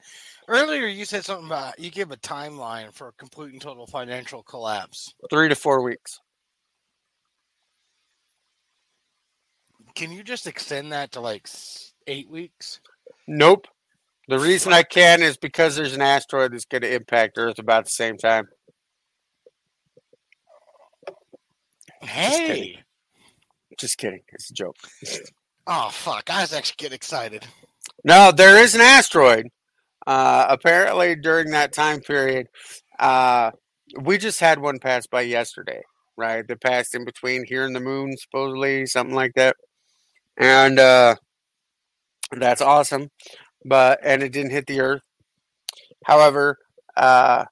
Earlier, 0.49 0.87
you 0.87 1.03
said 1.03 1.25
something 1.25 1.47
about 1.47 1.77
you 1.77 1.91
give 1.91 2.11
a 2.11 2.17
timeline 2.17 2.93
for 2.93 3.09
a 3.09 3.11
complete 3.13 3.51
and 3.51 3.61
total 3.61 3.85
financial 3.85 4.43
collapse. 4.43 5.13
three 5.29 5.49
to 5.49 5.55
four 5.55 5.81
weeks. 5.81 6.19
Can 9.95 10.11
you 10.11 10.23
just 10.23 10.47
extend 10.47 10.91
that 10.93 11.11
to 11.13 11.19
like 11.19 11.49
eight 12.05 12.29
weeks? 12.29 12.79
Nope. 13.27 13.67
The 14.29 14.39
reason 14.39 14.71
I 14.73 14.83
can 14.83 15.21
is 15.21 15.37
because 15.37 15.75
there's 15.75 15.95
an 15.95 16.01
asteroid 16.01 16.53
that's 16.53 16.65
going 16.65 16.81
to 16.81 16.93
impact 16.93 17.37
Earth 17.37 17.59
about 17.59 17.85
the 17.85 17.91
same 17.91 18.17
time. 18.17 18.47
Hey! 22.01 22.83
Just 23.77 23.97
kidding. 23.97 24.21
It's 24.29 24.49
a 24.49 24.53
joke. 24.53 24.75
Oh, 25.69 25.89
fuck. 25.91 26.29
I 26.29 26.39
was 26.39 26.53
actually 26.53 26.75
getting 26.77 26.95
excited. 26.95 27.45
No, 28.05 28.31
there 28.31 28.57
is 28.63 28.73
an 28.73 28.79
asteroid. 28.79 29.49
Uh, 30.07 30.47
apparently, 30.49 31.15
during 31.17 31.51
that 31.51 31.73
time 31.73 32.01
period, 32.01 32.47
uh, 32.99 33.51
we 34.01 34.17
just 34.19 34.41
had 34.41 34.59
one 34.59 34.79
pass 34.79 35.07
by 35.07 35.21
yesterday, 35.21 35.83
right? 36.17 36.47
That 36.47 36.61
passed 36.61 36.95
in 36.95 37.05
between 37.05 37.45
here 37.45 37.65
and 37.65 37.75
the 37.75 37.81
moon, 37.81 38.17
supposedly, 38.17 38.87
something 38.87 39.15
like 39.15 39.33
that. 39.35 39.57
And 40.37 40.79
uh, 40.79 41.15
that's 42.31 42.61
awesome. 42.61 43.09
But 43.65 43.99
and 44.03 44.23
it 44.23 44.33
didn't 44.33 44.51
hit 44.51 44.67
the 44.67 44.81
Earth. 44.81 45.01
However, 46.05 46.57
uh, 46.95 47.45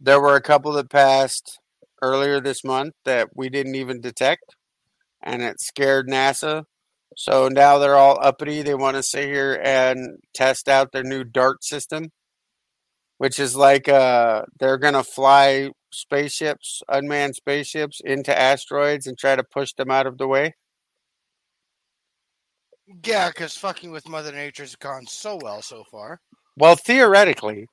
There 0.00 0.20
were 0.20 0.36
a 0.36 0.42
couple 0.42 0.72
that 0.74 0.90
passed 0.90 1.60
earlier 2.02 2.40
this 2.40 2.64
month 2.64 2.94
that 3.06 3.30
we 3.36 3.48
didn't 3.50 3.76
even 3.76 4.00
detect, 4.00 4.56
and 5.22 5.42
it 5.42 5.60
scared 5.60 6.08
NASA. 6.08 6.64
So 7.16 7.48
now 7.48 7.78
they're 7.78 7.96
all 7.96 8.18
uppity. 8.20 8.60
They 8.60 8.74
want 8.74 8.96
to 8.96 9.02
sit 9.02 9.24
here 9.24 9.58
and 9.64 10.18
test 10.34 10.68
out 10.68 10.92
their 10.92 11.02
new 11.02 11.24
DART 11.24 11.64
system, 11.64 12.10
which 13.16 13.40
is 13.40 13.56
like 13.56 13.88
uh, 13.88 14.42
they're 14.60 14.76
going 14.76 14.94
to 14.94 15.02
fly 15.02 15.70
spaceships, 15.90 16.82
unmanned 16.88 17.34
spaceships, 17.34 18.02
into 18.04 18.38
asteroids 18.38 19.06
and 19.06 19.16
try 19.16 19.34
to 19.34 19.42
push 19.42 19.72
them 19.72 19.90
out 19.90 20.06
of 20.06 20.18
the 20.18 20.28
way. 20.28 20.54
Yeah, 23.02 23.28
because 23.28 23.56
fucking 23.56 23.90
with 23.90 24.08
Mother 24.08 24.30
Nature's 24.30 24.76
gone 24.76 25.06
so 25.06 25.38
well 25.42 25.62
so 25.62 25.84
far. 25.90 26.20
Well, 26.58 26.76
theoretically, 26.76 27.66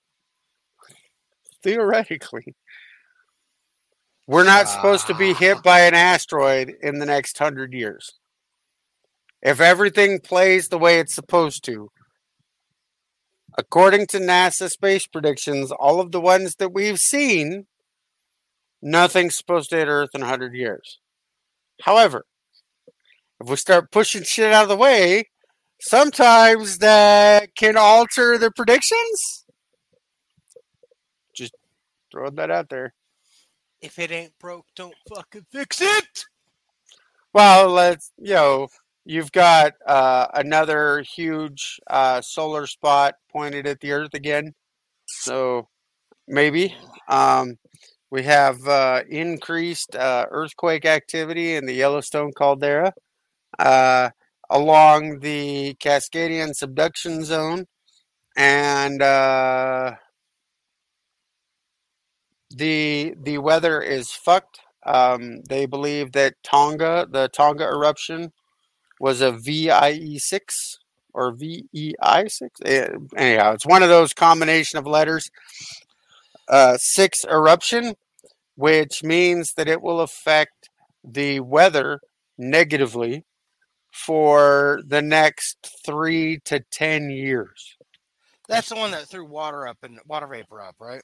theoretically, 1.62 2.56
we're 4.26 4.46
not 4.46 4.70
supposed 4.70 5.08
to 5.08 5.14
be 5.14 5.34
hit 5.34 5.62
by 5.62 5.82
an 5.82 5.94
asteroid 5.94 6.74
in 6.82 7.00
the 7.00 7.06
next 7.06 7.38
hundred 7.38 7.74
years. 7.74 8.14
If 9.44 9.60
everything 9.60 10.22
plays 10.22 10.70
the 10.70 10.78
way 10.78 11.00
it's 11.00 11.14
supposed 11.14 11.66
to, 11.66 11.92
according 13.58 14.08
to 14.08 14.20
NASA 14.20 14.70
space 14.70 15.06
predictions, 15.06 15.70
all 15.70 16.00
of 16.00 16.14
the 16.14 16.22
ones 16.22 16.56
that 16.56 16.74
we've 16.74 16.98
seen, 16.98 17.68
nothing's 18.82 19.36
supposed 19.36 19.70
to 19.72 19.76
hit 19.76 19.90
Earth 19.90 20.12
in 20.14 20.22
100 20.22 20.56
years. 20.56 21.00
However, 21.82 22.26
if 23.42 23.50
we 23.50 23.58
start 23.58 23.92
pushing 23.92 24.24
shit 24.24 24.54
out 24.54 24.64
of 24.64 24.70
the 24.70 24.78
way, 24.78 25.26
sometimes 25.82 26.78
that 26.78 27.54
can 27.58 27.76
alter 27.76 28.38
the 28.38 28.50
predictions. 28.50 29.46
Just 31.36 31.54
throwing 32.10 32.36
that 32.36 32.50
out 32.50 32.70
there. 32.70 32.94
If 33.82 34.00
it 34.00 34.10
ain't 34.10 34.40
broke, 34.40 34.68
don't 34.74 34.96
fucking 35.14 35.48
fix 35.52 35.82
it. 35.82 36.24
Well, 37.34 37.72
let's, 37.72 38.14
you 38.18 38.36
know, 38.36 38.68
you've 39.06 39.32
got 39.32 39.74
uh, 39.86 40.28
another 40.34 41.02
huge 41.02 41.80
uh, 41.88 42.22
solar 42.22 42.68
spot 42.68 43.16
pointed 43.32 43.68
at 43.68 43.80
the 43.80 43.92
Earth 43.92 44.14
again. 44.14 44.54
So 45.08 45.68
maybe. 46.28 46.76
Um, 47.08 47.58
we 48.10 48.24
have 48.24 48.68
uh, 48.68 49.02
increased 49.10 49.96
uh, 49.96 50.28
earthquake 50.30 50.86
activity 50.86 51.56
in 51.56 51.66
the 51.66 51.74
Yellowstone 51.74 52.32
caldera 52.32 52.94
uh, 53.58 54.12
along 54.50 55.20
the 55.20 55.76
Cascadian 55.80 56.54
subduction 56.54 57.24
zone. 57.24 57.66
And 58.38 59.02
uh, 59.02 59.96
the 62.52 63.16
the 63.22 63.40
weather 63.40 63.82
is 63.82 64.12
fucked. 64.12 64.60
Um, 64.86 65.42
they 65.50 65.66
believe 65.66 66.12
that 66.12 66.36
Tonga, 66.44 67.08
the 67.10 67.30
Tonga 67.30 67.64
eruption, 67.64 68.32
was 69.04 69.20
a 69.20 69.34
VIE 69.34 70.16
six 70.16 70.80
or 71.14 71.34
VEI 71.34 72.24
six. 72.30 72.62
Eh, 72.64 72.88
Anyhow, 73.18 73.52
it's 73.52 73.66
one 73.66 73.84
of 73.84 73.90
those 73.90 74.14
combination 74.14 74.80
of 74.80 74.88
letters. 74.88 75.30
Uh, 76.48 76.78
six 76.78 77.26
eruption, 77.26 77.96
which 78.56 79.04
means 79.04 79.56
that 79.56 79.68
it 79.68 79.82
will 79.82 80.00
affect 80.00 80.70
the 81.04 81.42
weather 81.42 82.00
negatively 82.38 83.26
for 83.92 84.82
the 84.88 85.02
next 85.02 85.58
three 85.86 86.40
to 86.46 86.64
ten 86.72 87.10
years. 87.10 87.76
That's 88.48 88.70
the 88.70 88.76
one 88.76 88.92
that 88.92 89.10
threw 89.10 89.26
water 89.26 89.68
up 89.68 89.80
and 89.84 90.00
water 90.08 90.28
vapor 90.28 90.62
up, 90.62 90.76
right? 90.80 91.02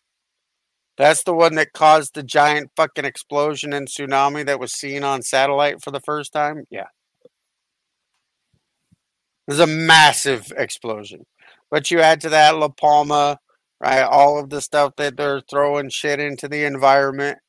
That's 0.97 1.23
the 1.23 1.33
one 1.33 1.55
that 1.55 1.73
caused 1.73 2.15
the 2.15 2.23
giant 2.23 2.71
fucking 2.77 3.03
explosion 3.03 3.73
and 3.73 3.89
tsunami 3.89 4.45
that 4.45 4.59
was 4.59 4.71
seen 4.71 5.03
on 5.03 5.21
satellite 5.21 5.83
for 5.83 5.91
the 5.91 5.99
first 5.99 6.31
time. 6.31 6.63
Yeah. 6.69 6.87
Was 9.49 9.59
a 9.59 9.67
massive 9.67 10.53
explosion. 10.55 11.25
But 11.71 11.89
you 11.89 12.01
add 12.01 12.21
to 12.21 12.29
that 12.29 12.55
La 12.55 12.69
Palma, 12.69 13.39
right? 13.81 14.03
All 14.03 14.39
of 14.39 14.51
the 14.51 14.61
stuff 14.61 14.93
that 14.97 15.17
they're 15.17 15.41
throwing 15.49 15.89
shit 15.89 16.19
into 16.19 16.47
the 16.47 16.65
environment, 16.65 17.39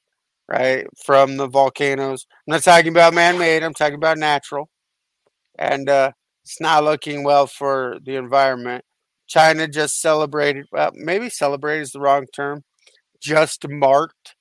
right? 0.48 0.86
From 1.04 1.36
the 1.36 1.46
volcanoes. 1.46 2.26
I'm 2.48 2.52
not 2.52 2.62
talking 2.62 2.88
about 2.88 3.12
man 3.12 3.38
made, 3.38 3.62
I'm 3.62 3.74
talking 3.74 3.96
about 3.96 4.16
natural. 4.16 4.70
And 5.58 5.90
uh, 5.90 6.12
it's 6.42 6.58
not 6.58 6.84
looking 6.84 7.22
well 7.22 7.46
for 7.46 7.98
the 8.02 8.16
environment. 8.16 8.82
China 9.28 9.68
just 9.68 10.00
celebrated, 10.00 10.66
well, 10.72 10.92
maybe 10.94 11.28
celebrated 11.28 11.82
is 11.82 11.92
the 11.92 12.00
wrong 12.00 12.26
term 12.34 12.64
just 13.20 13.68
marked 13.68 14.36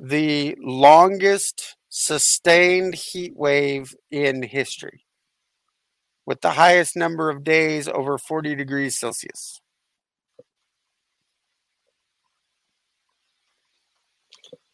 the 0.00 0.56
longest 0.60 1.76
sustained 1.90 2.94
heat 2.94 3.34
wave 3.36 3.94
in 4.10 4.42
history 4.42 5.04
with 6.28 6.42
the 6.42 6.50
highest 6.50 6.94
number 6.94 7.30
of 7.30 7.42
days 7.42 7.88
over 7.88 8.18
40 8.18 8.54
degrees 8.54 9.00
Celsius. 9.00 9.62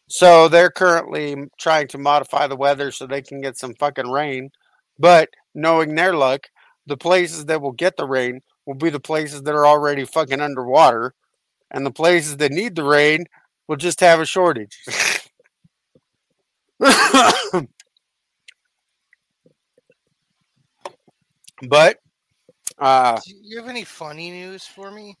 So 0.09 0.49
they're 0.49 0.69
currently 0.69 1.45
trying 1.57 1.87
to 1.87 1.97
modify 1.97 2.47
the 2.47 2.57
weather 2.57 2.91
so 2.91 3.07
they 3.07 3.21
can 3.21 3.39
get 3.39 3.57
some 3.57 3.73
fucking 3.73 4.11
rain. 4.11 4.49
But 4.99 5.29
knowing 5.53 5.95
their 5.95 6.13
luck, 6.13 6.47
the 6.85 6.97
places 6.97 7.45
that 7.45 7.61
will 7.61 7.71
get 7.71 7.95
the 7.95 8.05
rain 8.05 8.41
will 8.65 8.75
be 8.75 8.89
the 8.89 8.99
places 8.99 9.43
that 9.43 9.55
are 9.55 9.65
already 9.65 10.03
fucking 10.03 10.41
underwater 10.41 11.13
and 11.71 11.85
the 11.85 11.91
places 11.91 12.35
that 12.35 12.51
need 12.51 12.75
the 12.75 12.83
rain 12.83 13.27
will 13.69 13.77
just 13.77 14.01
have 14.01 14.19
a 14.19 14.25
shortage. 14.25 14.77
but 21.69 21.97
uh, 22.79 23.19
Do 23.25 23.33
you 23.41 23.57
have 23.59 23.69
any 23.69 23.83
funny 23.83 24.31
news 24.31 24.65
for 24.65 24.91
me? 24.91 25.15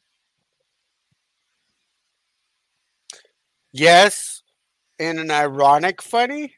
yes, 3.71 4.41
in 4.99 5.19
an 5.19 5.29
ironic 5.29 6.01
funny 6.01 6.53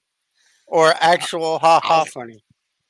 or 0.67 0.93
actual 0.99 1.59
ha 1.59 1.79
ha 1.83 2.05
funny. 2.05 2.43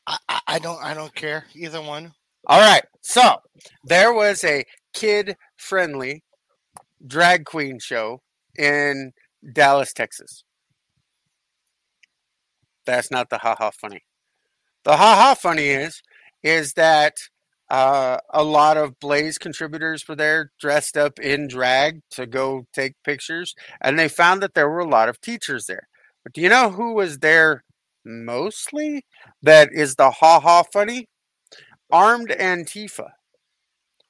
I, 0.06 0.18
I, 0.48 0.60
don't 0.60 0.82
I 0.84 0.94
don't 0.94 1.14
care 1.16 1.46
either 1.54 1.82
one. 1.82 2.14
All 2.46 2.60
right. 2.60 2.84
So 3.02 3.38
there 3.84 4.14
was 4.14 4.44
a 4.44 4.64
kid 4.94 5.36
friendly 5.58 6.24
drag 7.06 7.46
queen 7.46 7.80
show 7.80 8.22
in 8.58 9.12
Dallas, 9.54 9.94
Texas. 9.94 10.44
That's 12.86 13.12
not 13.12 13.30
the 13.30 13.38
ha 13.38 13.56
ha 13.58 13.72
funny. 13.72 14.04
The 14.84 14.96
ha 14.96 15.16
ha 15.16 15.36
funny 15.36 15.68
is 15.68 16.02
is 16.48 16.74
that 16.74 17.18
uh, 17.70 18.18
a 18.34 18.44
lot 18.44 18.78
of 18.78 19.00
Blaze 19.00 19.38
contributors 19.38 20.08
were 20.08 20.16
there 20.16 20.52
dressed 20.60 20.96
up 20.96 21.20
in 21.20 21.48
drag 21.48 22.02
to 22.12 22.26
go 22.26 22.66
take 22.74 22.94
pictures, 23.04 23.54
and 23.82 24.00
they 24.00 24.08
found 24.08 24.42
that 24.42 24.54
there 24.54 24.70
were 24.70 24.80
a 24.80 24.88
lot 24.88 25.10
of 25.10 25.20
teachers 25.20 25.66
there. 25.66 25.88
But 26.24 26.34
do 26.34 26.42
you 26.42 26.50
know 26.50 26.70
who 26.70 26.94
was 26.94 27.20
there 27.20 27.64
mostly? 28.06 29.06
That 29.42 29.70
is 29.74 29.96
the 29.96 30.12
ha 30.12 30.40
ha 30.40 30.64
funny. 30.72 31.08
Armed 31.92 32.30
Antifa 32.30 33.10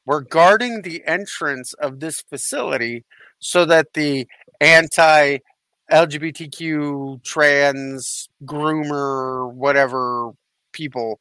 were 0.05 0.21
guarding 0.21 0.83
the 0.83 1.03
entrance 1.05 1.73
of 1.73 1.99
this 1.99 2.21
facility 2.21 3.05
so 3.39 3.65
that 3.65 3.93
the 3.93 4.27
anti 4.61 5.39
LGBTQ 5.91 7.23
trans 7.23 8.29
groomer 8.45 9.51
whatever 9.51 10.31
people 10.73 11.19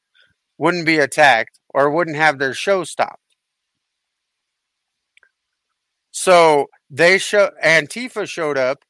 wouldn't 0.58 0.86
be 0.86 0.98
attacked 0.98 1.58
or 1.72 1.90
wouldn't 1.90 2.16
have 2.16 2.38
their 2.38 2.54
show 2.54 2.84
stopped. 2.84 3.22
So 6.10 6.66
they 6.88 7.18
show 7.18 7.50
Antifa 7.62 8.26
showed 8.28 8.56
up 8.56 8.84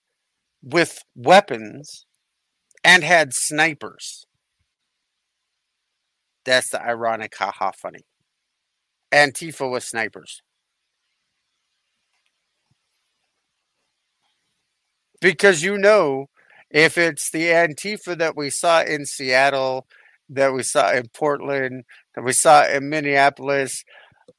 with 0.62 1.03
weapons 1.14 2.07
and 2.85 3.03
had 3.03 3.33
snipers. 3.33 4.27
That's 6.45 6.71
the 6.71 6.81
ironic 6.81 7.35
haha 7.37 7.73
funny. 7.73 8.07
Antifa 9.12 9.71
with 9.71 9.83
snipers. 9.83 10.43
because 15.21 15.62
you 15.62 15.79
know 15.79 16.27
if 16.71 16.99
it's 16.99 17.31
the 17.31 17.47
Antifa 17.47 18.17
that 18.19 18.37
we 18.37 18.51
saw 18.51 18.83
in 18.83 19.07
Seattle, 19.07 19.87
that 20.31 20.53
we 20.53 20.62
saw 20.62 20.93
in 20.93 21.09
Portland, 21.09 21.85
that 22.14 22.24
we 22.24 22.33
saw 22.33 22.66
in 22.66 22.89
Minneapolis, 22.89 23.85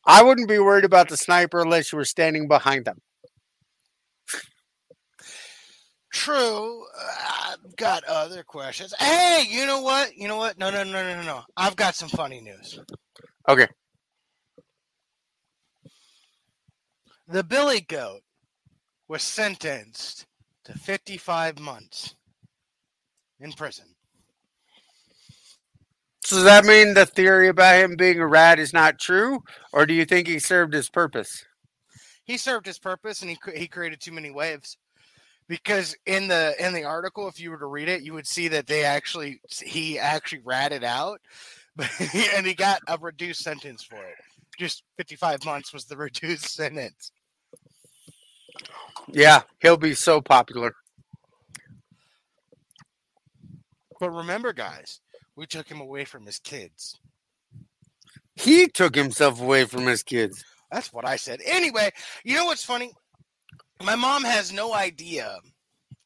I 0.06 0.24
wouldn't 0.24 0.50
be 0.50 0.60
worried 0.60 0.86
about 0.86 1.10
the 1.10 1.18
sniper 1.18 1.62
unless 1.62 1.92
you 1.92 1.98
were 1.98 2.06
standing 2.06 2.48
behind 2.48 2.86
them. 2.86 3.02
True. 6.14 6.84
uh, 7.00 7.52
I've 7.52 7.76
got 7.76 8.04
other 8.06 8.44
questions. 8.44 8.94
Hey, 8.98 9.46
you 9.50 9.66
know 9.66 9.82
what? 9.82 10.16
You 10.16 10.28
know 10.28 10.38
what? 10.38 10.58
No, 10.58 10.70
no, 10.70 10.84
no, 10.84 10.92
no, 10.92 11.16
no, 11.16 11.22
no. 11.22 11.42
I've 11.56 11.76
got 11.76 11.96
some 11.96 12.10
funny 12.10 12.42
news. 12.42 12.80
Okay. 13.48 13.68
The 17.28 17.44
Billy 17.44 17.82
Goat 17.82 18.22
was 19.08 19.22
sentenced 19.22 20.26
to 20.66 20.74
55 20.74 21.60
months 21.60 22.16
in 23.40 23.52
prison. 23.52 23.86
So 26.28 26.36
does 26.36 26.44
that 26.44 26.66
mean 26.66 26.94
the 26.94 27.06
theory 27.06 27.48
about 27.48 27.78
him 27.78 27.96
being 27.96 28.20
a 28.20 28.28
rat 28.28 28.60
is 28.60 28.74
not 28.74 29.00
true, 29.00 29.46
or 29.72 29.86
do 29.86 29.94
you 29.94 30.04
think 30.04 30.28
he 30.28 30.40
served 30.40 30.74
his 30.74 30.90
purpose? 30.90 31.46
He 32.26 32.36
served 32.36 32.66
his 32.66 32.78
purpose, 32.78 33.22
and 33.22 33.32
he 33.32 33.38
he 33.56 33.70
created 33.70 34.02
too 34.02 34.12
many 34.12 34.30
waves. 34.30 34.76
Because 35.48 35.96
in 36.06 36.28
the 36.28 36.54
in 36.60 36.74
the 36.74 36.84
article, 36.84 37.30
if 37.30 37.40
you 37.40 37.50
were 37.50 37.60
to 37.60 37.66
read 37.66 37.88
it, 37.88 38.02
you 38.02 38.14
would 38.14 38.28
see 38.28 38.50
that 38.50 38.68
they 38.68 38.84
actually 38.84 39.40
he 39.64 39.98
actually 39.98 40.42
ratted 40.44 40.84
out, 40.84 41.22
but 41.78 41.90
and 42.36 42.46
he 42.46 42.54
got 42.54 42.82
a 42.90 42.98
reduced 42.98 43.42
sentence 43.42 43.82
for 43.82 43.96
it. 43.96 44.16
Just 44.60 44.84
55 44.98 45.46
months 45.46 45.72
was 45.72 45.86
the 45.86 45.96
reduced 46.08 46.54
sentence. 46.54 47.10
Yeah, 49.08 49.44
he'll 49.62 49.78
be 49.78 49.94
so 49.94 50.20
popular. 50.20 50.76
But 53.98 54.12
remember, 54.12 54.52
guys, 54.52 55.00
we 55.38 55.46
took 55.46 55.70
him 55.70 55.80
away 55.80 56.04
from 56.04 56.26
his 56.26 56.40
kids. 56.40 57.00
He 58.36 58.68
took 58.68 58.96
himself 58.96 59.40
away 59.40 59.66
from 59.66 59.86
his 59.86 60.04
kids. 60.04 60.44
That's 60.72 60.92
what 60.92 61.08
I 61.08 61.16
said. 61.16 61.40
Anyway, 61.46 61.92
you 62.26 62.36
know 62.36 62.46
what's 62.46 62.66
funny? 62.66 62.92
My 63.84 63.96
mom 63.96 64.24
has 64.24 64.52
no 64.52 64.74
idea, 64.74 65.38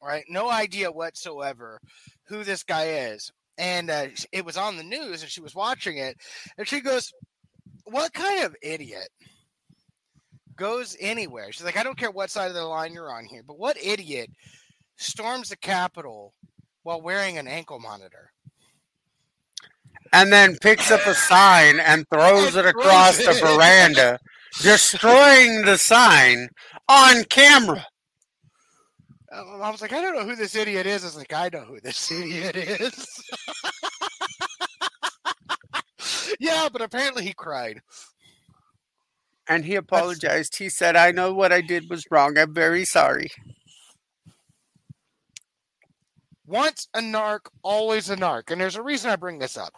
right? 0.04 0.26
No 0.30 0.52
idea 0.52 0.92
whatsoever 0.92 1.80
who 2.28 2.44
this 2.44 2.64
guy 2.64 3.10
is. 3.12 3.32
And 3.58 3.90
uh, 3.90 4.08
it 4.32 4.46
was 4.46 4.58
on 4.58 4.78
the 4.78 4.84
news 4.84 5.22
and 5.22 5.32
she 5.32 5.42
was 5.42 5.56
watching 5.56 5.98
it. 5.98 6.18
And 6.58 6.68
she 6.68 6.82
goes, 6.82 7.12
What 7.86 8.14
kind 8.14 8.44
of 8.44 8.56
idiot 8.62 9.10
goes 10.58 10.98
anywhere? 11.00 11.52
She's 11.52 11.64
like, 11.64 11.78
I 11.78 11.84
don't 11.84 11.98
care 11.98 12.12
what 12.12 12.30
side 12.30 12.50
of 12.50 12.54
the 12.54 12.66
line 12.66 12.94
you're 12.94 13.14
on 13.14 13.26
here, 13.26 13.44
but 13.46 13.60
what 13.60 13.82
idiot 13.82 14.30
storms 14.98 15.50
the 15.50 15.58
Capitol 15.58 16.34
while 16.84 17.02
wearing 17.02 17.38
an 17.38 17.48
ankle 17.48 17.80
monitor? 17.80 18.32
And 20.14 20.32
then 20.32 20.58
picks 20.62 20.92
up 20.92 21.06
a 21.08 21.14
sign 21.14 21.80
and 21.80 22.06
throws 22.10 22.56
it 22.56 22.66
across 22.66 23.18
the 23.18 23.34
veranda, 23.34 24.20
destroying 24.62 25.64
the 25.64 25.78
sign 25.78 26.50
on 26.90 27.24
camera. 27.26 27.86
I 29.32 29.70
was 29.72 29.82
like, 29.82 29.94
I 29.94 30.02
don't 30.02 30.16
know 30.16 30.26
who 30.26 30.36
this 30.36 30.56
idiot 30.56 30.86
is. 30.86 31.04
I 31.04 31.08
was 31.08 31.16
like, 31.16 31.34
I 31.34 31.50
know 31.54 31.62
who 31.62 31.80
this 31.80 32.12
idiot 32.12 32.56
is. 32.58 33.08
yeah, 36.40 36.68
but 36.72 36.82
apparently 36.82 37.24
he 37.24 37.34
cried. 37.34 37.80
And 39.48 39.64
he 39.66 39.76
apologized. 39.76 40.58
He 40.58 40.70
said, 40.70 40.96
I 40.96 41.12
know 41.12 41.34
what 41.34 41.54
I 41.54 41.62
did 41.62 41.90
was 41.90 42.06
wrong. 42.12 42.38
I'm 42.38 42.54
very 42.54 42.86
sorry. 42.86 43.30
Once 46.46 46.88
a 46.94 47.00
narc, 47.00 47.40
always 47.64 48.10
a 48.10 48.18
narc. 48.18 48.52
And 48.52 48.60
there's 48.60 48.76
a 48.76 48.84
reason 48.84 49.10
I 49.10 49.16
bring 49.16 49.40
this 49.40 49.58
up. 49.58 49.74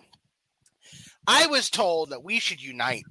I 1.27 1.47
was 1.47 1.69
told 1.69 2.09
that 2.09 2.23
we 2.23 2.39
should 2.39 2.61
unite. 2.61 3.05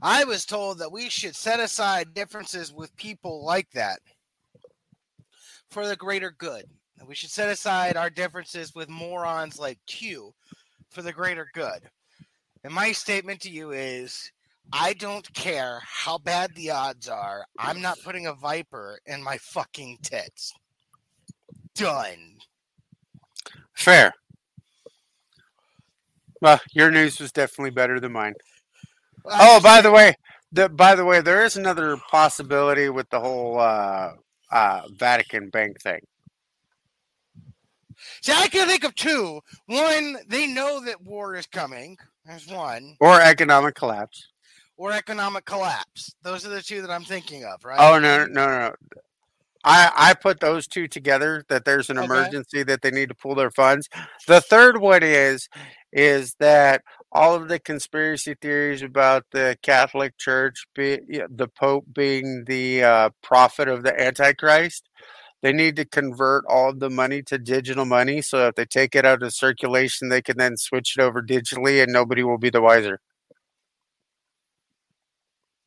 I 0.00 0.24
was 0.24 0.44
told 0.44 0.78
that 0.78 0.92
we 0.92 1.08
should 1.08 1.36
set 1.36 1.60
aside 1.60 2.14
differences 2.14 2.72
with 2.72 2.94
people 2.96 3.44
like 3.44 3.70
that 3.72 4.00
for 5.70 5.86
the 5.86 5.96
greater 5.96 6.34
good. 6.36 6.64
We 7.06 7.14
should 7.14 7.30
set 7.30 7.48
aside 7.48 7.96
our 7.96 8.10
differences 8.10 8.74
with 8.74 8.88
morons 8.88 9.58
like 9.58 9.78
Q 9.86 10.34
for 10.90 11.02
the 11.02 11.12
greater 11.12 11.48
good. 11.52 11.88
And 12.64 12.72
my 12.72 12.92
statement 12.92 13.40
to 13.40 13.50
you 13.50 13.72
is 13.72 14.30
I 14.72 14.92
don't 14.94 15.32
care 15.34 15.80
how 15.84 16.18
bad 16.18 16.54
the 16.54 16.70
odds 16.70 17.08
are. 17.08 17.44
I'm 17.58 17.80
not 17.80 17.98
putting 18.04 18.26
a 18.26 18.34
viper 18.34 19.00
in 19.06 19.22
my 19.22 19.36
fucking 19.38 19.98
tits. 20.02 20.52
Done. 21.74 22.38
Fair. 23.74 24.14
Well, 26.42 26.60
your 26.74 26.90
news 26.90 27.20
was 27.20 27.30
definitely 27.30 27.70
better 27.70 28.00
than 28.00 28.12
mine. 28.12 28.34
Oh, 29.24 29.60
by 29.60 29.80
the 29.80 29.92
way, 29.92 30.14
the 30.50 30.68
by 30.68 30.96
the 30.96 31.04
way, 31.04 31.20
there 31.20 31.44
is 31.44 31.56
another 31.56 31.96
possibility 32.10 32.88
with 32.88 33.08
the 33.10 33.20
whole 33.20 33.60
uh, 33.60 34.14
uh, 34.50 34.82
Vatican 34.98 35.50
Bank 35.50 35.80
thing. 35.80 36.00
See, 38.22 38.32
I 38.32 38.48
can 38.48 38.66
think 38.66 38.82
of 38.82 38.94
two. 38.96 39.40
One, 39.66 40.16
they 40.26 40.48
know 40.48 40.84
that 40.84 41.00
war 41.00 41.36
is 41.36 41.46
coming. 41.46 41.96
There's 42.24 42.48
one. 42.48 42.96
Or 43.00 43.20
economic 43.20 43.76
collapse. 43.76 44.26
Or 44.76 44.90
economic 44.92 45.44
collapse. 45.44 46.12
Those 46.24 46.44
are 46.44 46.48
the 46.50 46.62
two 46.62 46.82
that 46.82 46.90
I'm 46.90 47.04
thinking 47.04 47.44
of, 47.44 47.64
right? 47.64 47.78
Oh 47.78 48.00
no, 48.00 48.26
no, 48.26 48.46
no. 48.46 48.74
I 49.64 49.92
I 49.94 50.14
put 50.14 50.40
those 50.40 50.66
two 50.66 50.88
together 50.88 51.44
that 51.48 51.64
there's 51.64 51.88
an 51.88 51.98
Okay. 51.98 52.06
emergency 52.06 52.64
that 52.64 52.82
they 52.82 52.90
need 52.90 53.10
to 53.10 53.14
pull 53.14 53.36
their 53.36 53.52
funds. 53.52 53.88
The 54.26 54.40
third 54.40 54.80
one 54.80 55.04
is 55.04 55.48
is 55.92 56.34
that 56.40 56.82
all 57.10 57.34
of 57.34 57.48
the 57.48 57.58
conspiracy 57.58 58.34
theories 58.40 58.82
about 58.82 59.26
the 59.32 59.56
Catholic 59.62 60.16
Church, 60.16 60.66
be, 60.74 61.00
the 61.28 61.48
Pope 61.48 61.86
being 61.92 62.44
the 62.46 62.82
uh, 62.82 63.10
prophet 63.22 63.68
of 63.68 63.82
the 63.82 64.00
Antichrist, 64.00 64.88
they 65.42 65.52
need 65.52 65.76
to 65.76 65.84
convert 65.84 66.44
all 66.48 66.72
the 66.72 66.88
money 66.88 67.20
to 67.24 67.36
digital 67.36 67.84
money. 67.84 68.22
So 68.22 68.48
if 68.48 68.54
they 68.54 68.64
take 68.64 68.94
it 68.94 69.04
out 69.04 69.22
of 69.22 69.34
circulation, 69.34 70.08
they 70.08 70.22
can 70.22 70.38
then 70.38 70.56
switch 70.56 70.96
it 70.96 71.02
over 71.02 71.20
digitally, 71.20 71.82
and 71.82 71.92
nobody 71.92 72.22
will 72.22 72.38
be 72.38 72.50
the 72.50 72.62
wiser. 72.62 73.00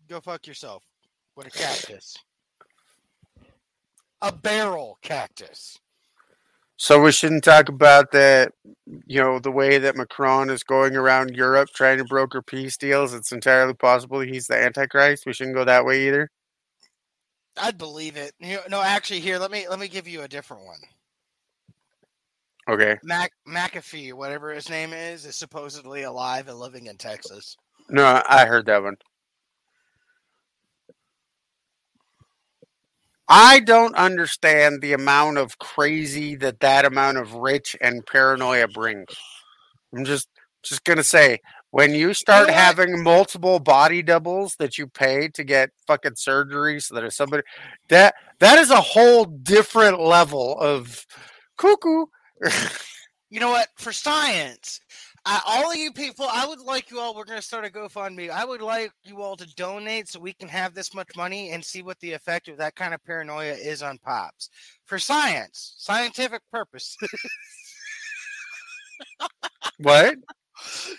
Go 0.08 0.22
fuck 0.22 0.48
yourself. 0.48 0.84
What 1.34 1.48
a 1.48 1.50
cactus. 1.50 2.16
A 4.22 4.32
barrel 4.32 4.98
cactus. 5.02 5.78
So 6.78 7.02
we 7.02 7.12
shouldn't 7.14 7.46
talk 7.46 7.70
about 7.70 8.12
that, 8.12 8.52
you 9.06 9.22
know, 9.22 9.40
the 9.40 9.52
way 9.52 9.78
that 9.78 9.96
Macron 9.96 10.50
is 10.50 10.64
going 10.64 10.96
around 10.96 11.36
Europe 11.36 11.70
trying 11.74 11.98
to 12.00 12.04
broker 12.04 12.42
peace 12.42 12.76
deals. 12.76 13.14
It's 13.14 13.32
entirely 13.32 13.74
possible 13.74 14.20
he's 14.20 14.48
the 14.48 14.58
Antichrist. 14.58 15.26
We 15.26 15.34
shouldn't 15.34 15.56
go 15.56 15.64
that 15.64 15.86
way 15.86 16.08
either. 16.08 16.30
I'd 17.58 17.78
believe 17.78 18.18
it. 18.18 18.34
No, 18.70 18.82
actually, 18.82 19.22
here 19.22 19.40
let 19.40 19.52
me 19.52 19.68
let 19.70 19.80
me 19.80 19.88
give 19.88 20.08
you 20.08 20.24
a 20.24 20.28
different 20.28 20.66
one. 20.66 20.80
Okay. 22.68 22.98
Mac 23.04 23.32
McAfee, 23.48 24.12
whatever 24.12 24.52
his 24.52 24.70
name 24.70 24.92
is, 24.92 25.26
is 25.26 25.38
supposedly 25.38 26.04
alive 26.04 26.50
and 26.50 26.60
living 26.60 26.88
in 26.88 26.98
Texas. 26.98 27.56
No, 27.90 28.22
I 28.28 28.46
heard 28.46 28.66
that 28.66 28.84
one. 28.84 28.98
I 33.28 33.60
don't 33.60 33.96
understand 33.96 34.82
the 34.82 34.94
amount 34.94 35.38
of 35.38 35.58
crazy 35.58 36.36
that 36.36 36.60
that 36.60 36.86
amount 36.86 37.18
of 37.18 37.34
rich 37.34 37.76
and 37.82 38.06
paranoia 38.06 38.68
brings. 38.68 39.08
I'm 39.96 40.06
just 40.06 40.28
just 40.64 40.84
gonna 40.84 41.04
say 41.04 41.40
when 41.72 41.94
you 41.94 42.14
start 42.14 42.48
what? 42.48 42.56
having 42.56 43.04
multiple 43.04 43.60
body 43.60 44.02
doubles 44.02 44.56
that 44.58 44.78
you 44.78 44.88
pay 44.88 45.28
to 45.30 45.44
get 45.44 45.70
fucking 45.88 46.16
surgery 46.16 46.80
so 46.80 46.96
that 46.96 47.04
if 47.04 47.14
somebody 47.14 47.44
that 47.90 48.16
that 48.40 48.60
is 48.60 48.70
a 48.72 48.82
whole 48.82 49.26
different 49.26 50.00
level 50.00 50.60
of 50.60 51.06
cuckoo. 51.58 52.06
You 53.32 53.40
know 53.42 53.50
what? 53.50 53.68
For 53.76 53.92
science, 53.92 54.80
All 55.26 55.72
of 55.72 55.78
you 55.78 55.92
people, 55.92 56.28
I 56.32 56.46
would 56.46 56.60
like 56.60 56.92
you 56.92 57.00
all. 57.00 57.16
We're 57.16 57.26
going 57.26 57.40
to 57.40 57.46
start 57.46 57.66
a 57.66 57.70
GoFundMe. 57.70 58.30
I 58.30 58.46
would 58.46 58.62
like 58.62 58.92
you 59.04 59.24
all 59.24 59.36
to 59.38 59.56
donate 59.56 60.08
so 60.08 60.20
we 60.20 60.34
can 60.34 60.48
have 60.48 60.76
this 60.76 60.94
much 60.94 61.16
money 61.16 61.52
and 61.52 61.66
see 61.66 61.82
what 61.82 62.00
the 62.00 62.14
effect 62.14 62.48
of 62.48 62.58
that 62.58 62.76
kind 62.76 62.94
of 62.94 63.04
paranoia 63.04 63.54
is 63.54 63.82
on 63.82 63.98
pops. 63.98 64.50
For 64.86 65.00
science, 65.00 65.74
scientific 65.78 66.42
purpose. 66.52 66.96
what? 69.80 70.16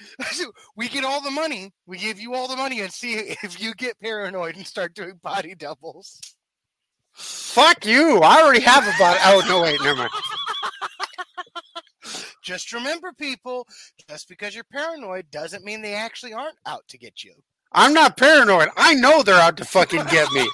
we 0.76 0.88
get 0.88 1.04
all 1.04 1.20
the 1.20 1.30
money. 1.30 1.72
We 1.86 1.98
give 1.98 2.18
you 2.18 2.34
all 2.34 2.48
the 2.48 2.56
money 2.56 2.80
and 2.80 2.92
see 2.92 3.14
if 3.42 3.60
you 3.60 3.74
get 3.74 4.00
paranoid 4.00 4.56
and 4.56 4.66
start 4.66 4.94
doing 4.94 5.20
body 5.22 5.54
doubles. 5.54 6.20
Fuck 7.12 7.86
you! 7.86 8.20
I 8.20 8.42
already 8.42 8.60
have 8.60 8.86
a 8.86 8.92
body. 8.98 9.18
Oh 9.24 9.42
no, 9.48 9.62
wait, 9.62 9.80
never 9.82 9.96
mind. 9.96 10.10
Just 12.46 12.72
remember, 12.72 13.12
people, 13.12 13.66
just 14.08 14.28
because 14.28 14.54
you're 14.54 14.64
paranoid 14.64 15.28
doesn't 15.32 15.64
mean 15.64 15.82
they 15.82 15.94
actually 15.94 16.32
aren't 16.32 16.56
out 16.64 16.86
to 16.88 16.96
get 16.96 17.24
you. 17.24 17.34
I'm 17.72 17.92
not 17.92 18.16
paranoid. 18.16 18.68
I 18.76 18.94
know 18.94 19.22
they're 19.24 19.34
out 19.34 19.56
to 19.56 19.64
fucking 19.64 20.04
get 20.04 20.30
me. 20.32 20.48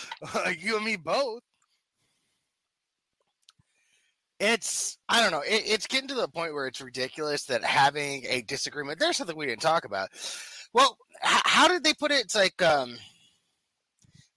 you 0.58 0.76
and 0.76 0.84
me 0.84 0.96
both. 0.96 1.42
It's 4.40 4.98
I 5.08 5.22
don't 5.22 5.30
know. 5.30 5.42
It, 5.42 5.62
it's 5.66 5.86
getting 5.86 6.08
to 6.08 6.14
the 6.14 6.28
point 6.28 6.54
where 6.54 6.66
it's 6.66 6.80
ridiculous 6.80 7.44
that 7.44 7.62
having 7.62 8.24
a 8.28 8.42
disagreement. 8.42 8.98
There's 8.98 9.16
something 9.16 9.36
we 9.36 9.46
didn't 9.46 9.62
talk 9.62 9.84
about. 9.84 10.08
Well, 10.72 10.96
h- 11.24 11.42
how 11.44 11.68
did 11.68 11.84
they 11.84 11.94
put 11.94 12.10
it? 12.10 12.24
It's 12.24 12.34
like 12.34 12.60
um, 12.62 12.96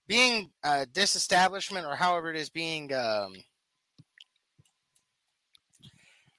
being 0.06 0.50
uh, 0.62 0.86
disestablishment, 0.92 1.86
or 1.86 1.96
however 1.96 2.30
it 2.30 2.36
is, 2.36 2.48
being 2.48 2.92
um, 2.94 3.34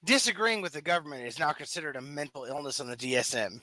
disagreeing 0.04 0.62
with 0.62 0.74
the 0.74 0.82
government 0.82 1.26
is 1.26 1.40
now 1.40 1.52
considered 1.52 1.96
a 1.96 2.02
mental 2.02 2.46
illness 2.46 2.80
on 2.80 2.88
the 2.88 2.98
DSM. 2.98 3.62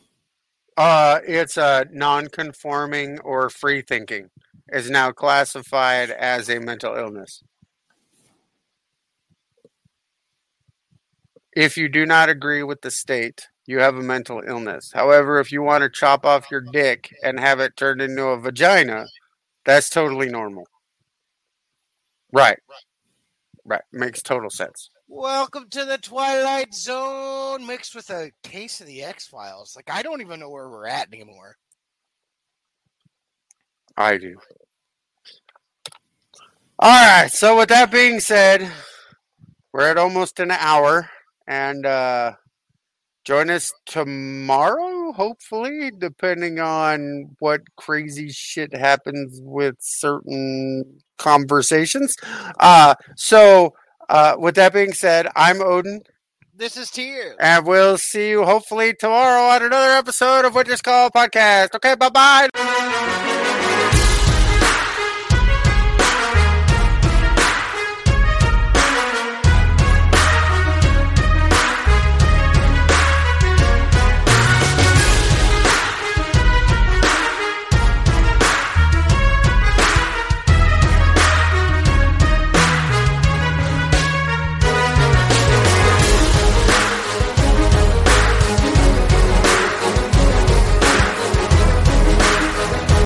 Uh, 0.77 1.21
it's 1.27 1.59
uh, 1.59 1.85
non-conforming 1.93 3.19
or 3.21 3.51
free 3.51 3.83
thinking. 3.83 4.29
is 4.73 4.89
now 4.89 5.11
classified 5.11 6.11
as 6.11 6.49
a 6.49 6.61
mental 6.61 6.95
illness. 6.95 7.43
If 11.53 11.77
you 11.77 11.89
do 11.89 12.07
not 12.07 12.29
agree 12.29 12.63
with 12.63 12.81
the 12.81 12.91
state, 12.91 13.49
you 13.67 13.81
have 13.81 13.97
a 13.97 14.03
mental 14.03 14.41
illness. 14.47 14.93
However, 14.95 15.41
if 15.41 15.51
you 15.51 15.63
want 15.63 15.83
to 15.83 15.91
chop 15.91 16.25
off 16.25 16.51
your 16.51 16.61
dick 16.61 17.11
and 17.25 17.39
have 17.41 17.61
it 17.61 17.77
turned 17.77 18.01
into 18.01 18.25
a 18.27 18.41
vagina, 18.41 19.07
that's 19.65 19.91
totally 19.91 20.29
normal. 20.29 20.67
Right. 22.33 22.59
Right. 23.65 23.83
Makes 23.93 24.23
total 24.23 24.51
sense. 24.51 24.91
Welcome 25.13 25.69
to 25.71 25.85
the 25.85 25.99
Twilight 25.99 26.73
Zone 26.73 27.67
mixed 27.67 27.97
with 27.97 28.11
a 28.11 28.31
case 28.45 28.81
of 28.81 28.87
the 28.87 29.03
X 29.03 29.27
Files. 29.27 29.75
Like, 29.75 29.91
I 29.91 30.03
don't 30.03 30.21
even 30.21 30.39
know 30.39 30.49
where 30.49 30.69
we're 30.69 30.87
at 30.87 31.13
anymore. 31.13 31.57
I 33.97 34.19
do. 34.19 34.37
All 36.79 36.91
right. 36.91 37.29
So, 37.29 37.59
with 37.59 37.71
that 37.71 37.91
being 37.91 38.21
said, 38.21 38.71
we're 39.73 39.91
at 39.91 39.99
almost 39.99 40.39
an 40.39 40.53
hour. 40.53 41.11
And 41.49 41.85
uh, 41.85 42.35
join 43.25 43.51
us 43.51 43.73
tomorrow, 43.87 45.11
hopefully, 45.11 45.91
depending 45.91 46.61
on 46.61 47.35
what 47.41 47.63
crazy 47.75 48.31
shit 48.31 48.73
happens 48.73 49.41
with 49.43 49.75
certain 49.81 51.01
conversations. 51.19 52.15
Uh, 52.61 52.95
so, 53.17 53.75
uh, 54.11 54.37
with 54.39 54.57
that 54.57 54.75
being 54.75 54.93
said, 54.93 55.29
I'm 55.35 55.63
Odin. 55.63 56.03
This 56.55 56.77
is 56.77 56.91
Tyr. 56.91 57.37
And 57.41 57.67
we'll 57.67 57.97
see 57.97 58.31
you 58.31 58.45
hopefully 58.45 58.93
tomorrow 58.99 59.55
on 59.55 59.63
another 59.63 59.93
episode 59.93 60.45
of 60.45 60.55
Winter's 60.55 60.83
Call 60.83 61.11
Podcast. 61.11 61.75
Okay, 61.75 61.95
bye 61.95 62.11
bye. 62.11 62.90